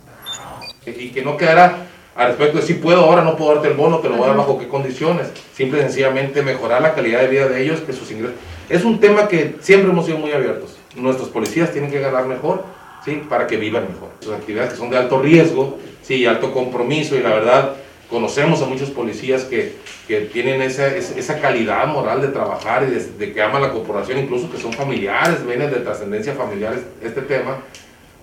y 0.86 1.10
que 1.10 1.22
no 1.22 1.36
quedara 1.36 1.86
al 2.16 2.28
respecto 2.28 2.58
de 2.58 2.64
si 2.64 2.74
puedo 2.74 3.00
ahora, 3.00 3.22
no 3.22 3.36
puedo 3.36 3.54
darte 3.54 3.68
el 3.68 3.74
bono, 3.74 3.98
te 3.98 4.08
lo 4.08 4.16
voy 4.16 4.24
a 4.24 4.28
dar 4.28 4.38
bajo 4.38 4.58
qué 4.58 4.68
condiciones. 4.68 5.28
Simple 5.54 5.80
y 5.80 5.82
sencillamente 5.82 6.42
mejorar 6.42 6.80
la 6.80 6.94
calidad 6.94 7.20
de 7.20 7.28
vida 7.28 7.46
de 7.46 7.62
ellos, 7.62 7.80
que 7.80 7.92
sus 7.92 8.10
ingresos. 8.10 8.36
Es 8.70 8.84
un 8.84 9.00
tema 9.00 9.28
que 9.28 9.56
siempre 9.60 9.90
hemos 9.90 10.06
sido 10.06 10.18
muy 10.18 10.32
abiertos. 10.32 10.78
Nuestros 10.96 11.28
policías 11.28 11.72
tienen 11.72 11.90
que 11.90 12.00
ganar 12.00 12.24
mejor, 12.24 12.64
¿sí? 13.04 13.22
Para 13.28 13.46
que 13.46 13.58
vivan 13.58 13.86
mejor. 13.92 14.08
Sus 14.20 14.32
actividades 14.32 14.72
que 14.72 14.78
son 14.78 14.88
de 14.88 14.96
alto 14.96 15.20
riesgo, 15.20 15.78
sí, 16.02 16.24
alto 16.24 16.52
compromiso 16.52 17.16
y 17.16 17.20
la 17.20 17.30
verdad 17.30 17.74
conocemos 18.08 18.62
a 18.62 18.66
muchos 18.66 18.90
policías 18.90 19.44
que, 19.44 19.74
que 20.08 20.22
tienen 20.22 20.62
esa, 20.62 20.86
esa, 20.96 21.40
calidad 21.40 21.86
moral 21.88 22.22
de 22.22 22.28
trabajar 22.28 22.84
y 22.84 22.92
de, 22.92 23.04
de, 23.18 23.32
que 23.32 23.42
aman 23.42 23.60
la 23.60 23.72
corporación, 23.72 24.18
incluso 24.18 24.50
que 24.50 24.58
son 24.58 24.72
familiares, 24.72 25.44
vienen 25.44 25.70
de 25.70 25.80
trascendencia 25.80 26.32
familiar 26.34 26.74
este 27.02 27.22
tema, 27.22 27.58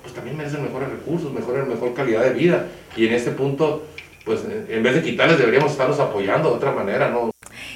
pues 0.04 0.14
también 0.14 0.38
merecen 0.38 0.62
mejores 0.62 0.89
recursos, 0.89 1.32
mejor, 1.32 1.66
mejor 1.66 1.93
calidad 1.93 2.24
de 2.24 2.34
vida. 2.34 2.68
Y 2.95 3.08
en 3.08 3.14
este 3.14 3.32
punto, 3.32 3.86
pues 4.26 4.41
en 4.45 4.84
vez 4.84 4.93
de 4.93 5.01
quitarles, 5.01 5.39
deberíamos 5.39 5.72
estarlos 5.72 5.99
apoyando 5.99 6.49
de 6.49 6.56
otra 6.56 6.72
manera, 6.72 7.10
¿no? 7.10 7.32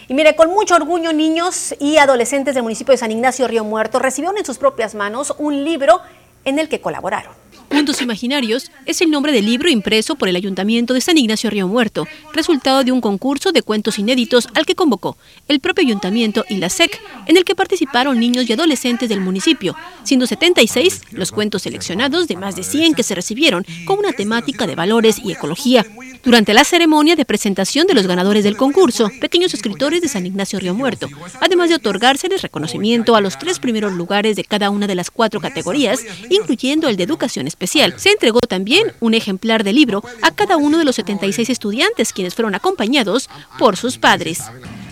Y 0.10 0.14
mire, 0.14 0.36
con 0.36 0.50
mucho 0.50 0.76
orgullo, 0.76 1.12
niños 1.12 1.76
y 1.80 1.98
adolescentes 1.98 2.54
del 2.54 2.64
municipio 2.64 2.92
de 2.92 2.98
San 2.98 3.12
Ignacio 3.12 3.48
Río 3.48 3.64
Muerto 3.64 4.00
recibieron 4.00 4.38
en 4.38 4.46
sus 4.46 4.58
propias 4.58 4.94
manos 4.94 5.34
un 5.38 5.64
libro 5.64 6.02
en 6.46 6.60
el 6.60 6.70
que 6.70 6.80
colaboraron. 6.80 7.34
Puntos 7.70 8.02
Imaginarios 8.02 8.72
es 8.86 9.02
el 9.02 9.12
nombre 9.12 9.32
del 9.32 9.46
libro 9.46 9.70
impreso 9.70 10.16
por 10.16 10.30
el 10.30 10.36
Ayuntamiento 10.36 10.94
de 10.94 11.02
San 11.02 11.18
Ignacio 11.18 11.50
Río 11.50 11.68
Muerto, 11.68 12.08
resultado 12.34 12.84
de 12.84 12.92
un 12.92 13.02
concurso 13.02 13.52
de 13.52 13.62
cuentos 13.62 14.00
inéditos 14.00 14.48
al 14.56 14.66
que 14.66 14.76
convocó 14.76 15.18
el 15.48 15.60
propio 15.60 15.86
Ayuntamiento 15.86 16.46
y 16.50 16.58
la 16.58 16.70
SEC, 16.70 17.00
en 17.28 17.38
el 17.38 17.44
que 17.44 17.56
participaron 17.56 18.20
niños 18.20 18.50
y 18.50 18.54
adolescentes 18.54 19.10
del 19.10 19.22
municipio, 19.22 19.76
siendo 20.04 20.28
76 20.28 21.02
los 21.12 21.32
cuentos 21.32 21.64
seleccionados 21.64 22.28
de 22.28 22.38
más 22.38 22.56
de 22.56 22.64
100 22.64 22.94
que 22.94 23.04
se 23.04 23.16
recibieron 23.16 23.66
con 23.86 24.00
una 24.00 24.14
temática 24.14 24.66
de 24.66 24.76
valores 24.76 25.20
y 25.24 25.32
ecología. 25.32 25.86
Durante 26.24 26.54
la 26.54 26.64
ceremonia 26.64 27.16
de 27.16 27.26
presentación 27.26 27.88
de 27.88 27.94
los 27.94 28.08
ganadores 28.08 28.44
del 28.44 28.58
concurso, 28.58 29.10
pequeños 29.22 29.54
escritores 29.54 30.02
de 30.02 30.08
San 30.08 30.26
Ignacio 30.26 30.60
Río 30.60 30.74
Muerto, 30.74 31.08
además 31.40 31.70
de 31.70 31.76
otorgárseles 31.76 32.42
reconocimiento 32.42 33.16
a 33.16 33.22
los 33.22 33.38
tres 33.38 33.60
primeros 33.60 33.94
lugares 33.94 34.36
de 34.36 34.44
cada 34.44 34.70
una 34.70 34.88
de 34.88 34.96
las 34.96 35.12
cuatro 35.12 35.40
categorías, 35.40 36.00
incluyendo 36.30 36.88
el 36.90 36.98
de 36.98 37.04
educación 37.04 37.48
especial. 37.48 37.94
Se 37.98 38.12
entregó 38.12 38.42
también 38.42 38.94
un 39.00 39.14
ejemplar 39.14 39.64
de 39.64 39.74
libro 39.74 40.04
a 40.22 40.32
cada 40.32 40.58
uno 40.58 40.78
de 40.78 40.86
los 40.86 40.96
76 40.96 41.50
estudiantes, 41.50 42.14
quienes 42.14 42.36
fueron 42.36 42.56
acompañados 42.56 43.30
por 43.58 43.78
sus 43.78 43.98
padres. 43.98 44.44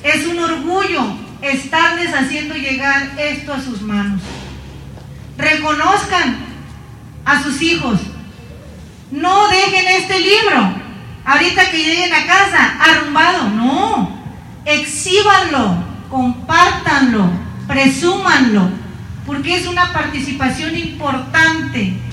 Es 0.04 0.26
un 0.28 0.40
orgullo 0.40 1.02
estarles 1.42 2.14
haciendo 2.14 2.56
llegar 2.56 3.20
esto 3.20 3.54
a 3.54 3.62
sus 3.62 3.82
manos. 3.82 4.22
Reconozcan 5.38 6.38
a 7.26 7.44
sus 7.44 7.62
hijos. 7.62 8.00
No 9.12 9.48
dejen 9.50 9.88
este 9.88 10.20
libro 10.20 10.85
ahorita 11.26 11.72
que 11.72 11.84
lleguen 11.84 12.14
a 12.14 12.26
casa, 12.26 12.78
arrumbado, 12.80 13.50
no. 13.50 14.16
Exhíbanlo, 14.66 15.84
compártanlo, 16.10 17.30
presúmanlo, 17.68 18.70
porque 19.26 19.56
es 19.58 19.68
una 19.68 19.92
participación 19.92 20.76
importante 20.78 22.05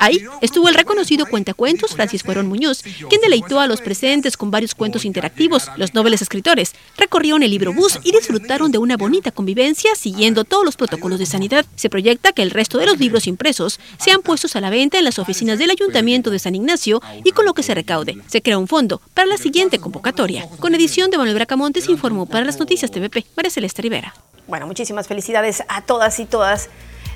Ahí 0.00 0.24
estuvo 0.40 0.66
el 0.70 0.74
reconocido 0.74 1.26
cuentacuentos 1.26 1.94
Francisco 1.94 2.32
Herón 2.32 2.48
Muñoz, 2.48 2.82
quien 2.82 3.20
deleitó 3.20 3.60
a 3.60 3.66
los 3.66 3.82
presentes 3.82 4.38
con 4.38 4.50
varios 4.50 4.74
cuentos 4.74 5.04
interactivos. 5.04 5.70
Los 5.76 5.92
nobles 5.92 6.22
escritores 6.22 6.72
recorrieron 6.96 7.42
el 7.42 7.50
libro 7.50 7.74
bus 7.74 7.98
y 8.02 8.10
disfrutaron 8.10 8.72
de 8.72 8.78
una 8.78 8.96
bonita 8.96 9.30
convivencia 9.30 9.94
siguiendo 9.94 10.44
todos 10.44 10.64
los 10.64 10.76
protocolos 10.76 11.18
de 11.18 11.26
sanidad. 11.26 11.66
Se 11.76 11.90
proyecta 11.90 12.32
que 12.32 12.40
el 12.40 12.50
resto 12.50 12.78
de 12.78 12.86
los 12.86 12.98
libros 12.98 13.26
impresos 13.26 13.78
sean 13.98 14.22
puestos 14.22 14.56
a 14.56 14.62
la 14.62 14.70
venta 14.70 14.96
en 14.96 15.04
las 15.04 15.18
oficinas 15.18 15.58
del 15.58 15.70
Ayuntamiento 15.70 16.30
de 16.30 16.38
San 16.38 16.54
Ignacio 16.54 17.02
y 17.22 17.32
con 17.32 17.44
lo 17.44 17.52
que 17.52 17.62
se 17.62 17.74
recaude 17.74 18.16
se 18.26 18.40
crea 18.40 18.56
un 18.56 18.68
fondo 18.68 19.02
para 19.12 19.26
la 19.26 19.36
siguiente 19.36 19.78
convocatoria. 19.78 20.48
Con 20.60 20.74
edición 20.74 21.10
de 21.10 21.18
Manuel 21.18 21.34
Bracamontes 21.34 21.90
informó 21.90 22.24
para 22.24 22.46
las 22.46 22.58
noticias 22.58 22.90
TVP 22.90 23.26
María 23.36 23.50
Celeste 23.50 23.82
Rivera. 23.82 24.14
Bueno, 24.48 24.66
muchísimas 24.66 25.06
felicidades 25.06 25.62
a 25.68 25.82
todas 25.82 26.18
y 26.20 26.24
todas 26.24 26.70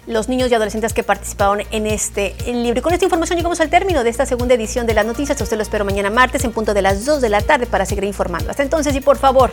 los 0.07 0.29
niños 0.29 0.51
y 0.51 0.55
adolescentes 0.55 0.93
que 0.93 1.03
participaron 1.03 1.63
en 1.71 1.87
este 1.87 2.35
libro. 2.47 2.79
Y 2.79 2.83
con 2.83 2.93
esta 2.93 3.05
información 3.05 3.37
llegamos 3.37 3.61
al 3.61 3.71
término 3.71 4.05
de 4.05 4.11
esta 4.11 4.27
segunda 4.27 4.55
edición 4.55 4.87
de 4.87 4.95
las 4.95 5.07
noticias. 5.07 5.41
Usted 5.41 5.57
lo 5.57 5.63
espero 5.63 5.85
mañana 5.85 6.11
martes 6.11 6.45
en 6.45 6.53
punto 6.53 6.75
de 6.75 6.83
las 6.83 7.05
2 7.05 7.21
de 7.21 7.29
la 7.29 7.41
tarde 7.41 7.67
para 7.67 7.87
seguir 7.87 8.05
informando. 8.05 8.51
Hasta 8.51 8.63
entonces 8.63 8.95
y 8.95 9.01
por 9.01 9.17
favor, 9.17 9.53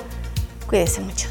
cuídense 0.68 1.02
mucho. 1.02 1.28